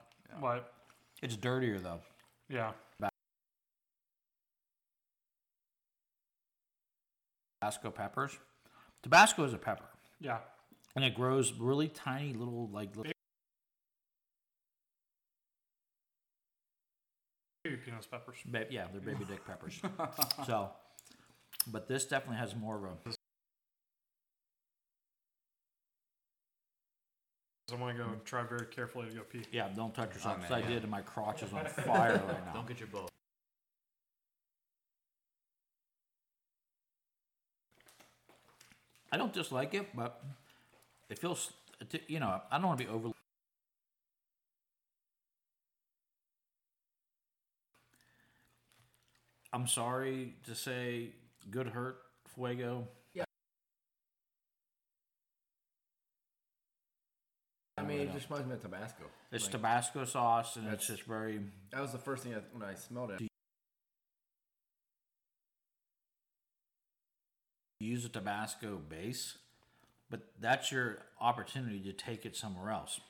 [0.41, 0.73] but
[1.23, 2.01] It's dirtier though.
[2.49, 2.73] yeah,
[7.61, 8.39] Tabasco peppers.
[9.03, 9.87] Tabasco is a pepper,
[10.21, 10.39] yeah.
[10.95, 12.95] and it grows really tiny little like.
[12.97, 13.13] Little,
[17.97, 18.37] Baby peppers.
[18.47, 19.81] ba- yeah, they're baby dick peppers.
[20.47, 20.71] so,
[21.69, 22.97] but this definitely has more of a.
[27.73, 29.43] I'm gonna go try very carefully to go pee.
[29.51, 30.37] Yeah, don't touch yourself.
[30.39, 30.69] Oh, 'cause man, I yeah.
[30.75, 32.53] did, and my crotch is on fire right now.
[32.53, 33.09] Don't get your bow.
[39.13, 40.23] I don't dislike it, but
[41.09, 41.53] it feels,
[42.09, 43.11] you know, I don't want to be over.
[49.57, 51.13] I'm sorry to say,
[51.51, 51.97] good hurt,
[52.35, 52.89] Fuego.
[53.15, 53.25] Yeah.
[57.79, 59.05] I mean, it just reminds me of Tabasco.
[59.33, 61.41] It's like, Tabasco sauce, and it's just very.
[61.73, 63.29] That was the first thing I, when I smelled it.
[67.81, 69.39] use a Tabasco base,
[70.11, 73.01] but that's your opportunity to take it somewhere else.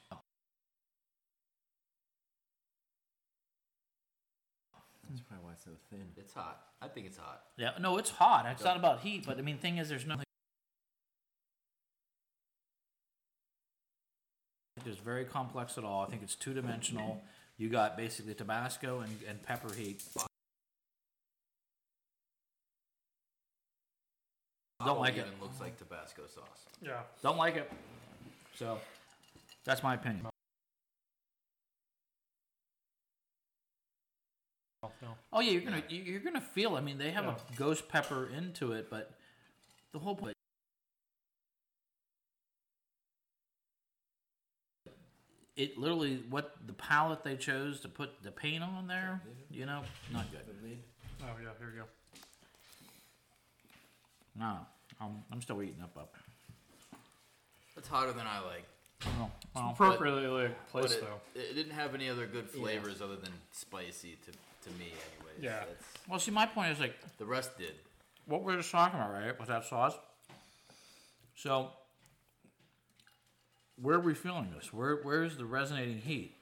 [5.09, 6.05] That's probably why it's so thin.
[6.17, 6.61] It's hot.
[6.83, 7.43] I think it's hot.
[7.57, 8.47] Yeah, no, it's hot.
[8.51, 10.25] It's not about heat, but I mean, thing is, there's nothing.
[14.85, 16.05] It's very complex at all.
[16.05, 17.21] I think it's two dimensional.
[17.59, 20.03] You got basically Tabasco and, and pepper heat.
[24.85, 25.27] Don't like it.
[25.27, 26.67] even looks like Tabasco sauce.
[26.83, 27.01] Yeah.
[27.23, 27.71] Don't like it.
[28.55, 28.79] So,
[29.65, 30.27] that's my opinion.
[35.07, 35.13] No.
[35.33, 36.75] Oh yeah, you're gonna you- you're gonna feel.
[36.75, 37.37] I mean, they have Yeah.
[37.37, 39.13] a ghost pepper into it, but
[39.93, 40.35] the whole point.
[45.57, 49.83] It literally what the palette they chose to put the paint on there, you know,
[50.13, 50.41] not good.
[51.23, 51.49] Oh yeah.
[51.59, 51.85] Here we go.
[54.39, 54.59] No,
[55.01, 56.15] I'm, I'm still eating up up.
[57.77, 58.65] It's hotter than I like.
[59.19, 61.41] Well, well, Appropriately like, But placed it, though.
[61.41, 64.33] it didn't have any other good flavors other than spicy to,
[64.67, 65.43] to me, anyways.
[65.43, 65.61] Yeah.
[65.61, 67.75] That's, well, see, my point is like the rest did.
[68.27, 69.39] what we we're just talking about, right?
[69.39, 69.95] With that sauce.
[71.37, 71.71] So,
[73.81, 74.73] where are we feeling this?
[74.73, 76.35] Where where's the resonating heat?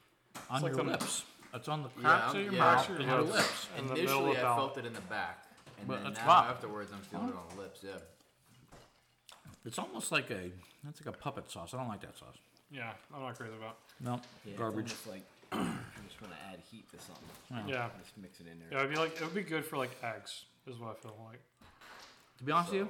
[0.50, 1.24] On like your the- lips.
[1.52, 3.36] It's on the Yeah, cracks I'm- of your yeah, mouth actually, and yeah, your it's-
[3.36, 3.68] lips.
[3.78, 5.46] In the middle Initially, of I felt it in the back,
[5.78, 6.50] and But then it's now hot.
[6.50, 7.80] afterwards, I'm feeling it on the lips.
[7.84, 7.92] Yeah.
[9.64, 10.50] It's almost like a
[10.82, 11.72] that's like a puppet sauce.
[11.72, 12.36] I don't like that sauce.
[12.70, 12.92] Yeah.
[13.14, 13.78] I'm not crazy about.
[14.00, 14.90] No, Yeah, garbage.
[14.90, 15.33] It's almost like I
[16.14, 17.68] just want to add heat to something.
[17.68, 17.88] Yeah.
[18.02, 18.68] Just mix it in there.
[18.70, 18.78] Yeah.
[18.78, 20.44] It'd be like it would be good for like eggs.
[20.66, 21.40] Is what I feel like.
[22.38, 22.88] To be honest with you,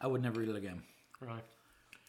[0.00, 0.82] I would never eat it again.
[1.20, 1.40] Really.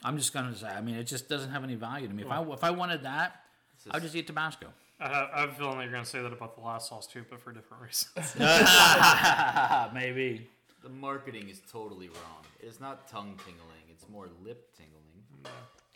[0.03, 0.67] I'm just gonna say.
[0.67, 2.23] I mean, it just doesn't have any value to me.
[2.23, 3.41] If I if I wanted that,
[3.75, 4.67] It's I'd just eat Tabasco.
[4.99, 7.05] I have, I have a feeling that you're gonna say that about the last sauce
[7.07, 8.35] too, but for different reasons.
[9.93, 10.47] Maybe.
[10.83, 12.43] The marketing is totally wrong.
[12.59, 13.83] It's not tongue tingling.
[13.89, 15.03] It's more lip tingling.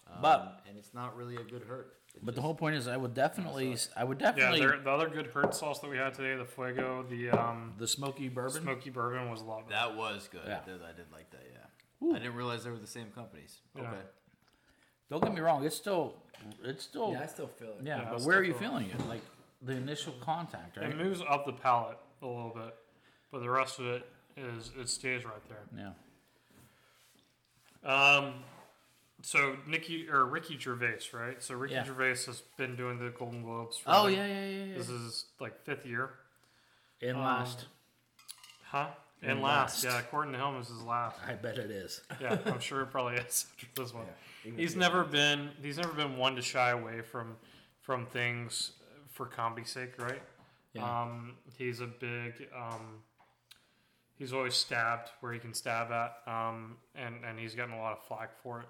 [0.08, 1.96] Um, But- and it's not really a good hurt.
[2.16, 5.10] It But the whole point is, I would definitely, I would definitely there- The other
[5.10, 8.62] good hurt sauce that we had today, the Fuego, the um, the smoky bourbon.
[8.62, 9.88] smoky bourbon was a lot better.
[9.88, 10.42] that was good.
[10.46, 10.60] Yeah.
[10.62, 11.44] I, did, I did like that.
[11.52, 12.16] Yeah.
[12.16, 13.60] I didn't realize they were the same companies.
[13.76, 13.84] Yeah.
[13.84, 14.02] Okay.
[15.10, 15.64] Don't get me wrong.
[15.66, 16.16] It's still,
[16.64, 17.86] it's still, Yeah, I still feel it.
[17.86, 19.08] Yeah, but where are you feel- feeling it?
[19.08, 19.22] Like
[19.62, 20.90] the initial contact, right?
[20.90, 22.76] It moves up the palate a little bit,
[23.32, 24.08] but the rest of it
[24.38, 25.66] is it stays right there.
[25.78, 25.92] Yeah.
[27.84, 28.34] Um,
[29.22, 31.42] so Nikki or Ricky Gervais, right?
[31.42, 31.84] So Ricky Yeah.
[31.86, 33.78] Gervais has been doing the Golden Globes.
[33.78, 34.78] For Oh like- yeah, yeah, yeah, yeah.
[34.78, 36.12] This is like fifth year,
[37.02, 37.66] In um, last,
[38.66, 38.88] huh?
[39.22, 39.94] And, And last, last.
[39.94, 40.00] yeah.
[40.00, 41.20] According to him, this is last.
[41.28, 42.02] I bet it is.
[42.20, 44.06] Yeah, I'm sure it probably is after this one.
[44.44, 47.36] Yeah, He's if- never been he's never been one to shy away from
[47.82, 48.72] from things
[49.12, 50.22] for comedy's sake, right?
[50.74, 51.02] Yeah.
[51.02, 53.04] Um, he's a big um,
[54.18, 57.92] he's always stabbed where he can stab at, um, and and he's gotten a lot
[57.94, 58.68] of flack for it.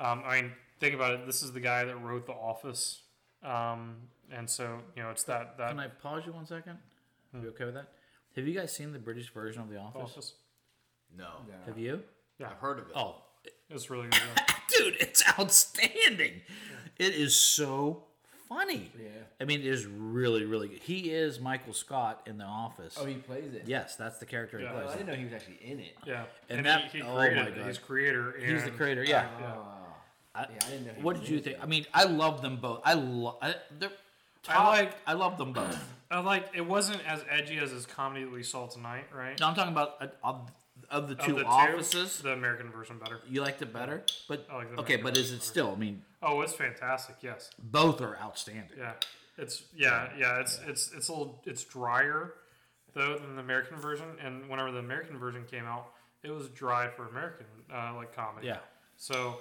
[0.00, 1.26] Um, I mean, think about it.
[1.26, 3.02] This is the guy that wrote The Office,
[3.44, 3.96] um,
[4.30, 6.78] and so you know it's that that Can I pause you one second?
[7.34, 7.88] Are you okay with that?
[8.36, 10.02] Have you guys seen the British version of The Office?
[10.02, 10.34] Office.
[11.16, 11.28] No.
[11.48, 11.54] Yeah.
[11.66, 12.02] Have you?
[12.38, 12.92] Yeah, I've heard of it.
[12.96, 13.16] Oh,
[13.68, 14.20] it's really good.
[14.78, 16.40] dude, it's outstanding.
[16.98, 18.04] It is so
[18.48, 18.90] funny.
[18.98, 19.08] Yeah.
[19.40, 20.78] I mean, it is really, really good.
[20.78, 22.96] He is Michael Scott in The Office.
[22.98, 23.64] Oh, he plays it.
[23.66, 24.70] yes, that's the character Yeah.
[24.72, 25.94] he Oh, I didn't know he was actually in it.
[26.06, 27.28] Yeah, And and, that- he, he oh my.
[27.34, 27.52] God.
[27.66, 28.32] His creator.
[28.32, 29.28] And, He's the creator, yeah.
[29.40, 29.54] Yeah.
[30.34, 30.92] I- yeah, I didn't know.
[30.96, 31.58] He What did you think?
[31.62, 32.80] I mean, I love them both.
[32.84, 33.36] I love.
[33.78, 33.90] They're
[34.48, 35.78] I like- I love them both.
[36.10, 39.38] I like it wasn't as edgy as his comedy that we saw tonight, right?
[39.40, 40.50] No, I'm talking about uh, of,
[40.90, 42.18] of the Of two the offices.
[42.20, 43.20] the American version better.
[43.28, 44.94] You liked it better, but I like the okay.
[44.94, 45.44] American But is it better.
[45.46, 45.72] still?
[45.72, 47.16] I mean, Oh, it's fantastic.
[47.22, 47.50] Yes.
[47.58, 48.76] both are outstanding.
[48.78, 48.92] Yeah.
[49.38, 50.40] It's yeah yeah.
[50.40, 52.34] It's it's it's a little it's drier
[52.94, 54.06] though than the American version.
[54.22, 55.86] And whenever the American version came out,
[56.22, 58.48] it was dry for American uh, like comedy.
[58.48, 58.58] Yeah.
[58.98, 59.38] So,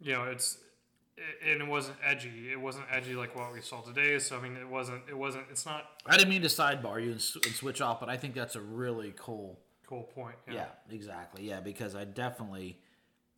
[0.00, 0.58] you know, it's
[1.16, 2.50] it, and it wasn't edgy.
[2.52, 4.18] It wasn't edgy like what we saw today.
[4.18, 5.02] So I mean, it wasn't.
[5.08, 5.44] It wasn't.
[5.50, 8.16] It's not I didn't mean to sidebar you and, s- and switch off, but I
[8.16, 9.58] think that's a really cool.
[9.86, 10.36] cool point.
[10.50, 10.66] Yeah.
[10.90, 11.48] exactly.
[11.48, 12.78] Yeah, because I definitely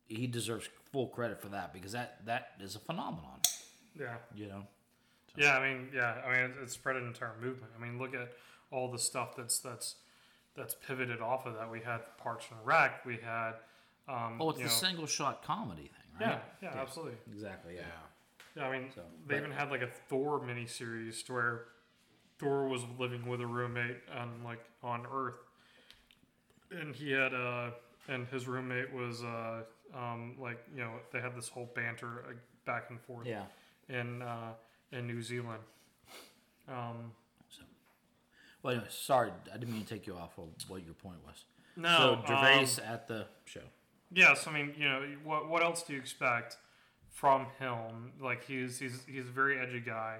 [0.07, 3.39] he deserves full credit for that because that that is a phenomenon.
[3.99, 4.15] Yeah.
[4.35, 4.63] You know.
[5.37, 7.71] Yeah, I mean, yeah, I mean, it's, it's spread an entire movement.
[7.77, 8.33] I mean, look at
[8.69, 9.95] all the stuff that's that's
[10.57, 11.71] that's pivoted off of that.
[11.71, 13.05] We had Parks and Rec.
[13.05, 13.53] We had.
[14.09, 16.41] Um, Oh, it's the know- single shot comedy thing, Yeah, right?
[16.61, 17.17] yeah, absolutely.
[17.31, 17.75] Exactly.
[17.75, 17.81] Yeah.
[17.81, 17.87] Yeah.
[18.63, 21.65] Yeah, I mean, So, they but- even had like a Thor miniseries to where
[22.37, 25.35] Thor was living with a roommate on like on Earth,
[26.71, 27.71] and he had uh,
[28.09, 29.61] and his roommate was uh,
[29.95, 32.33] um, like you know they had this whole banter uh,
[32.65, 33.43] back and forth Yeah.
[33.89, 34.53] in uh,
[34.91, 35.63] in New Zealand.
[36.67, 37.13] Um,
[38.63, 41.45] Well, anyway, sorry, I didn't mean to take you off of what your point was.
[41.75, 43.61] no, so Gervais um, at the show.
[44.13, 46.57] Yes, I mean, you know, what what else do you expect
[47.09, 48.11] from him?
[48.21, 50.17] Like he's he's he's a very edgy guy.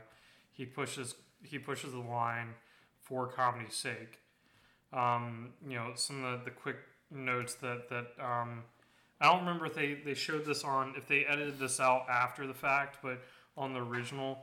[0.51, 2.49] He pushes he pushes the line
[3.01, 4.19] for comedy's sake.
[4.93, 6.77] Um, you know, some of the, the quick
[7.09, 8.63] notes that that um,
[9.19, 12.47] I don't remember if they they showed this on if they edited this out after
[12.47, 13.19] the fact, but
[13.57, 14.39] on the original,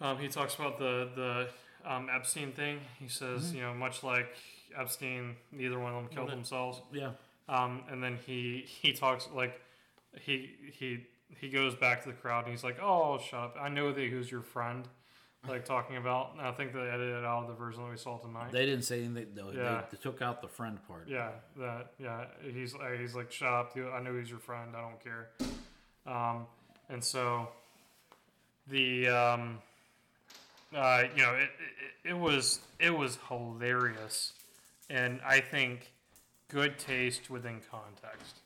[0.00, 1.48] um, he talks about the the
[1.90, 2.80] um, Epstein thing.
[2.98, 4.28] He says, you know, much like
[4.78, 6.80] Epstein, neither one of them killed that- themselves.
[6.92, 7.10] Yeah.
[7.50, 9.60] Um, and then he he talks like
[10.20, 11.06] he he
[11.36, 13.56] he goes back to the crowd and he's like, "Oh, shut up!
[13.60, 14.86] I know that who's your friend."
[15.48, 18.52] Like talking about, I think they edited out of the version that we saw tonight.
[18.52, 19.28] They didn't say anything.
[19.34, 19.50] Though.
[19.50, 19.84] Yeah.
[19.90, 21.08] They, they took out the friend part.
[21.08, 22.26] yeah, that yeah.
[22.42, 23.74] He's uh, he's like, "Shut up!
[23.74, 23.88] dude.
[23.88, 24.72] I know he's your friend.
[24.76, 25.30] I don't care."
[26.06, 26.46] Um,
[26.90, 27.48] and so
[28.68, 29.58] the um,
[30.76, 31.48] uh, you know, it,
[32.04, 34.34] it it was it was hilarious,
[34.90, 35.90] and I think
[36.50, 38.36] good taste within context.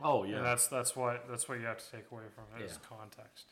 [0.00, 0.42] Oh Yeah, yeah.
[0.42, 2.96] that's that's what that's what you have to take away from it is Yeah.
[2.98, 3.46] context.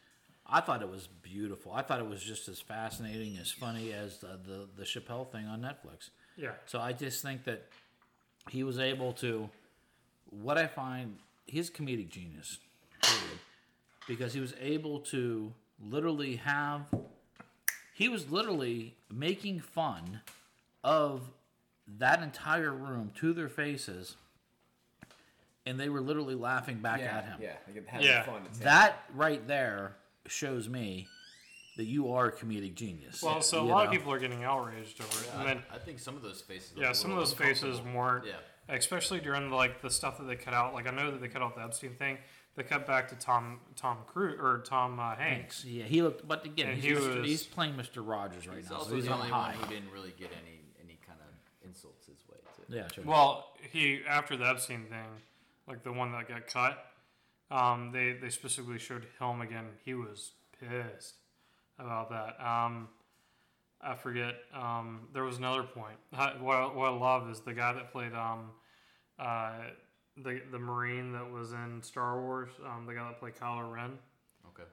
[0.52, 1.72] I thought it was beautiful.
[1.72, 5.46] I thought it was just as fascinating, as funny as the the, the Chappelle thing
[5.46, 6.10] on Netflix.
[6.36, 7.66] Yeah, So I just think that
[8.50, 9.48] he was able to.
[10.30, 11.16] What I find,
[11.46, 12.58] his comedic genius,
[13.02, 13.38] period,
[14.06, 16.82] because he was able to literally have.
[17.94, 20.20] He was literally making fun
[20.82, 21.30] of
[21.98, 24.16] that entire room to their faces,
[25.66, 27.38] and they were literally laughing back yeah, at him.
[27.40, 28.22] Yeah, like having Yeah.
[28.24, 28.42] fun.
[28.46, 29.96] It's That right there
[30.26, 31.08] shows me
[31.76, 33.22] that you are a comedic genius.
[33.22, 35.62] Well, so a You lot of people are getting outraged over it, Yeah, and then
[35.70, 36.72] I, I think some of those faces.
[36.76, 37.98] yeah, some of those faces uncomfortable.
[37.98, 38.26] weren't.
[38.26, 38.32] Yeah.
[38.68, 40.74] Especially during like the stuff that they cut out.
[40.74, 42.18] Like I know that they cut out the Epstein thing.
[42.56, 45.64] They cut back to Tom Tom Cruise or Tom uh, Hanks.
[45.64, 46.26] Yeah, he looked.
[46.28, 47.18] But again, he's, he Mr.
[47.20, 48.06] was- he's playing Mr.
[48.06, 49.54] Rogers right He's now, also so he's the on only high.
[49.56, 52.59] one who didn't really get any any kind of insults his way too.
[52.70, 53.04] Yeah, sure.
[53.04, 55.08] Well, he after the Epstein thing,
[55.66, 56.84] like the one that got cut,
[57.50, 59.66] um, they they specifically showed him again.
[59.84, 61.14] He was pissed
[61.78, 62.40] about that.
[62.44, 62.88] Um,
[63.82, 64.34] I forget.
[64.54, 65.96] Um, there was another point.
[66.10, 68.50] What I, what I love is the guy that played um,
[69.18, 69.52] uh,
[70.16, 72.50] the the Marine that was in Star Wars.
[72.64, 73.98] Um, the guy that played Kylo Ren,
[74.48, 74.68] Okay.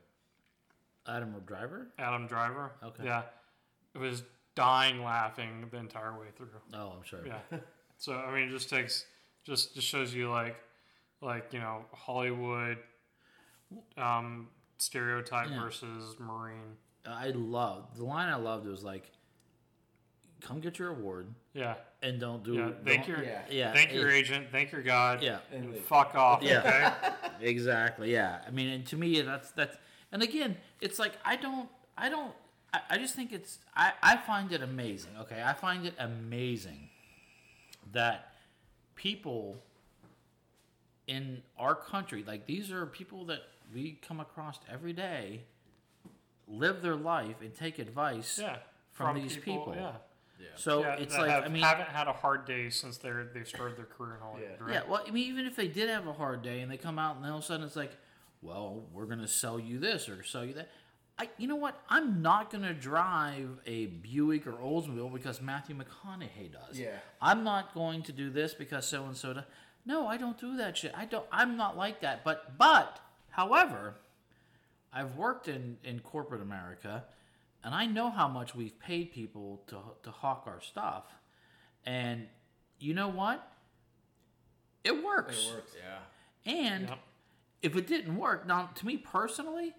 [1.08, 1.88] Adam Driver.
[1.98, 2.72] Adam Driver.
[2.84, 3.04] Okay.
[3.06, 3.24] Yeah,
[3.96, 4.24] it was
[4.56, 6.50] dying laughing the entire way through.
[6.74, 7.26] Oh, I'm sure.
[7.26, 7.40] Yeah.
[7.98, 9.06] So I mean, it just takes
[9.46, 10.56] just just shows you like
[11.22, 12.78] like you know Hollywood
[13.98, 14.48] um,
[14.78, 15.60] stereotype Yeah.
[15.64, 16.76] versus Marine.
[17.06, 18.30] I love the line.
[18.30, 19.10] I loved was like,
[20.42, 21.76] "Come get your award Yeah.
[22.02, 22.72] and don't do Yeah.
[22.86, 23.46] Thank don't- your yeah.
[23.50, 24.48] yeah thank your agent.
[24.52, 25.22] Thank your God.
[25.24, 26.42] yeah And And fuck off.
[26.44, 26.94] Yeah.
[27.04, 27.14] Okay.
[27.50, 29.78] exactly yeah i mean and to me that's that's
[30.12, 32.34] and again it's like i don't i don't
[32.74, 36.90] i, I just think it's I, I find it amazing okay i find it amazing
[37.94, 38.34] that
[38.96, 39.58] people
[41.08, 43.42] in our country like these are people that
[43.74, 45.42] we come across every day
[46.48, 48.58] live their life and take advice Yeah.
[48.92, 49.74] From these people.
[49.76, 49.92] Yeah.
[50.40, 50.48] Yeah.
[50.56, 53.48] so yeah, it's like have, i mean haven't had a hard day since they're they've
[53.48, 54.50] started their career in Hollywood.
[54.60, 54.66] Yeah.
[54.66, 54.74] Right?
[54.74, 56.98] Yeah, well, I mean, even if they did have a hard day and they come
[57.00, 57.92] out and then all of a sudden it's like,
[58.42, 60.70] well, we're gonna sell you this or sell you that.
[61.20, 61.82] I, you know what?
[61.90, 66.80] I'm not gonna drive a Buick or Oldsmobile because Matthew McConaughey does.
[66.80, 66.98] Yeah.
[67.22, 69.34] I'm not going to do this because so and so.
[69.34, 69.44] Does.
[69.86, 70.94] No, I don't do that shit.
[70.96, 71.26] I don't.
[71.32, 72.24] I'm not like that.
[72.24, 73.00] But, but,
[73.30, 73.96] however,
[74.94, 77.06] I've worked in in corporate America,
[77.64, 81.06] and I know how much we've paid people to to hawk our stuff,
[81.86, 82.28] and
[82.80, 83.52] you know what?
[84.84, 85.48] It works.
[85.50, 85.72] it works.
[85.76, 86.52] Yeah.
[86.52, 87.00] And Yep.
[87.64, 89.74] if it didn't work, now to me personally,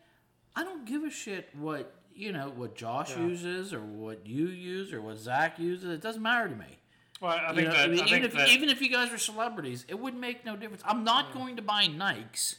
[0.58, 3.26] I don't give a shit what you know what Josh Yeah.
[3.26, 5.88] uses or what you use or what Zach uses.
[5.90, 6.78] It doesn't matter to me.
[7.20, 8.90] Well, I You think know, that I mean, I even if that, even if you
[8.90, 10.82] guys were celebrities, it would make no difference.
[10.84, 12.56] I'm not going to buy Nikes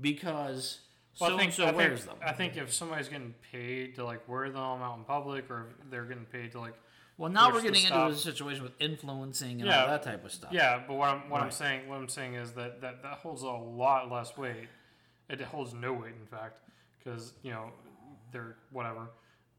[0.00, 0.80] because
[1.20, 2.28] well, so I think, so I wears think, them.
[2.28, 6.04] I think if somebody's getting paid to like wear them out in public, or they're
[6.04, 6.74] getting paid to like
[7.16, 9.82] well, now we're getting into a situation with influencing and Yeah.
[9.82, 10.52] all that type of stuff.
[10.52, 13.42] Yeah, but what I'm what I'm saying what I'm saying is that, that that holds
[13.42, 14.68] a lot less weight.
[15.30, 16.58] It holds no weight, in fact,
[17.04, 17.70] because you know
[18.32, 19.10] they're whatever.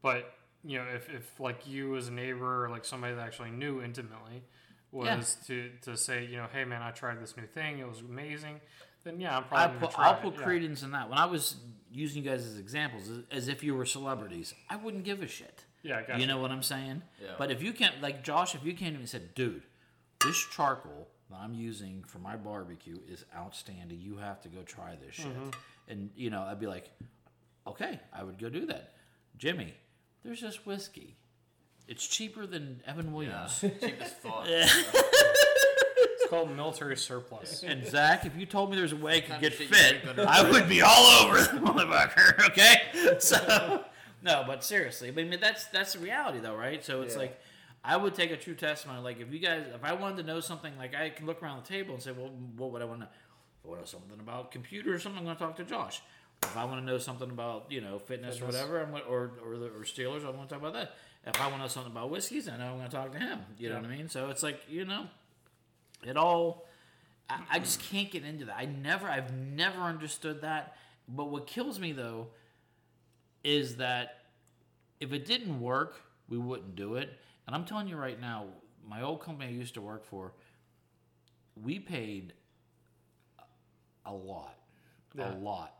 [0.02, 3.50] But you know, if, if like you as a neighbor or like somebody that actually
[3.50, 4.42] knew intimately
[4.92, 8.00] was to to say, you know, hey man, I tried this new thing, it was
[8.00, 8.60] amazing.
[9.04, 10.44] Then yeah, I'm I probably gonna put, try I'll it, put yeah.
[10.44, 11.08] credence in that.
[11.08, 11.56] When I was
[11.90, 15.28] using you guys as examples, as, as if you were celebrities, I wouldn't give a
[15.28, 15.64] shit.
[15.82, 16.20] Yeah, gotcha.
[16.20, 17.02] You know what I'm saying?
[17.22, 17.32] Yeah.
[17.38, 19.62] But if you can't, like Josh, if you can't even say, "Dude,
[20.20, 24.00] this charcoal that I'm using for my barbecue is outstanding.
[24.00, 25.26] You have to go try this shit.
[25.26, 25.50] Mm-hmm.
[25.88, 26.90] And you know, I'd be like,
[27.66, 28.92] okay, I would go do that.
[29.38, 29.74] Jimmy,
[30.24, 31.16] there's just whiskey.
[31.88, 33.12] It's cheaper than Evan Yeah.
[33.12, 33.60] Williams.
[33.60, 34.46] Cheapest thought.
[35.98, 37.62] It's called military surplus.
[37.66, 39.74] And Zach, if you told me there's a way I could get of shit you
[39.76, 42.46] fit, I would be all over the motherfucker.
[42.50, 43.84] Okay, so
[44.22, 46.84] no, but seriously, I mean that's that's the reality though, right?
[46.84, 47.20] So it's Yeah.
[47.22, 47.40] like
[47.84, 49.00] I would take a true testimony.
[49.00, 51.62] Like if you guys, if I wanted to know something, like I can look around
[51.62, 53.06] the table and say, well, what would I want to?
[53.06, 56.02] If I want to know something about computers something, I'm going to talk to Josh.
[56.42, 59.56] If I want to know something about you know fitness, or whatever, I'm, or or
[59.58, 60.94] the or Steelers, I want to talk about that.
[61.26, 63.18] If I want to know something about whiskeys, I know I'm going to talk to
[63.18, 63.40] him.
[63.58, 64.08] You know what I mean?
[64.08, 65.06] So it's like you know,
[66.06, 66.66] it all.
[67.28, 68.56] I, I just can't get into that.
[68.56, 70.76] I never, I've never understood that.
[71.08, 72.28] But what kills me though
[73.42, 74.18] is that
[75.00, 77.10] if it didn't work, we wouldn't do it.
[77.46, 78.46] And I'm telling you right now,
[78.88, 80.32] my old company I used to work for,
[81.60, 82.32] we paid
[84.04, 84.56] a lot,
[85.14, 85.34] Yeah.
[85.34, 85.74] a lot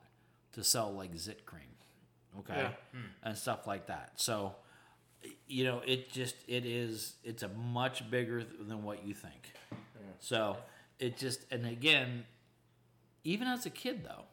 [0.57, 1.63] to sell like zit cream,
[2.41, 2.55] okay,
[2.95, 3.01] Yeah.
[3.23, 4.13] and stuff like that.
[4.17, 4.57] So,
[5.47, 9.53] you know, it just it is it's a much bigger th- than what you think.
[10.19, 10.57] So
[10.99, 12.25] it just and again,
[13.23, 14.25] even as a kid though,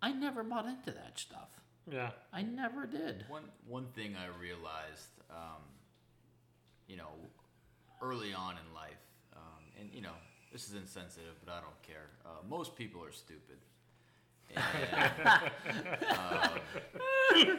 [0.00, 1.48] I never bought into that stuff.
[1.90, 2.10] Yeah.
[2.32, 3.24] I never did.
[3.28, 5.62] One one thing I realized, um,
[6.86, 7.10] you know,
[8.00, 9.02] early on in life,
[9.34, 10.14] um, and you know,
[10.52, 12.10] this is insensitive, but I don't care.
[12.26, 13.56] Uh, most people are stupid.
[14.56, 16.60] And, um,
[17.30, 17.58] I-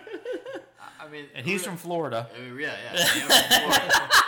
[0.99, 2.29] I mean, And he's from Florida.
[2.35, 2.95] I mean, yeah, yeah.
[2.95, 4.09] I am from Florida.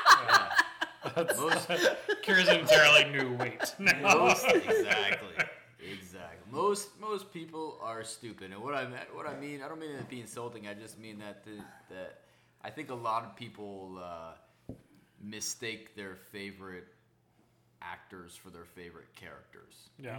[1.17, 1.23] Yeah.
[1.37, 1.69] Most,
[2.23, 3.75] Cures entirely new weight.
[3.79, 5.35] most exactly
[5.79, 9.79] exactly most most people are stupid and what i mean what i mean i don't
[9.79, 11.51] mean it to be insulting i just mean that the,
[11.93, 12.21] that
[12.63, 14.73] i think a lot of people uh,
[15.23, 16.87] mistake their favorite
[17.83, 20.17] actors for their favorite characters Yeah.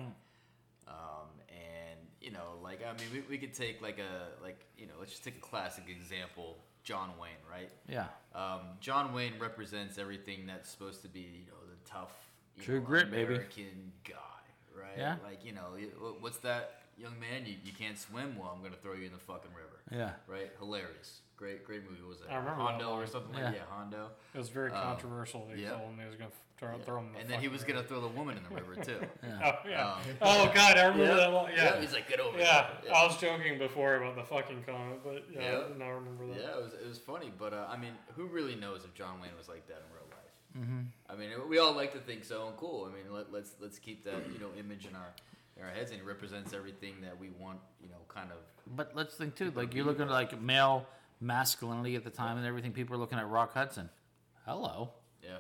[0.89, 4.87] Um, and you know like i mean we, we could take like a like you
[4.87, 8.07] know let's just take a classic example john wayne right Yeah.
[8.35, 12.13] um, John Wayne represents everything that's supposed to be, you know, the tough,
[12.57, 13.35] you True know, grit, baby.
[13.35, 14.45] American guy,
[14.81, 14.97] right?
[14.97, 15.17] Yeah.
[15.25, 15.77] Like, you know,
[16.21, 17.45] what's that young man?
[17.47, 18.37] You, you can't swim?
[18.39, 19.81] Well, I'm gonna throw you in the fucking river.
[19.93, 20.11] Yeah.
[20.33, 20.51] Right?
[20.59, 21.21] Hilarious.
[21.37, 22.01] Great, great movie.
[22.03, 22.27] What was it?
[22.31, 23.45] I remember that Hondo or something Yeah.
[23.45, 24.09] like yeah, Hondo.
[24.35, 25.47] It was very Um, controversial.
[25.53, 25.71] They yeah.
[25.77, 27.53] told him he was going to throw, throw him in the And then he fucking
[27.53, 29.01] was gonna throw the woman in the river too.
[29.45, 29.93] Oh, yeah.
[29.93, 30.79] Um, oh, God.
[30.79, 31.53] I remember that one.
[31.55, 31.79] Yeah.
[31.79, 32.91] He's like, get over Yeah, here.
[32.95, 35.63] I was joking before about the fucking comment, but yeah, Yeah.
[35.75, 36.37] I now remember that.
[36.41, 39.21] Yeah, it was, it was funny, but uh, I mean, who really knows if John
[39.21, 40.67] Wayne was like that in real life?
[40.67, 40.81] Mm-hmm.
[41.13, 42.89] I mean, we all like to think so, and cool.
[42.91, 45.13] I mean, let, let's let's keep that you know image in our
[45.57, 48.39] in our heads, and it represents everything that we want, you know, kind of.
[48.77, 49.53] But let's think too.
[49.55, 50.87] Like you're looking at like male
[51.21, 52.73] masculinity at the time and everything.
[52.73, 53.89] People are looking at Rock Hudson.
[54.45, 54.91] Hello.
[55.23, 55.39] Yeah,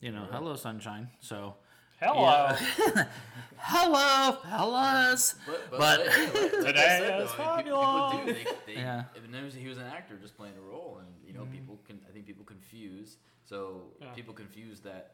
[0.00, 1.08] You know, hello sunshine.
[1.20, 1.54] So
[2.00, 2.48] Hello.
[3.56, 5.34] hello, fellas.
[5.46, 8.10] but but, But- like, like- like I Today said, is though, I mean, people, people
[8.10, 8.34] do.
[8.34, 8.56] fabulous.
[8.66, 9.04] They, they, Yeah.
[9.14, 11.52] If it knows he was an actor just playing a role, and you know, mm-hmm.
[11.52, 12.00] people can.
[12.08, 13.18] I think people confuse.
[13.44, 14.08] So Yeah.
[14.12, 15.12] people confuse that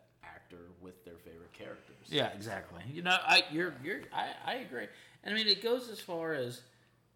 [0.50, 1.96] actor with their favorite characters.
[2.08, 2.82] Yeah, exactly.
[2.92, 4.86] You know, I you're you're I, I agree.
[5.24, 6.62] And I mean it goes as far as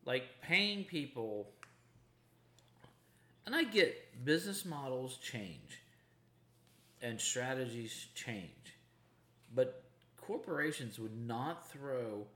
[0.05, 1.48] like paying people
[3.47, 5.81] and I get business models change
[7.02, 8.51] and strategies change.
[9.55, 9.85] But
[10.20, 12.27] corporations would not throw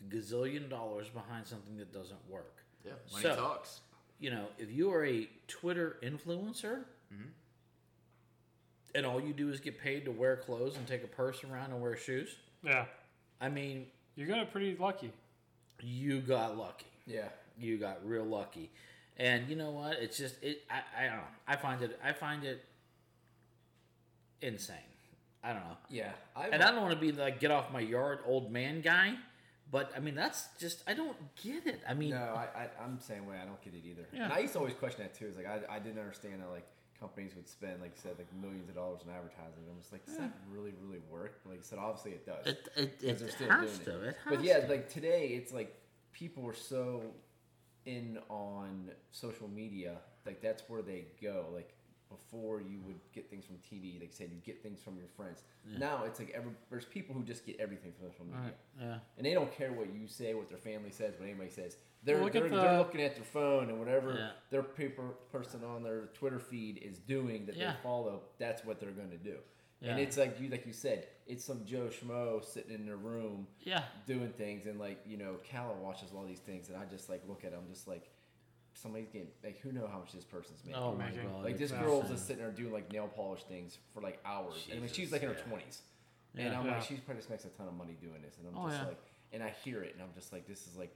[0.00, 2.62] a gazillion dollars behind something that doesn't work.
[2.84, 2.92] yeah.
[3.12, 3.80] Money So- talks.
[4.20, 6.82] You know, if you are a Twitter influencer
[7.14, 7.28] mm-hmm.
[8.98, 11.72] And all you do is get paid to wear clothes and take a purse around
[11.72, 12.84] and wear shoes, yeah,
[13.40, 15.12] I mean, you got it pretty lucky.
[15.82, 16.86] you got lucky.
[17.06, 17.28] Yeah.
[17.58, 18.70] You got real lucky.
[19.16, 19.94] And you know what?
[19.98, 20.62] It's just it.
[20.70, 21.22] I I don't know.
[21.46, 21.98] I find it.
[22.04, 22.64] I find it
[24.40, 24.76] insane.
[25.42, 25.76] I don't know.
[25.88, 26.10] Yeah.
[26.36, 29.14] I, And I don't want to be like get off my yard old man guy,
[29.70, 31.80] but I mean that's just I don't get it.
[31.88, 33.36] I mean, No, I, I, I'm the same way.
[33.42, 34.06] I don't get it either.
[34.12, 34.24] Yeah.
[34.24, 35.26] And I used to always question that too.
[35.26, 36.66] Is like I, I didn't understand that like
[37.00, 39.62] companies would spend like you said like millions of dollars in advertising.
[39.70, 40.54] I'm just like, does that hmm.
[40.54, 41.40] really really work?
[41.46, 42.46] Like you said, obviously it does.
[42.46, 44.04] it it, it, they're still has doing to.
[44.04, 44.08] it.
[44.08, 44.68] It has But yeah, to.
[44.68, 45.74] like today, it's like
[46.12, 47.02] people are so
[47.86, 49.96] in on social media.
[50.26, 51.46] Like that's where they go.
[51.54, 51.74] Like
[52.08, 54.00] before, you would get things from TV.
[54.00, 55.42] Like I said, you get things from your friends.
[55.78, 58.98] Now it's like every, there's people who just get everything from social media, yeah.
[59.16, 61.76] and they don't care what you say, what their family says, what anybody says.
[62.04, 64.30] They're Look they're, at they're looking at their phone and whatever Yeah.
[64.50, 67.72] their paper person on their Twitter feed is doing that Yeah.
[67.72, 68.22] they follow.
[68.38, 69.36] That's what they're going to do.
[69.80, 73.46] And it's like you like you said, it's some Joe Schmo sitting in their room
[73.60, 73.84] Yeah.
[74.06, 77.22] doing things and like you know Calla watches all these things and I just like
[77.28, 78.08] look at them just like
[78.74, 81.44] somebody's getting like who know how much this person's making Oh my god.
[81.44, 84.78] like this girl's just sitting there doing like nail polish things for like hours and
[84.78, 85.42] I mean she's like in her yeah.
[85.48, 85.82] twenties
[86.34, 86.58] And Yeah.
[86.60, 86.72] I'm Yeah.
[86.74, 88.80] like, she's probably just makes a ton of money doing this, and I'm Oh, just
[88.82, 88.88] yeah.
[88.88, 88.98] like,
[89.32, 90.94] and I hear it, and I'm just like, this is like,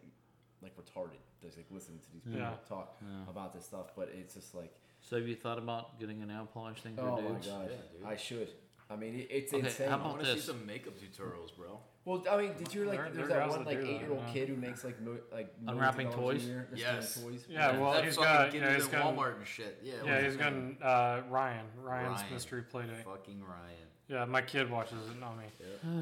[0.62, 1.18] like retarded.
[1.42, 2.54] Just like listening to these people Yeah.
[2.68, 3.30] talk Yeah.
[3.30, 6.46] about this stuff, but it's just like, So have you thought about getting a nail
[6.52, 7.46] polish thing for oh my dudes?
[7.48, 8.06] god, Yeah, dude.
[8.06, 8.48] I should.
[8.90, 9.88] I mean, it, it's Okay, insane.
[9.88, 10.44] how I about want to see this?
[10.44, 11.80] some makeup tutorials, bro.
[12.04, 12.98] Well, I mean, did you like?
[12.98, 14.32] There- there's there are that guys one that like do that, eight year old yeah.
[14.32, 16.46] kid who makes like mo- like millions of Unwrapping dollars toys?
[16.48, 17.22] Year just Yes.
[17.22, 17.46] toys.
[17.48, 19.78] Yeah, well, that he's fucking got- kid yeah, is he's in got- Walmart and shit.
[19.82, 20.78] Yeah, Yeah, what's he's his got name?
[20.82, 21.66] uh, Ryan.
[21.80, 22.32] Ryan's Ryan.
[22.34, 23.04] mystery playdate.
[23.04, 23.88] fucking Ryan.
[24.08, 25.44] Yeah, my kid watches it, not me.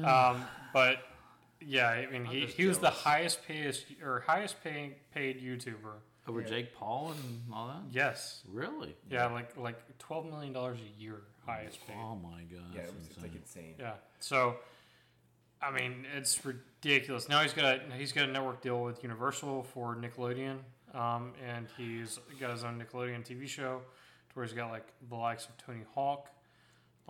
[0.01, 0.29] Yeah.
[0.29, 0.97] Um, but
[1.65, 2.99] yeah, I mean, I'm he, he was the jealous.
[3.01, 5.93] highest paid or highest paying paid YouTuber.
[6.27, 6.47] Over Yeah.
[6.47, 7.81] Jake Paul and all that?
[7.91, 8.43] Yes.
[8.47, 8.95] Really?
[9.09, 11.95] Yeah, like like twelve million dollars a year, highest paid.
[11.99, 12.61] Oh my god.
[12.75, 13.23] Yeah, it was it's insane.
[13.23, 13.75] like insane.
[13.79, 13.93] Yeah.
[14.19, 14.55] So,
[15.61, 17.27] I mean, it's ridiculous.
[17.27, 20.57] Now he's got a he's got a network deal with Universal for Nickelodeon,
[20.93, 23.79] um, and he's got his own Nickelodeon TV show,
[24.29, 26.29] to where he's got like the likes of Tony Hawk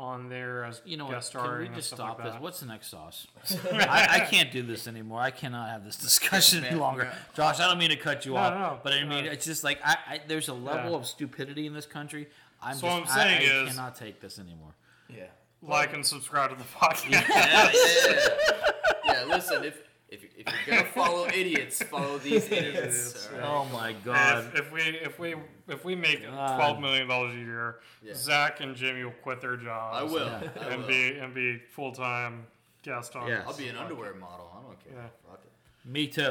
[0.02, 1.46] on there as You know guest what?
[1.46, 2.42] Can we just stop like this?
[2.42, 3.28] What's the next sauce?
[3.72, 5.22] I, I can't do this anymore.
[5.22, 7.04] I cannot have this discussion any longer.
[7.04, 7.14] man.
[7.36, 9.32] Josh, I don't mean to cut you No, off, no, but I mean no.
[9.32, 10.98] it's just like I, I there's a level Yeah.
[10.98, 12.28] of stupidity in this country.
[12.62, 14.74] I'm So just what I'm saying I, I is- cannot take this anymore.
[15.08, 15.26] Yeah.
[15.62, 17.12] Like and subscribe to the podcast.
[17.12, 17.72] yeah, yeah,
[18.10, 18.72] yeah.
[19.06, 19.78] yeah, listen, if
[20.12, 23.28] if, if you're gonna follow idiots, follow these idiots.
[23.34, 23.48] all right?
[23.48, 24.46] Oh my god.
[24.54, 25.36] If, if we if we
[25.70, 26.56] if we make God.
[26.58, 28.14] twelve million dollars a year, Yeah.
[28.14, 29.98] Zach and Jimmy will quit their jobs.
[30.00, 30.26] I will.
[30.28, 30.50] Yeah.
[30.62, 30.88] I and will.
[30.88, 32.46] be and be full time
[32.84, 33.28] guest on.
[33.28, 33.44] Yeah.
[33.48, 33.82] I'll be an podcast.
[33.82, 34.52] underwear model.
[34.54, 34.94] I don't care.
[35.02, 35.08] Yeah.
[35.30, 35.90] Fuck it.
[35.90, 36.22] Me too.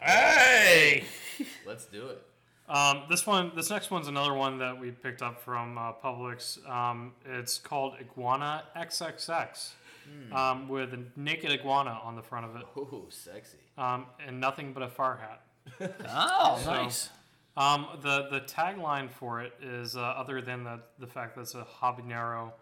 [0.00, 0.06] Yeah.
[0.06, 1.04] Hey.
[1.66, 2.22] Let's do it.
[2.68, 6.64] Um, this one, this next one's another one that we picked up from uh, Publix.
[6.70, 9.70] Um, it's called Iguana XXX,
[10.10, 10.32] Hmm.
[10.36, 13.58] um, with a naked iguana on the front of it, Ooh, sexy.
[13.78, 15.42] um, and nothing but a far hat.
[16.08, 17.08] Oh, So- nice.
[17.56, 21.54] Um, the the tagline for it is uh, other than the the fact that it's
[21.54, 22.52] a habanero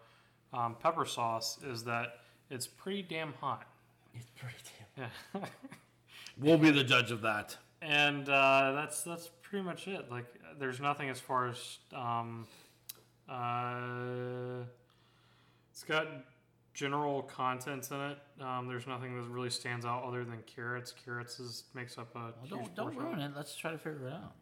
[0.51, 2.19] um, pepper sauce is that
[2.49, 3.63] it's pretty damn hot.
[4.15, 4.55] It's pretty
[4.97, 5.09] damn.
[5.35, 5.47] Yeah.
[6.41, 7.55] We'll be the judge of that.
[7.81, 10.09] and uh, that's that's pretty much it.
[10.09, 10.25] Like,
[10.57, 12.47] there's nothing as far as um,
[13.27, 14.63] uh,
[15.71, 16.07] it's got
[16.73, 18.17] general contents in it.
[18.41, 20.93] Um, there's nothing that really stands out other than carrots.
[21.05, 23.03] Carrots is makes up a Well, don't don't portion.
[23.03, 23.31] ruin it.
[23.35, 24.33] Let's try to figure it out.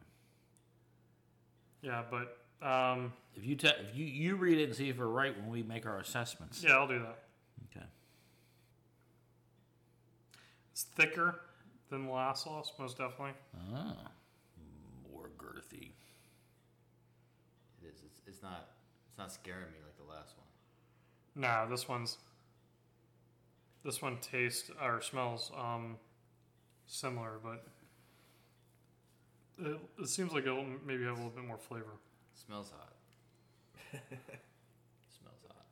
[1.82, 2.38] Yeah, but
[2.68, 5.50] um, If you te- if you you read it and see if we're right when
[5.50, 6.64] we make our assessments.
[6.64, 7.20] yeah, I'll do that.
[7.72, 7.86] Okay.
[10.72, 11.40] It's thicker
[11.90, 13.34] than the last sauce, most definitely.
[13.74, 13.96] Ah,
[15.12, 15.92] more girthy.
[17.82, 18.02] It is.
[18.06, 18.70] It's, it's not.
[19.10, 20.46] It's not scaring me like the last one.
[21.38, 22.18] No, this one's
[23.86, 25.98] this one tastes or smells um,
[26.88, 27.64] similar, but
[29.60, 32.00] it, it seems like it'll maybe have a little bit more flavor.
[32.34, 32.94] smells hot.
[35.20, 35.66] smells hot.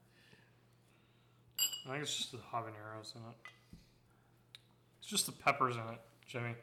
[1.88, 3.80] I think it's just the habaneros in it.
[5.00, 6.54] It's just the peppers in it, Jimmy,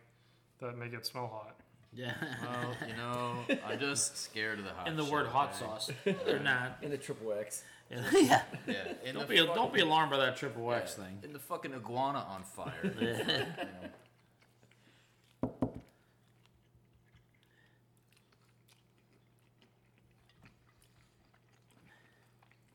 [0.61, 1.57] that make it smell hot.
[1.95, 2.15] Yeah.
[2.43, 3.35] Well, you know,
[3.66, 4.89] I'm just scared of the hot.
[4.89, 5.59] and the shit, word hot okay?
[5.59, 5.91] sauce.
[6.05, 6.79] They're not.
[6.81, 7.62] In the triple X.
[8.14, 8.43] yeah.
[8.66, 8.74] Yeah.
[9.05, 11.19] In Don't be fucking- don't be alarmed by that triple X yeah, thing.
[11.23, 12.73] In the fucking iguana on fire.
[12.82, 13.44] you know.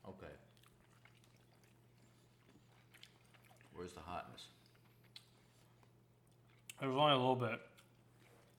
[0.08, 0.32] Okay.
[3.74, 4.42] Where's the hotness?
[6.80, 7.60] It was only a little bit.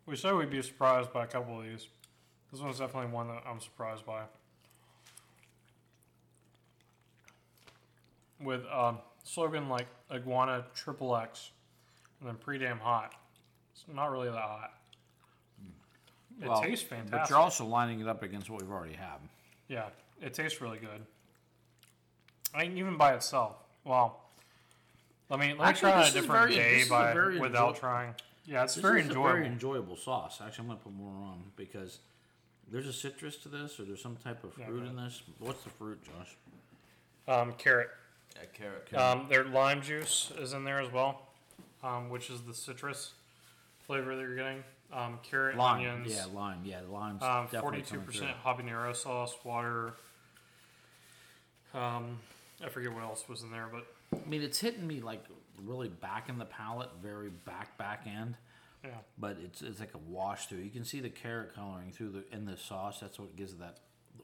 [0.06, 1.88] We said we'd be surprised by a couple of these.
[2.52, 4.24] This one's definitely one that I'm surprised by.
[8.42, 11.52] With um, slogan like Iguana Triple X,
[12.20, 13.14] and then pretty damn hot.
[13.74, 14.74] It's not really that hot.
[16.42, 17.12] It Well, tastes fantastic.
[17.12, 19.18] But you're also lining it up against what we've already had.
[19.68, 19.88] Yeah,
[20.22, 21.06] it tastes really good.
[22.56, 23.58] I mean, even by itself.
[23.84, 24.22] Well,
[25.30, 26.88] let me let me Actually, try on a this is different very- day this is
[26.88, 28.16] a by very without enjoy- trying.
[28.46, 29.34] Yeah, it's This very is a enjoyable.
[29.36, 30.40] very enjoyable sauce.
[30.42, 32.00] Actually, I'm gonna put more on because
[32.72, 34.90] there's a citrus to this, or there's some type of Yeah, fruit right.
[34.90, 35.22] in this.
[35.40, 36.36] What's the fruit, Josh?
[37.28, 37.90] um, carrot.
[38.40, 38.94] Yeah, carrot.
[38.94, 41.22] Um, their lime juice is in there as well,
[41.84, 43.14] um, which is the citrus
[43.86, 44.64] flavor that you're getting.
[44.92, 45.78] Um, carrot, Lime.
[45.88, 46.62] onions, Yeah, lime.
[46.64, 49.94] Yeah, the lime's um, definitely forty-two coming percent habanero sauce, water.
[51.74, 52.18] Um,
[52.64, 55.24] I forget what else was in there, but I mean, it's hitting me like
[55.64, 58.36] really back in the palate, very back back end.
[58.84, 60.60] yeah, But it's it's like a wash through.
[60.60, 63.00] You can see the carrot coloring through the in the sauce.
[63.00, 63.78] That's what gives it that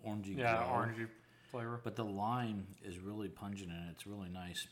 [0.06, 0.74] orangey yeah, glow.
[0.78, 1.08] orangey
[1.52, 1.80] flavor.
[1.84, 3.90] But the lime is really pungent and.
[3.92, 4.68] It's really nice.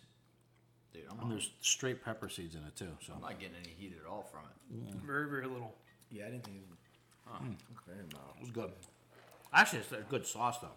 [0.93, 2.89] Dude, I'm, And there's straight pepper seeds in it too.
[3.05, 4.95] So I'm not getting any heat at all from it.
[5.05, 5.73] Very, very little.
[6.11, 7.55] Yeah, I didn't think it was mm.
[7.87, 8.35] very mild.
[8.37, 8.71] it was good.
[9.53, 10.67] Actually, it's a good sauce though.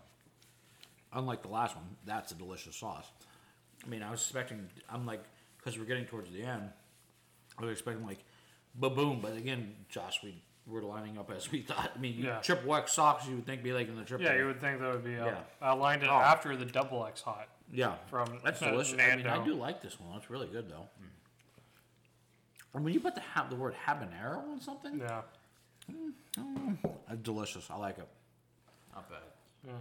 [1.12, 3.06] Unlike the last one, that's a delicious sauce.
[3.84, 4.68] I mean, I was expecting.
[4.90, 5.22] I'm like,
[5.58, 6.70] because we're getting towards the end,
[7.58, 8.24] I was expecting like,
[8.74, 9.20] ba boom.
[9.20, 11.92] But again, Josh, we were lining up as we thought.
[11.94, 12.40] I mean, you, Yeah.
[12.40, 14.26] triple X socks, you would think be like in the triple.
[14.26, 15.16] Yeah, you would think that would be.
[15.18, 15.40] Uh, Yeah.
[15.60, 16.14] I lined it Oh.
[16.16, 18.98] after the double X hot Yeah, from that's uh, delicious.
[19.00, 20.16] I mean, I do like this one.
[20.18, 20.88] It's really good though.
[22.74, 25.22] And when you put the ha- the word habanero on something, Yeah.
[25.88, 27.70] it's delicious.
[27.70, 28.08] I like it.
[28.94, 29.80] Not bad.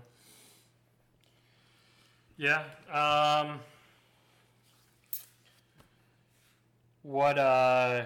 [2.37, 2.63] Yeah.
[2.91, 3.59] Um,
[7.01, 7.37] what?
[7.37, 8.05] Uh,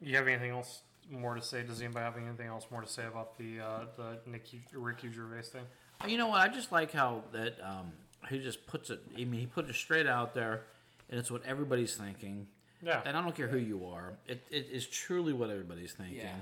[0.00, 1.62] you have anything else more to say?
[1.62, 5.42] Does anybody have anything else more to say about the uh, the Nicky Ricky Gervais
[5.42, 5.62] thing?
[6.08, 6.40] You know what?
[6.40, 7.92] I just like how that um,
[8.28, 9.00] he just puts it.
[9.14, 10.62] I mean, he put it straight out there,
[11.10, 12.46] and it's what everybody's thinking.
[12.82, 13.02] Yeah.
[13.04, 14.14] And I don't care who you are.
[14.26, 16.16] It, it is truly what everybody's thinking.
[16.16, 16.34] Yeah.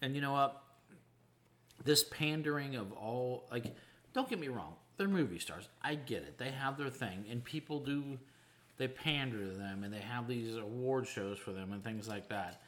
[0.00, 0.62] And you know what?
[1.84, 3.74] This pandering of all like,
[4.12, 4.74] don't get me wrong.
[4.96, 5.68] They're movie stars.
[5.82, 6.38] I get it.
[6.38, 8.18] They have their thing, and people do.
[8.78, 12.28] They pander to them, and they have these award shows for them and things like
[12.28, 12.60] that.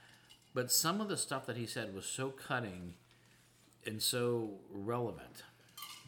[0.58, 2.94] But some of the stuff that he said was so cutting
[3.86, 5.44] and so relevant,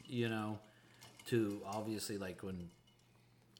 [0.08, 0.58] you know,
[1.26, 2.68] to obviously like when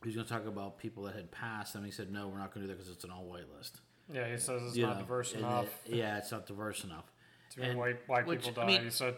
[0.03, 2.39] he was going to talk about people that had passed, and he said, "No, we're
[2.39, 3.79] not going to do that because it's an all white list."
[4.12, 4.29] Yeah.
[4.33, 5.69] He says it's you not know, diverse enough.
[5.87, 7.05] it- yeah, it's not diverse enough.
[7.55, 8.73] Too many white white which, people I died.
[8.73, 9.15] mean- he said,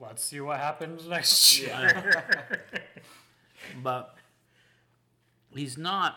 [0.00, 2.24] "Let's see what happens next year."
[3.80, 4.16] But
[5.54, 6.16] he's not,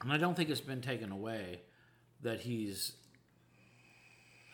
[0.00, 1.62] and I don't think it's been taken away
[2.22, 2.92] that he's.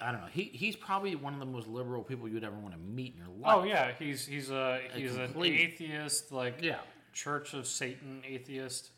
[0.01, 0.29] I don't know.
[0.31, 3.19] He he's probably one of the most liberal people you'd ever want to meet in
[3.19, 3.55] your life.
[3.57, 6.79] oh yeah, he's he's a he's an atheist, like Yeah.
[7.13, 8.91] Church of Satan atheist,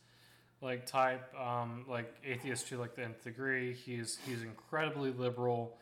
[0.60, 3.74] like type, um, like atheist to like the nth degree.
[3.74, 5.78] He's he's incredibly liberal.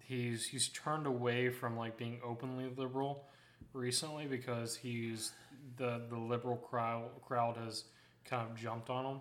[0.00, 3.24] He's he's turned away from like being openly liberal
[3.72, 5.32] recently because he's
[5.78, 7.84] the the liberal crowd crowd has
[8.26, 9.20] kind of jumped on him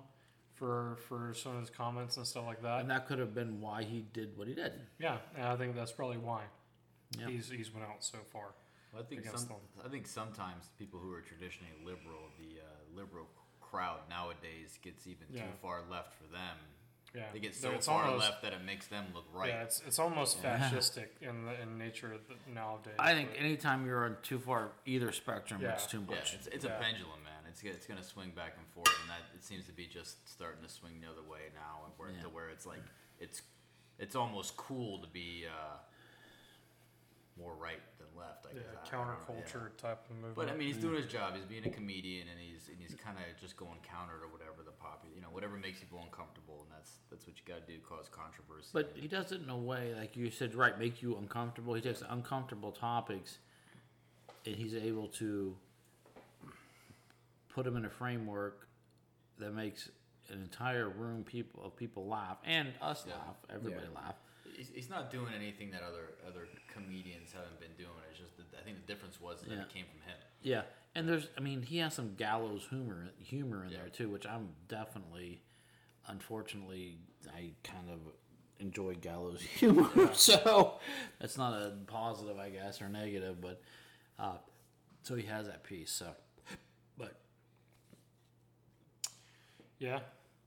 [0.62, 2.82] for for some of his comments and stuff like that.
[2.82, 4.74] And that could have been why he did what he did.
[5.00, 6.44] Yeah, and I think that's probably why
[7.18, 7.28] Yeah.
[7.28, 8.54] he's he's went out so far.
[8.94, 9.58] Well, I think some, them.
[9.84, 12.66] I think sometimes people who are traditionally liberal, the uh,
[12.96, 13.26] liberal
[13.60, 15.44] crowd nowadays gets even Yeah.
[15.46, 16.58] too far left for them.
[17.16, 19.50] Yeah, They get So so it's far almost- left that it makes them look right.
[19.50, 22.94] Yeah, it's it's almost fascistic in the in nature of the, nowadays.
[23.00, 25.90] I think but- anytime you're on too far either spectrum, it's Yeah.
[25.90, 26.34] too Yeah, much.
[26.36, 26.78] it's, it's Yeah.
[26.78, 27.31] a pendulum, man.
[27.52, 30.64] It's it's gonna swing back and forth, and that it seems to be just starting
[30.64, 32.24] to swing the other way now, and where Yeah.
[32.24, 32.84] to where it's like
[33.20, 33.42] it's
[34.00, 35.78] it's almost cool to be uh,
[37.38, 38.46] more right than left.
[38.46, 39.14] I yeah, guess I- I don't yeah.
[39.44, 40.36] counterculture type of movement.
[40.36, 41.36] But I mean, he's doing his job.
[41.36, 44.64] He's being a comedian, and he's and he's kind of just going counter to whatever
[44.64, 47.74] the popular, you know, whatever makes people uncomfortable, and that's that's what you got to
[47.74, 48.70] do, cause controversy.
[48.74, 51.74] But he does it in a way, like you said, right, make you uncomfortable.
[51.74, 53.38] He takes uncomfortable topics
[54.46, 55.56] and he's able to
[57.54, 58.68] put them in a framework
[59.40, 59.90] that makes
[60.30, 63.16] an entire room people of people laugh and us Yeah.
[63.16, 64.00] laugh, everybody Yeah.
[64.02, 64.16] laugh.
[64.56, 67.92] he's, he's not doing anything that other other comedians haven't been doing.
[68.10, 69.62] It's just that I think the difference was that Yeah.
[69.62, 70.18] it came from him.
[70.42, 70.64] Yeah,
[70.96, 73.80] and there's, I mean, he has some gallows humor, humor in Yeah.
[73.80, 75.42] there too, which I'm definitely,
[76.08, 77.00] unfortunately,
[77.36, 78.00] I kind of
[78.60, 80.14] enjoy gallows humor.
[80.14, 80.80] so
[81.20, 83.62] that's not a positive, I guess, or negative, but
[84.20, 84.38] uh,
[85.04, 85.92] so he has that piece.
[85.92, 86.14] So,
[86.98, 87.16] but
[89.82, 90.00] yeah,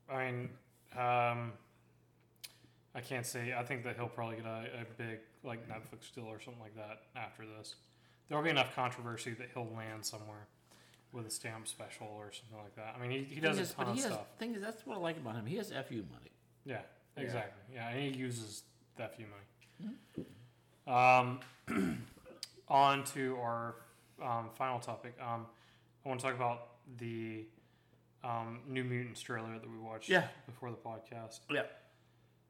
[0.08, 0.48] I mean,
[0.96, 1.52] um,
[2.94, 3.52] I can't say.
[3.52, 6.76] I think that he'll probably get a, a big like Netflix deal or something like
[6.76, 7.74] that after this.
[8.28, 10.46] There will be enough controversy that he'll land somewhere
[11.12, 12.94] with a stamp special or something like that.
[12.96, 14.26] I mean, he, he does thing a is, ton but of he has, stuff.
[14.38, 15.46] thing is, that's what I like about him.
[15.46, 16.30] He has fu money.
[16.64, 16.80] Yeah,
[17.16, 17.74] exactly.
[17.74, 18.62] Yeah, and he uses
[18.96, 20.26] that few money.
[20.86, 21.40] Um,
[22.68, 23.74] on to our
[24.22, 25.14] um, final topic.
[25.20, 25.46] Um,
[26.04, 27.44] I want to talk about the
[28.24, 30.26] um, New Mutants trailer that we watched Yeah.
[30.46, 31.40] before the podcast.
[31.50, 31.62] Yeah.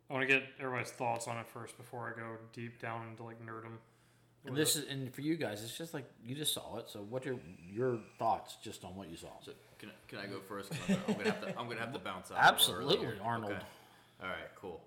[0.09, 3.23] I want to get everybody's thoughts on it first before I go deep down into
[3.25, 3.79] like nerdum.
[4.47, 4.85] And this it.
[4.85, 6.91] is, and for you guys, it's just like you just saw it.
[6.91, 7.37] So, what your
[7.73, 9.29] your thoughts just on what you saw?
[9.41, 10.71] So can I, can I go first?
[10.89, 12.37] I'm gonna, I'm gonna have to I'm gonna have to bounce out.
[12.37, 13.23] a little Absolutely, earlier.
[13.25, 13.53] Arnold.
[13.53, 13.63] Okay.
[14.23, 14.85] All right, cool.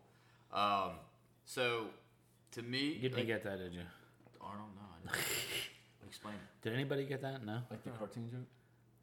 [0.53, 0.91] Um,
[1.45, 1.87] so
[2.51, 3.81] to me, You didn't like- get that, did you?
[4.39, 4.69] Arnold.
[4.75, 5.25] No, I didn't.
[6.07, 6.39] explain it.
[6.63, 7.43] Did anybody get that?
[7.43, 8.47] No, Like the cartoon joke?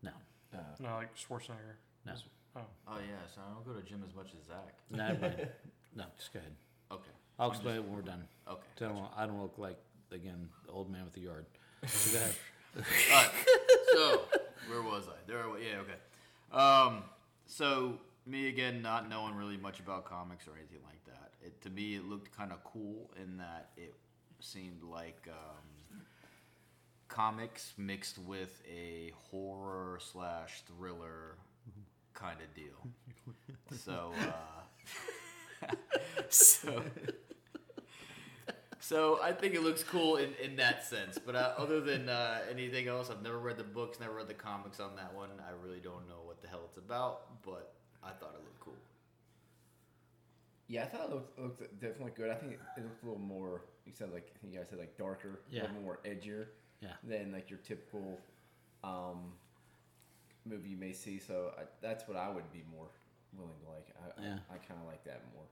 [0.05, 0.11] no,
[0.55, 1.77] Uh, no, like Schwarzenegger.
[2.07, 2.13] no,
[2.57, 4.75] Oh, Oh yeah, so I don't go to gym as much as Zach.
[4.91, 5.05] no.
[5.05, 5.49] everybody-
[5.97, 6.53] no, just go ahead.
[6.93, 7.03] Okay.
[7.39, 8.25] I'll I'm explain just- it when we're done.
[8.49, 8.61] Okay.
[8.79, 9.79] So I don't, I don't look like
[10.13, 11.47] again the old man with the yard.
[11.89, 12.35] So go ahead.
[13.13, 13.31] All right.
[13.93, 14.21] So
[14.69, 15.17] where was I?
[15.27, 15.41] There.
[15.43, 15.81] I- Yeah.
[15.83, 15.99] Okay.
[16.53, 17.03] Um.
[17.47, 21.33] So me again, not knowing really much about comics or anything like that.
[21.45, 23.95] It to me, it looked kind of cool in that it
[24.41, 25.65] seemed like um,
[27.15, 31.37] comics mixed with a horror slash thriller
[32.13, 33.79] kind of deal.
[33.85, 35.75] So, uh,
[36.29, 36.83] so,
[38.81, 41.19] so I think it looks cool in, in that sense.
[41.25, 44.35] But uh, other than uh, anything else, I've never read the books, never read the
[44.35, 45.29] comics on that one.
[45.47, 48.75] I really don't know what the hell it's about, but I thought it looked cool.
[50.69, 52.31] Yeah, I thought it looked, looked definitely good.
[52.31, 53.63] I think it, it looked a little more.
[53.87, 56.47] You said like I think you guys said like darker, a little more edgier
[56.81, 56.93] Yeah.
[57.03, 58.19] than like your typical
[58.83, 59.33] um,
[60.47, 61.19] movie you may see.
[61.19, 62.87] So I, that's what I would be more
[63.37, 63.89] willing to like.
[64.19, 64.39] I, Yeah.
[64.51, 65.45] I, I kind of like that more.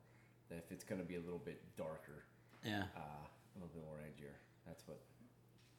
[0.48, 2.24] That if it's going to be a little bit darker,
[2.64, 2.84] Yeah.
[2.96, 4.32] uh, a little bit more edgier.
[4.66, 4.98] That's what.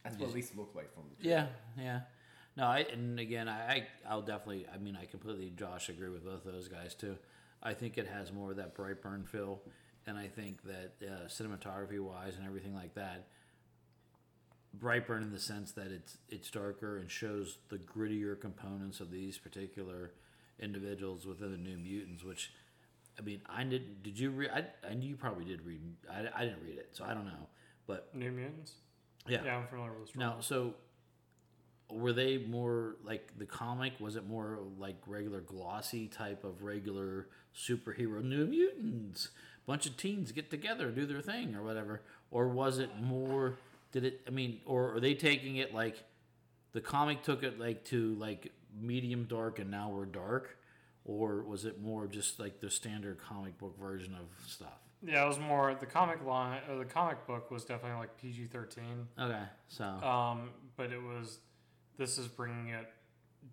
[0.04, 1.28] That's what at least looked like from the.
[1.30, 1.48] Yeah,
[1.78, 2.02] yeah.
[2.58, 4.68] No, I and again, I, I I'll definitely.
[4.72, 7.18] I mean, I completely, Josh, agree with both those guys too.
[7.64, 9.62] I think it has more of that Brightburn feel,
[10.06, 13.28] and I think that uh, cinematography wise and everything like that,
[14.78, 19.38] Brightburn in the sense that it's it's darker and shows the grittier components of these
[19.38, 20.12] particular
[20.60, 22.24] individuals within the New Mutants.
[22.24, 22.52] Which,
[23.18, 24.02] I mean, I did.
[24.04, 24.50] Did you read?
[24.54, 25.82] I, I you probably did read.
[26.12, 27.48] I, I didn't read it, so I don't know.
[27.86, 28.74] But New Mutants.
[29.28, 30.26] yeah, Yeah, I'm familiar with the story.
[30.26, 30.74] now, so
[31.90, 33.94] were they more like the comic?
[34.00, 39.30] Was it more like regular glossy type of regular superhero New Mutants?
[39.66, 42.02] Bunch of teens get together, do their thing, or whatever.
[42.32, 43.56] Or was it more?
[43.92, 44.22] Did it?
[44.28, 46.04] I mean, or are they taking it like
[46.74, 50.58] the comic took it like to like medium dark, and now we're dark?
[51.06, 54.80] Or was it more just like the standard comic book version of stuff?
[55.06, 56.62] Yeah, it was more the comic line.
[56.70, 59.08] Or the comic book was definitely like PG thirteen.
[59.20, 61.40] Okay, so Um, but it was.
[61.98, 62.88] This is bringing it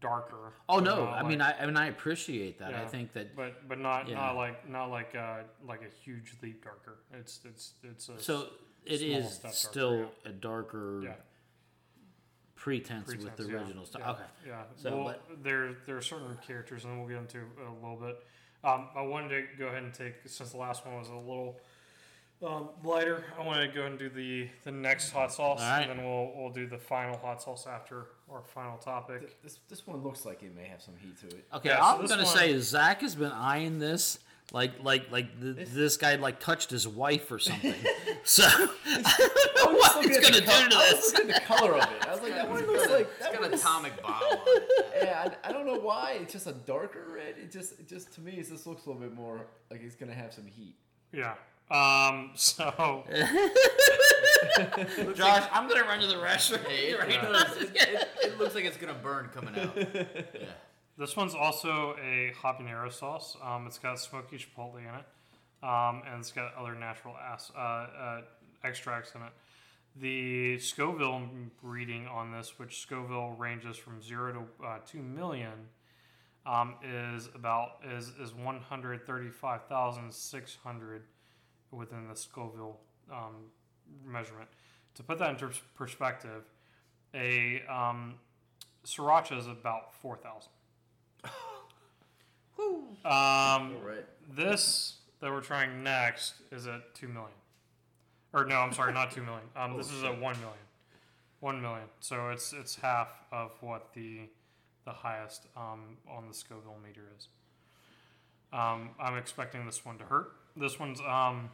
[0.00, 0.54] darker.
[0.68, 2.74] oh no, I mean I, I mean I appreciate that.
[2.74, 4.14] I think that but but not Yeah.
[4.16, 6.98] not like not like uh like a huge leap darker.
[7.12, 8.46] It's it's it's a So
[8.86, 11.12] it is darker, still a darker yeah.
[12.54, 13.58] pretense, with pretense, the yeah.
[13.58, 14.02] original stuff.
[14.04, 14.22] Yeah, Okay.
[14.46, 14.62] Yeah.
[14.76, 18.24] So, well, but- there there are certain characters, and we'll get into a little bit.
[18.62, 21.58] Um, I wanted to go ahead and take since the last one was a little
[22.46, 23.24] um, lighter.
[23.38, 25.82] I wanted to go ahead and do the the next hot sauce, right.
[25.82, 29.20] and then we'll we'll do the final hot sauce after our final topic.
[29.20, 31.44] Th- This this one looks like it may have some heat to it.
[31.54, 34.18] Okay, Yeah, I'm this gonna one- say Zach has been eyeing this
[34.52, 37.74] like like like th- This- this guy like touched his wife or something.
[38.24, 38.68] so I
[39.56, 41.12] don't know what he's the gonna col- do to I was this.
[41.14, 42.06] looking at the color of it.
[42.06, 44.86] I was like, that one looks like It's that got an atomic bomb on it.
[45.02, 46.18] Yeah, I, I don't know why.
[46.20, 47.36] It's just a darker red.
[47.42, 49.94] It just it just to me, it just looks a little bit more like it's
[49.96, 50.74] gonna have some heat.
[51.12, 51.34] Yeah.
[51.70, 52.32] Um.
[52.34, 53.04] So
[55.14, 56.64] Josh, I'm gonna run to the restroom.
[56.66, 57.40] Hey, it, right it now.
[57.40, 59.76] It, it, it looks like it's gonna burn coming out.
[59.76, 60.46] Yeah.
[60.98, 63.36] this one's also a habanero sauce.
[63.42, 65.04] Um, it's got smoky chipotle in it,
[65.66, 68.20] um, and it's got other natural as- uh, uh,
[68.64, 69.32] extracts in it.
[69.96, 71.28] The Scoville
[71.62, 75.52] reading on this, which Scoville ranges from zero to uh, two million,
[76.46, 81.02] um, is about is is one hundred thirty five thousand six hundred
[81.72, 82.78] within the Scoville
[83.12, 83.34] um,
[84.04, 84.48] measurement.
[84.96, 86.44] To put that into perspective,
[87.14, 88.14] a um,
[88.84, 90.52] sriracha is about four thousand.
[93.04, 94.04] um, All right.
[94.28, 97.32] this that we're trying next is at two million.
[98.32, 99.44] Or no, I'm sorry, not two million.
[99.56, 100.58] Um, this is at one million.
[101.40, 101.86] One million.
[102.00, 104.28] So it's it's half of what the
[104.84, 107.28] the highest um, on the Scoville meter is.
[108.52, 110.32] Um, I'm expecting this one to hurt.
[110.56, 111.50] This one's um,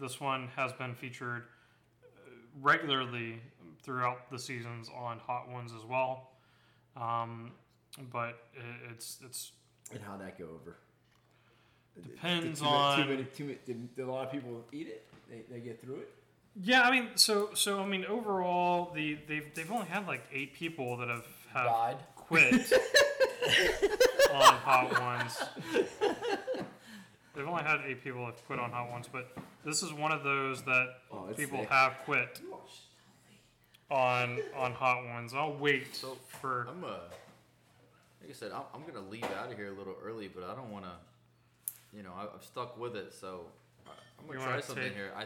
[0.00, 1.44] this one has been featured
[2.62, 3.40] regularly
[3.82, 6.30] throughout the seasons on Hot Ones as well.
[6.96, 7.52] Um,
[8.12, 9.52] but it, it's it's
[9.92, 10.76] And how'd that go over?
[12.02, 14.64] Depends Did too many- on- too many, too many, did, did a lot of people
[14.72, 15.06] eat it?
[15.30, 16.10] They, they get through it.
[16.60, 20.54] Yeah, I mean, so so I mean, overall, the they've they've only had like eight
[20.54, 21.96] people that have have Died.
[22.14, 22.54] quit
[24.32, 25.42] on Hot Ones.
[27.34, 30.22] They've only had eight people have quit on Hot Ones, but this is one of
[30.22, 31.68] those that Oh, it's people thick.
[31.70, 32.40] have quit
[33.90, 35.34] on on Hot Ones.
[35.34, 36.88] I'll wait So, for I'm uh,
[38.20, 40.54] like I said, I'm, I'm gonna leave out of here a little early, but I
[40.54, 40.92] don't want to,
[41.96, 43.46] you know, I, I'm stuck with it, so
[43.86, 43.90] I,
[44.20, 45.12] I'm gonna You try wanna something take- here.
[45.16, 45.24] I,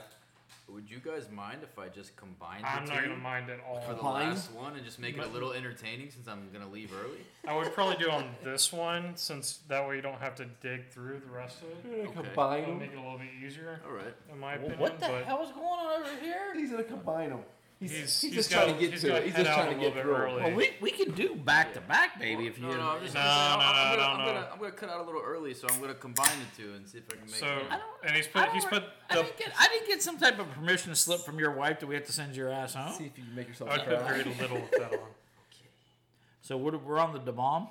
[0.68, 3.58] would you guys mind if I just combine the I'm two not gonna mind at
[3.68, 3.80] all.
[3.80, 4.28] for the Combine?
[4.30, 7.18] last one and just make it a little entertaining since I'm gonna leave early?
[7.46, 10.88] I would probably do on this one since that way you don't have to dig
[10.90, 12.06] through the rest of it.
[12.08, 12.12] Okay.
[12.14, 12.78] Combine It'll them.
[12.80, 14.14] make it a little bit easier, All right.
[14.30, 14.78] in my opinion.
[14.78, 16.54] What the but hell is going on over here?
[16.54, 17.40] He's gonna combine them.
[17.80, 19.24] He's, He's- he's, he's just trying to get he's to it.
[19.26, 20.02] He's just trying to get through.
[20.02, 20.20] through 'em.
[20.22, 20.42] early.
[20.42, 22.64] Well, we, we can do back to back, baby, if you.
[22.66, 24.48] No, no, I'm just No, gonna say, I'm, no, I'm, no, gonna, no, I'm, gonna,
[24.54, 26.98] I'm gonna cut out a little early, so I'm gonna combine the two and see
[26.98, 27.52] if I can make So, it.
[27.70, 30.18] I don't- and he's put he's put I the didn't get I didn't get some
[30.18, 31.78] type of permission slip from your wife.
[31.78, 32.92] Do we have to send your ass home?
[32.94, 34.08] See if you can make yourself I would put proud.
[34.08, 34.88] very little of that on.
[34.98, 35.68] Okay.
[36.42, 37.68] So we're, we're on the de bomb.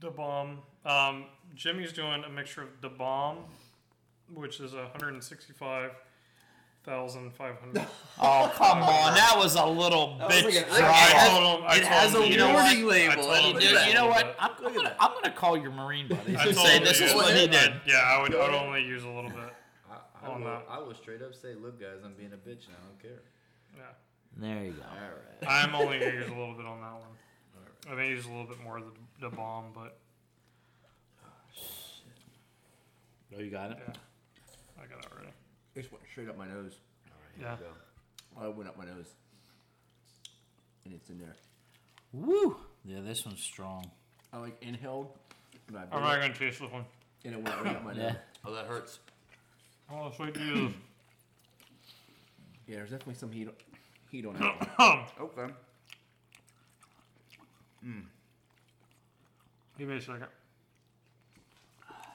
[0.00, 0.60] The bomb.
[0.86, 3.38] Um, Jimmy's doing a mixture of the bomb,
[4.32, 5.90] which is a hundred and sixty-five
[6.84, 7.86] thousand five hundred.
[8.20, 11.30] Oh, oh come on, that was a little was bitch like an- drive.
[11.30, 11.66] Told him.
[11.66, 12.62] I it has him a to you know what?
[12.62, 13.12] warning label.
[13.12, 14.36] I told and him it to Dude, is- you know what?
[14.38, 16.88] I'm, I'm gonna I'm gonna call your marine buddies I and told say him to
[16.88, 17.40] this is use what it.
[17.40, 17.70] he did.
[17.72, 18.34] I- yeah, I would.
[18.34, 19.38] I would only use a little bit.
[19.90, 19.96] I,
[20.26, 20.66] I, on will, that.
[20.70, 23.22] I will straight up say, look, guys, I'm being a bitch and I don't care.
[23.76, 23.82] Yeah,
[24.54, 24.82] There you go.
[24.82, 25.64] All right.
[25.66, 27.10] I'm only gonna use a little bit on that one.
[27.90, 29.98] I may use a little bit more of the, the bomb, but
[31.22, 32.06] Oh, shit.
[33.36, 33.78] No, you got it.
[33.86, 33.92] yeah,
[34.82, 35.30] I got it already.
[35.74, 36.72] It just went straight up my nose.
[37.40, 37.56] Yeah.
[38.40, 39.06] Oh, it went up my nose.
[40.84, 41.34] And it's in there.
[42.12, 42.56] Woo!
[42.84, 43.90] Yeah, this one's strong.
[44.32, 45.08] I like inhaled.
[45.68, 46.84] And, I I'm not gonna taste this one.
[47.24, 48.02] and it went right up my Yeah.
[48.08, 48.16] nose.
[48.44, 48.98] Oh, that hurts.
[49.90, 50.72] Oh, sweet Jesus.
[52.66, 53.48] Yeah, there's definitely some heat,
[54.10, 55.00] heat on that one.
[55.20, 55.52] Okay.
[57.82, 58.00] Hmm.
[59.78, 60.26] Give me a second.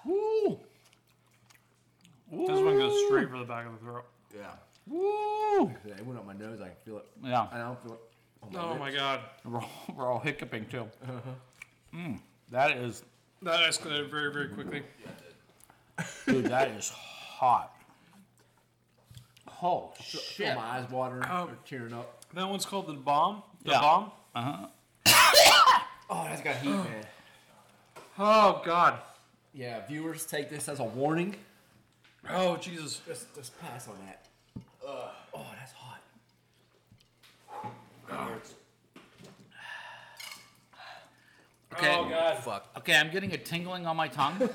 [0.06, 0.60] Woo!
[2.32, 4.06] This one goes straight for the back of the throat.
[4.36, 4.52] Yeah.
[4.88, 5.72] Woo!
[5.86, 6.60] It went up my nose.
[6.62, 7.06] I can feel it.
[7.24, 8.00] Yeah, I don't feel it.
[8.44, 8.80] on Oh lips.
[8.80, 9.22] my god.
[9.46, 10.86] we're all, we're all hiccuping too.
[11.94, 12.20] Mm,
[12.52, 13.04] that is,
[13.42, 14.84] That escalated very, very quickly.
[15.98, 17.76] Yeah, dude, that is hot.
[19.62, 20.56] Oh I feel shit!
[20.56, 21.24] my eyes watering.
[21.30, 21.48] Oh.
[21.48, 22.24] They're tearing up.
[22.34, 23.44] That one's called the bomb.
[23.64, 23.82] The Yeah.
[23.82, 24.12] bomb?
[24.36, 24.68] Uh-huh.
[26.12, 27.04] Oh, that's got heat, man.
[28.18, 29.00] Oh god.
[29.54, 31.36] Yeah, viewers, take this as a warning.
[32.28, 33.02] Oh Jesus.
[33.08, 34.28] Just, just pass on that.
[34.86, 35.12] oh,
[35.58, 36.02] that's hot.
[41.72, 41.96] Okay.
[41.96, 42.38] Oh god.
[42.40, 42.68] Fuck.
[42.78, 44.38] Okay, I'm getting a tingling on my tongue.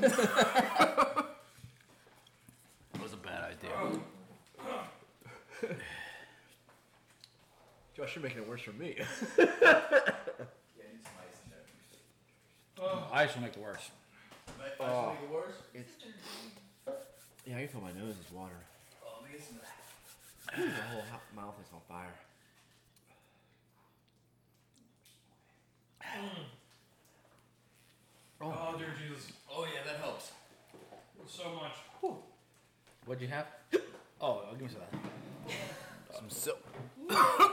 [2.92, 3.70] That was a bad idea.
[7.96, 8.96] Josh, you're making it worse for me.
[13.12, 13.90] Ice will make it worse.
[14.80, 15.16] oh,
[15.72, 15.92] it's,
[17.46, 18.54] yeah, I can feel my nose is water
[20.56, 20.70] watering.
[20.76, 22.14] The whole hot mouth is on fire.
[28.40, 29.32] Oh, oh dear Jesus.
[29.50, 30.32] Oh, yeah, that helps.
[31.26, 32.12] So much.
[33.06, 33.46] What'd you have?
[34.20, 36.16] Oh, give me some of that.
[36.16, 36.58] Some silk.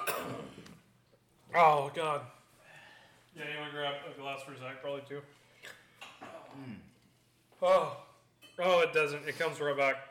[1.53, 2.21] Oh god.
[3.35, 5.21] Yeah, you wanna grab a glass for Zach probably too?
[6.21, 6.73] Hmm.
[7.61, 7.97] Oh.
[8.63, 9.27] Oh it doesn't.
[9.27, 9.95] It comes right back.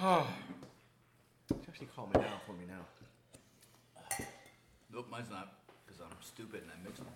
[0.00, 0.28] Oh.
[1.50, 4.24] It's actually calming down for me now.
[4.94, 5.54] Nope, mine's not.
[5.84, 7.08] Because I'm stupid and I mix them.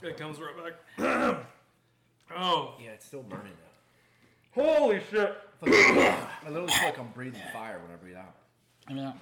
[0.00, 0.74] It comes right back.
[2.36, 2.74] oh.
[2.80, 3.52] Yeah, it's still burning
[4.54, 4.62] though.
[4.62, 5.36] Holy shit.
[5.60, 8.36] I literally feel like I'm breathing fire when I breathe out.
[8.88, 9.12] I mean,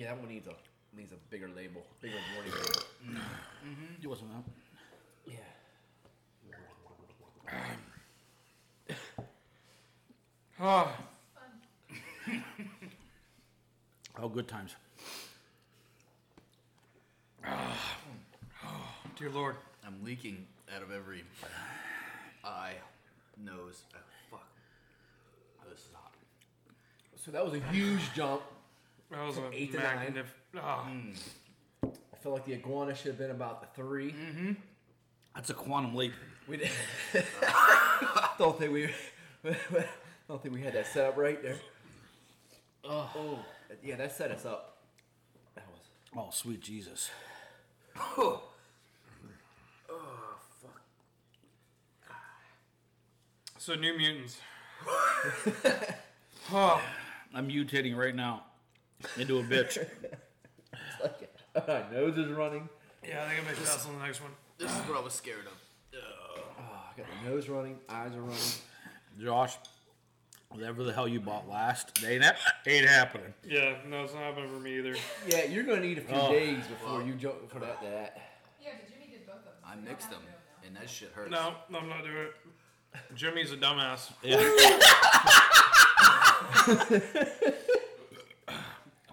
[0.00, 0.54] Yeah, that one needs a
[0.96, 2.80] needs a bigger label, bigger warning label.
[3.04, 4.00] Mm-hmm.
[4.00, 4.44] you wasn't out.
[5.26, 5.34] Yeah.
[10.58, 10.90] Oh.
[14.18, 14.74] Oh, good times.
[19.18, 19.56] Dear Lord.
[19.86, 21.24] I'm leaking out of every
[22.42, 22.72] eye,
[23.36, 23.82] nose.
[23.94, 23.98] Oh,
[24.30, 24.48] fuck.
[25.62, 26.14] Oh, this is hot.
[27.16, 28.40] So that was a huge jump.
[29.10, 29.96] That was a eight to nine.
[29.96, 30.36] magnificent.
[30.56, 30.60] Oh.
[30.62, 30.88] Ah.
[30.88, 31.16] Mm.
[31.84, 34.52] I feel like the iguana should have been about the 3 mm-hmm.
[35.34, 36.12] That's a quantum leap.
[36.46, 36.70] We did.
[38.38, 38.90] don't think we.
[40.28, 41.56] don't think we had that set up right there.
[42.84, 43.38] Oh,
[43.82, 44.78] yeah, that set us up.
[45.54, 45.80] That was.
[46.16, 47.10] Oh, sweet Jesus.
[48.16, 48.42] Oh.
[50.62, 50.80] fuck.
[53.58, 54.38] So New Mutants.
[56.52, 56.82] oh.
[57.34, 58.44] I'm mutating right now
[59.18, 59.78] into a bitch.
[61.54, 62.68] My uh, nose is running.
[63.06, 64.30] Yeah, I think I'm gonna pass on the next one.
[64.58, 65.52] This is what I was scared of.
[65.96, 68.36] Oh, I got my nose running, eyes are running.
[69.20, 69.56] Josh,
[70.50, 72.36] whatever the hell you bought last, ain't, hap-
[72.66, 73.32] ain't happening.
[73.48, 74.94] Yeah, no, it's not happening for me either.
[75.26, 76.30] Yeah, you're gonna need a few Oh.
[76.30, 77.80] days before you jump for that.
[77.82, 78.20] that.
[78.62, 79.52] Yeah, but Jimmy did both of them.
[79.64, 80.66] I so you don't mixed them, to do now.
[80.68, 81.30] and that shit hurts.
[81.30, 82.34] No, I'm not doing it.
[83.16, 84.10] Jimmy's a dumbass.
[84.22, 84.36] Yeah.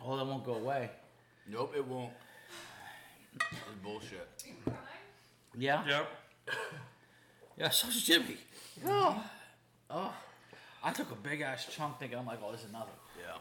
[0.08, 0.90] oh, that won't go away.
[1.50, 2.12] Nope, it won't.
[3.36, 3.46] It's
[3.84, 4.28] bullshit.
[4.44, 4.78] Are you crying?
[5.58, 5.84] Yeah?
[5.88, 6.08] Yep.
[7.60, 8.38] Yeah, so's Jimmy.
[8.86, 9.20] Oh.
[9.90, 10.14] oh.
[10.84, 12.94] I took a big ass chunk thinking, I'm like, oh, this is nothing.
[13.20, 13.34] Yeah.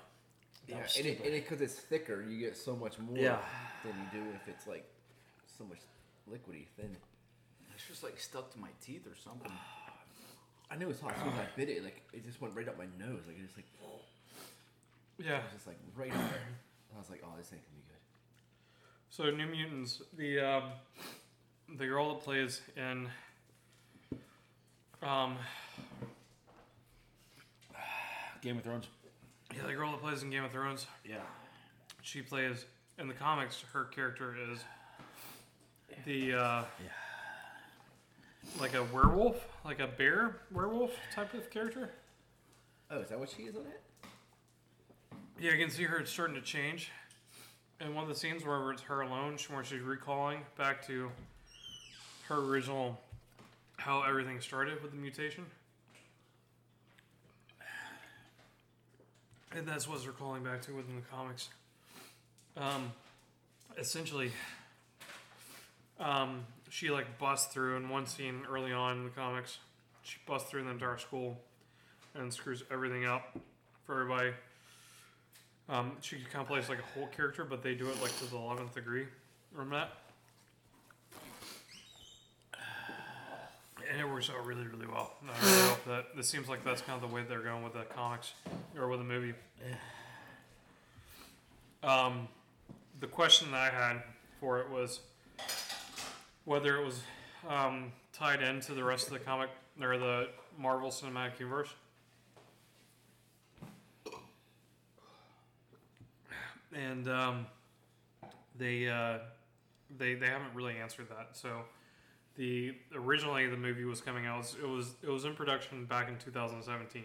[0.67, 1.33] Yeah, was and it, stupid.
[1.35, 3.37] and because it's thicker, you get so much more Yeah.
[3.85, 4.89] than you do if it's like
[5.59, 5.81] so much
[6.33, 6.97] liquidy thin.
[7.75, 9.53] It's just like stuck to my teeth or something.
[10.71, 11.85] I knew it was hot as soon as I bit it.
[11.85, 13.21] Like it just went right up my nose.
[13.27, 13.67] Like it just like.
[15.19, 15.39] Yeah.
[15.39, 16.21] It was just like right there.
[16.21, 17.97] And I was like, oh, this ain't gonna be good.
[19.11, 20.63] So New Mutants, the um,
[21.79, 23.09] the girl that plays in
[25.03, 25.37] um,
[28.43, 28.87] Game of Thrones.
[29.55, 31.17] yeah, the girl that plays in Game of Thrones, Yeah.
[32.03, 32.65] she plays
[32.99, 33.63] in the comics.
[33.73, 34.61] Her character is
[36.05, 36.65] the uh,
[38.61, 41.91] like a werewolf, like a bear werewolf type of character.
[42.91, 43.81] Oh, is that what she is on it?
[45.39, 46.91] Yeah, you can see her starting to change.
[47.79, 51.11] In one of the scenes where it's her alone, where she's recalling back to
[52.29, 52.99] her original,
[53.77, 55.45] how everything started with the mutation.
[59.55, 61.51] And that's what they're calling back to within the comics.
[62.57, 62.93] Um,
[63.77, 64.33] essentially,
[66.01, 69.59] um, she like busts through in one scene early on in the comics.
[70.03, 71.39] She busts through the entire school
[72.15, 73.37] and screws everything up
[73.85, 74.31] for everybody.
[75.69, 78.31] Um, she kind of plays like a whole character, but they do it like to
[78.31, 79.07] the eleventh degree.
[79.53, 79.93] Remember that?
[83.91, 85.15] And it works out really, really well.
[85.21, 87.63] And I really hope that this seems like that's kind of the way they're going
[87.63, 88.33] with the comics
[88.77, 89.35] or with the movie.
[91.83, 92.27] Um,
[92.99, 94.03] the question that I had
[94.41, 95.01] for it was
[96.45, 97.01] whether it was
[97.49, 100.29] um, tied into the rest of the comic or the
[100.59, 101.69] Marvel Cinematic Universe.
[106.77, 107.47] And um,
[108.59, 109.19] they uh,
[109.99, 111.31] they they haven't really answered that.
[111.33, 111.63] So
[112.37, 114.55] the originally the movie was coming out.
[114.63, 117.03] It was it was in production back in 2017.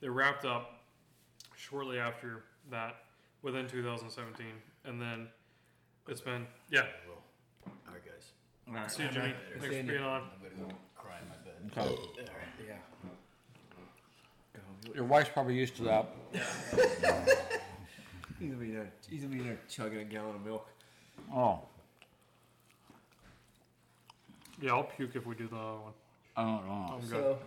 [0.00, 0.80] It wrapped up
[1.56, 2.96] shortly after that,
[3.42, 4.46] within 2017,
[4.84, 5.28] and then
[6.06, 6.82] it's been yeah.
[7.66, 8.32] All right, guys.
[8.68, 8.90] All right.
[8.90, 9.34] See you, Jimmy.
[9.58, 10.22] Thanks for being on.
[10.22, 11.86] I'm gonna go cry in my bed.
[11.86, 11.96] Okay.
[12.66, 12.74] Yeah.
[14.94, 16.08] Your wife's probably used to that.
[18.38, 18.90] He's gonna be there.
[19.10, 20.68] He's gonna be there chugging a gallon of milk.
[21.34, 21.60] Oh,
[24.60, 25.92] Yeah, I'll puke if we do the other one.
[26.36, 26.94] I don't know.
[26.94, 27.10] I'm good.
[27.10, 27.38] So,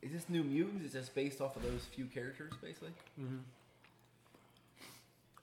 [0.00, 0.84] is this New Mutants?
[0.84, 2.90] Is this based off of those few characters, basically?
[3.20, 3.38] Mm-hmm.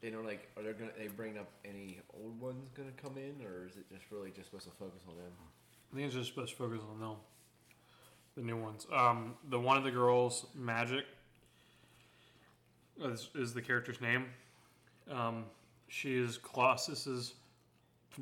[0.01, 3.45] You know, like, are they gonna they bring up any old ones gonna come in,
[3.45, 5.31] or is it just really just supposed to focus on them?
[5.91, 7.15] I think it's just supposed to focus on them.
[8.35, 8.85] The new ones.
[8.93, 11.03] Um, the one of the girls, Magik,
[13.01, 14.25] is, is the character's name.
[15.11, 15.45] Um,
[15.87, 17.33] she is Colossus's,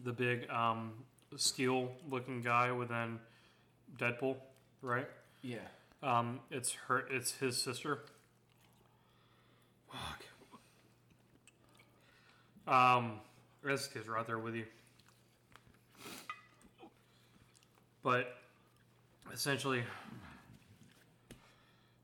[0.03, 0.93] the big um,
[1.35, 3.19] steel-looking guy within
[3.97, 4.35] Deadpool,
[4.81, 5.07] right?
[5.41, 5.57] Yeah.
[6.03, 7.05] Um, it's her.
[7.09, 8.03] It's his sister.
[9.91, 10.23] Fuck.
[12.67, 13.13] Um,
[13.63, 14.65] this kid's right there with you.
[18.03, 18.37] But
[19.33, 19.83] essentially,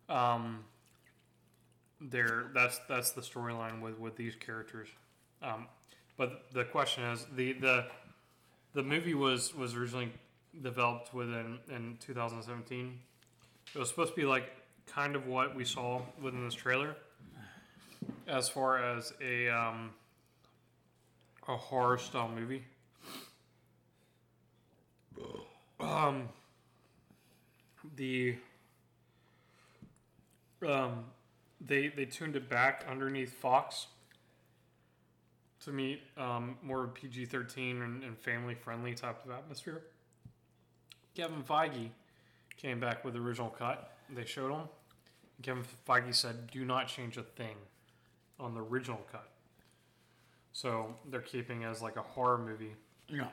[0.10, 0.64] um,
[2.10, 2.46] there.
[2.54, 4.88] That's that's the storyline with with these characters.
[5.42, 5.68] Um,
[6.18, 7.86] but the question is the the
[8.74, 10.12] the movie was was originally
[10.62, 13.00] developed within in 2017.
[13.74, 14.52] It was supposed to be like
[14.88, 16.96] kind of what we saw within this trailer,
[18.28, 19.92] as far as a um,
[21.48, 22.64] a horror style movie.
[25.80, 26.30] Um,
[27.96, 28.36] the
[30.68, 31.06] um,
[31.66, 33.88] they they tuned it back underneath Fox
[35.62, 39.82] to meet um, more PG thirteen and, and family friendly type of atmosphere.
[41.16, 41.90] Kevin Feige
[42.58, 43.92] came back with the original cut.
[44.14, 44.68] They showed him.
[45.42, 47.56] Kevin Feige said, "Do not change a thing
[48.40, 49.30] on the original cut."
[50.52, 52.76] So they're keeping it as like a horror movie
[53.08, 53.30] Yeah.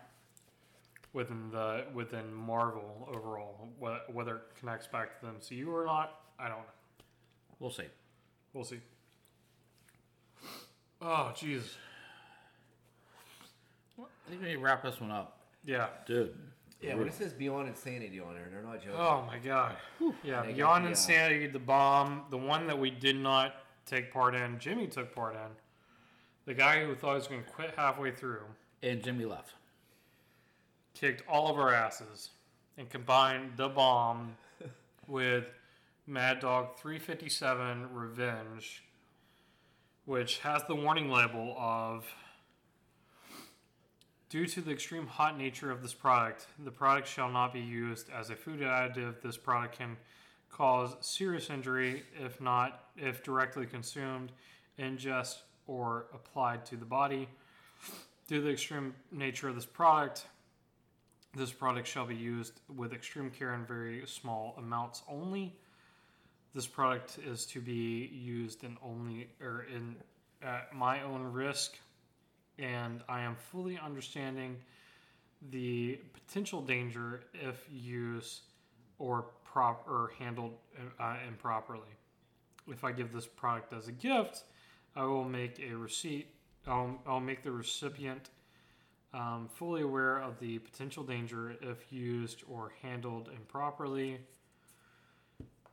[1.13, 3.69] within the within Marvel overall.
[3.79, 6.65] Whether it connects back to the MCU or not, I don't know.
[7.59, 7.85] We'll see.
[8.53, 8.81] We'll see.
[11.03, 11.63] Oh, jeez.
[13.99, 15.89] I think we need to wrap this one up, Yeah.
[16.07, 16.37] dude.
[16.81, 18.95] Yeah, when it says Beyond Insanity on there, they're not joking.
[18.99, 19.77] Oh my god.
[20.23, 20.41] Yeah.
[20.43, 23.55] They got Beyond the, uh, Insanity, the bomb, the one that we did not
[23.85, 24.59] take part in.
[24.59, 25.51] Jimmy took part in.
[26.47, 28.43] The guy who thought he was going to quit halfway through
[28.83, 29.55] And Jimmy left.
[30.95, 32.31] kicked all of our asses
[32.79, 34.37] and combined the bomb
[35.07, 35.53] with
[36.11, 38.83] Mad Dog 357 Revenge,
[40.07, 42.05] which has the warning label of
[44.29, 48.11] Due to the extreme hot nature of this product, the product shall not be used
[48.11, 49.23] as a food additive.
[49.23, 49.97] This product can
[50.51, 54.33] cause serious injury if not if directly consumed,
[54.81, 55.37] ingest,
[55.69, 57.29] or applied to the body.
[58.27, 60.25] Due to the extreme nature of this product,
[61.37, 65.55] this product shall be used with extreme care in very small amounts only.
[66.55, 69.97] This product is to be used in only or in
[70.43, 71.77] at my own risk,
[72.59, 74.57] and I am fully understanding
[75.51, 78.43] the potential danger if used
[78.99, 80.55] or prop or handled
[80.99, 81.89] uh, improperly.
[82.69, 84.45] If I give this product as a gift,
[84.97, 86.29] I will make a receipt.
[86.67, 88.31] I'll, I'll make the recipient
[89.13, 94.19] um, fully aware of the potential danger if used or handled improperly.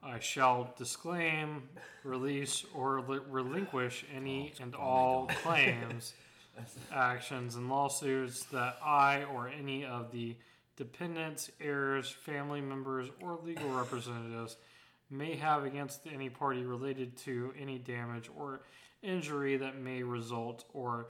[0.04, 1.64] I shall disclaim,
[2.04, 6.14] release, or li- relinquish any and all claims,
[6.94, 10.36] actions, and lawsuits that I or any of the
[10.76, 14.58] dependents, heirs, family members, or legal representatives
[15.10, 18.62] may have against any party related to any damage or
[19.02, 21.08] injury that may result or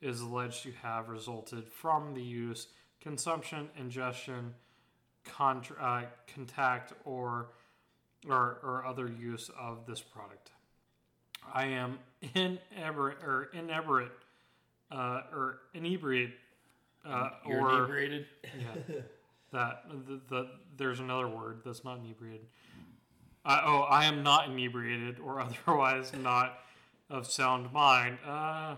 [0.00, 2.68] is alleged to have resulted from the use,
[3.00, 4.52] consumption, ingestion,
[5.24, 6.02] contra- uh,
[6.32, 7.48] contact, or,
[8.28, 10.50] or or other use of this product.
[11.52, 11.98] I am
[12.34, 14.12] inebriate or inebriate
[14.90, 16.34] uh, or inebriate
[17.04, 18.26] uh, or inebriated.
[18.44, 18.94] yeah,
[19.52, 22.46] that the, the there's another word that's not inebriated.
[23.44, 26.58] I, oh, I am not inebriated or otherwise not
[27.08, 28.18] of sound mind.
[28.26, 28.76] Uh,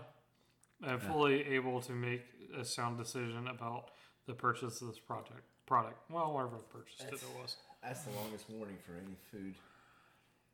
[0.83, 2.23] I'm fully able to make
[2.57, 3.89] a sound decision about
[4.27, 5.97] the purchase of this project product.
[6.09, 7.57] Well, whatever I purchased it, it was.
[7.83, 9.55] That's the longest warning for any food.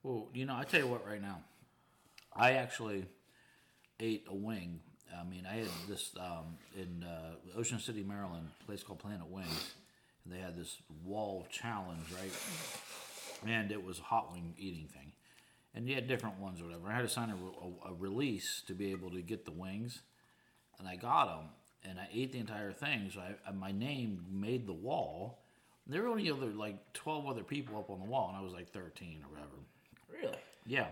[0.04, 1.42] Well, you know, I tell you what, right now,
[2.36, 3.06] I actually
[4.00, 4.80] ate a wing.
[5.18, 9.28] I mean, I had this um, in uh, Ocean City, Maryland, a place called Planet
[9.28, 9.74] Wings,
[10.24, 12.32] and they had this wall challenge, right?
[13.52, 15.12] And it was a hot wing eating thing,
[15.74, 16.88] and you had different ones or whatever.
[16.90, 20.02] I had to sign a, a, a release to be able to get the wings,
[20.78, 21.50] and I got them,
[21.84, 23.10] and I ate the entire thing.
[23.14, 25.40] So I, my name made the wall.
[25.88, 28.54] There were only other like twelve other people up on the wall, and I was
[28.54, 29.56] like thirteen or whatever.
[30.12, 30.38] Really?
[30.66, 30.88] Yeah.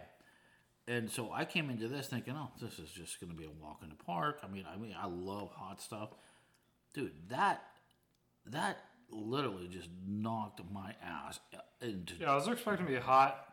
[0.88, 3.50] And so I came into this thinking, oh, this is just going to be a
[3.50, 4.40] walk in the park.
[4.44, 6.10] I mean, I mean, I love hot stuff,
[6.94, 7.14] dude.
[7.30, 7.64] That
[8.48, 8.80] that
[9.10, 12.16] literally just knocked my ass uh, into.
[12.20, 13.46] Yeah, I was expecting to be hot.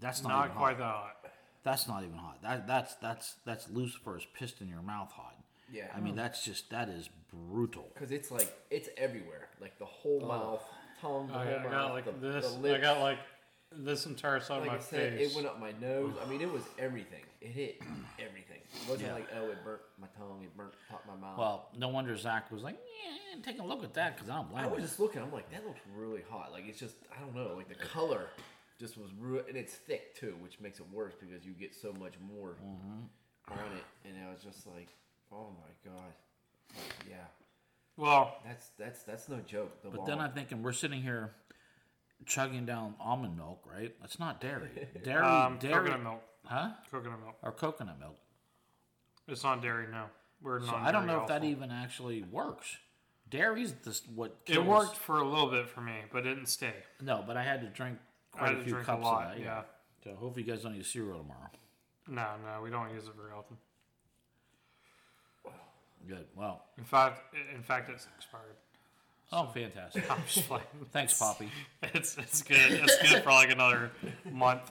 [0.00, 0.78] That's not, Not even quite hot.
[0.78, 1.16] that hot.
[1.62, 2.42] That's not even hot.
[2.42, 5.35] That that's that's that's Lucifer's pissed in your mouth hot.
[5.72, 5.86] Yeah.
[5.96, 7.90] I mean, that's just that is brutal.
[7.94, 10.62] Because it's like it's everywhere, like the whole mouth,
[11.00, 12.52] tongue, the I, whole I mouth, got like the, this.
[12.54, 13.18] the I got like
[13.72, 15.30] this entire side like of I my said, face.
[15.32, 16.12] it went up my nose.
[16.24, 17.22] I mean, it was everything.
[17.40, 17.80] It hit
[18.18, 18.60] everything.
[18.82, 19.14] It wasn't Yeah.
[19.14, 21.38] like oh, it burnt my tongue, it burnt top of my mouth.
[21.38, 24.50] Well, no wonder Zach was like, yeah, take a look at that because I don't
[24.50, 24.84] blame I was him.
[24.86, 25.20] just looking.
[25.22, 26.52] I'm like, that looks really hot.
[26.52, 27.54] Like it's just, I don't know.
[27.56, 28.28] Like the color
[28.80, 31.92] just was, ru- and it's thick too, which makes it worse because you get so
[31.92, 33.52] much more Mm-hmm.
[33.52, 33.84] on it.
[34.08, 34.88] And I was just like,
[35.32, 36.12] oh my god,
[36.74, 37.16] Like, yeah,
[37.96, 39.82] well, that's that's that's no joke.
[39.82, 40.18] The But then.
[40.20, 41.32] I'm thinking we're sitting here
[42.24, 43.94] chugging down almond milk, right?
[44.00, 44.70] That's not dairy.
[45.04, 46.22] Dairy, um, dairy, coconut milk.
[46.44, 46.70] huh?
[46.90, 47.36] Coconut milk.
[47.42, 48.16] Or coconut milk.
[49.28, 49.86] It's not dairy.
[49.90, 50.04] No,
[50.42, 50.82] we're So not.
[50.82, 52.76] I don't know if that even actually works.
[53.28, 56.72] Dairy's this what It worked for a little bit for me, but it didn't stay.
[57.02, 57.98] No, but I had to drink
[58.34, 59.26] I quite had a to few drink a cups lot.
[59.26, 59.40] of that.
[59.44, 59.62] yeah.
[60.04, 61.50] So hopefully you guys don't use cereal tomorrow.
[62.08, 63.56] No, no, we don't use it very often.
[66.08, 66.26] Good.
[66.36, 68.44] Well, In fact, in fact, it's expired.
[69.32, 70.10] oh, fantastic.
[70.10, 70.64] I'm just playing.
[70.92, 71.50] Thanks, Poppy.
[71.82, 72.58] It's it's good.
[72.60, 73.90] It's good for like another
[74.30, 74.70] month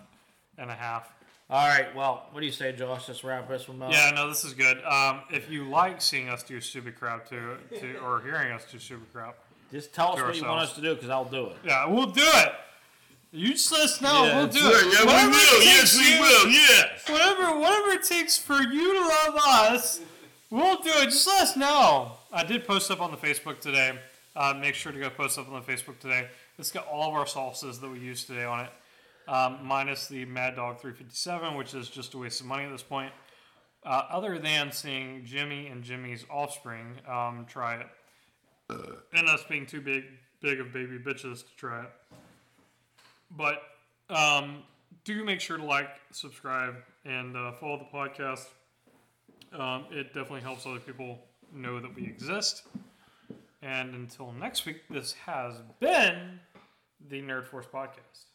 [0.58, 1.12] and a half.
[1.50, 1.94] All right.
[1.96, 3.08] Well, what do you say, Josh?
[3.08, 3.92] Let's wrap this one up.
[3.92, 4.84] Yeah, no, this is good.
[4.84, 8.80] Um, if you like seeing us do stupid crap to, to or hearing us do
[8.80, 9.36] stupid crap,
[9.72, 11.58] Just tell us To what you want us to do because I'll do it.
[11.64, 12.52] yeah, we'll do it.
[13.32, 14.24] You just let us know.
[14.26, 14.84] Yeah, we'll do right.
[14.88, 14.94] it.
[14.94, 15.62] Yeah, we will.
[15.62, 16.50] it Yes, we you- will.
[16.50, 17.10] Yes.
[17.10, 20.00] Whatever, whatever it takes for you to love us,
[20.50, 21.06] we'll do it.
[21.06, 22.14] Just let us know.
[22.32, 23.98] I did post up on the Facebook today.
[24.36, 26.28] Uh, make sure to go post up on the Facebook today.
[26.58, 28.70] It's got all of our sauces that we used today on it,
[29.28, 32.84] um, minus the Mad Dog 357, which is just a waste of money at this
[32.84, 33.12] point.
[33.86, 37.88] Uh, other than seeing Jimmy and Jimmy's offspring um, try it,
[39.14, 40.04] and us being too big,
[40.42, 41.90] big of baby bitches to try it.
[43.32, 43.62] But
[44.10, 44.64] um,
[45.04, 48.48] do make sure to like, subscribe, and uh, follow the podcast.
[49.54, 51.20] Um, it definitely helps other people
[51.54, 52.64] know that we exist.
[53.62, 56.40] And until next week, this has been
[57.10, 58.35] the Nerd Force Podcast.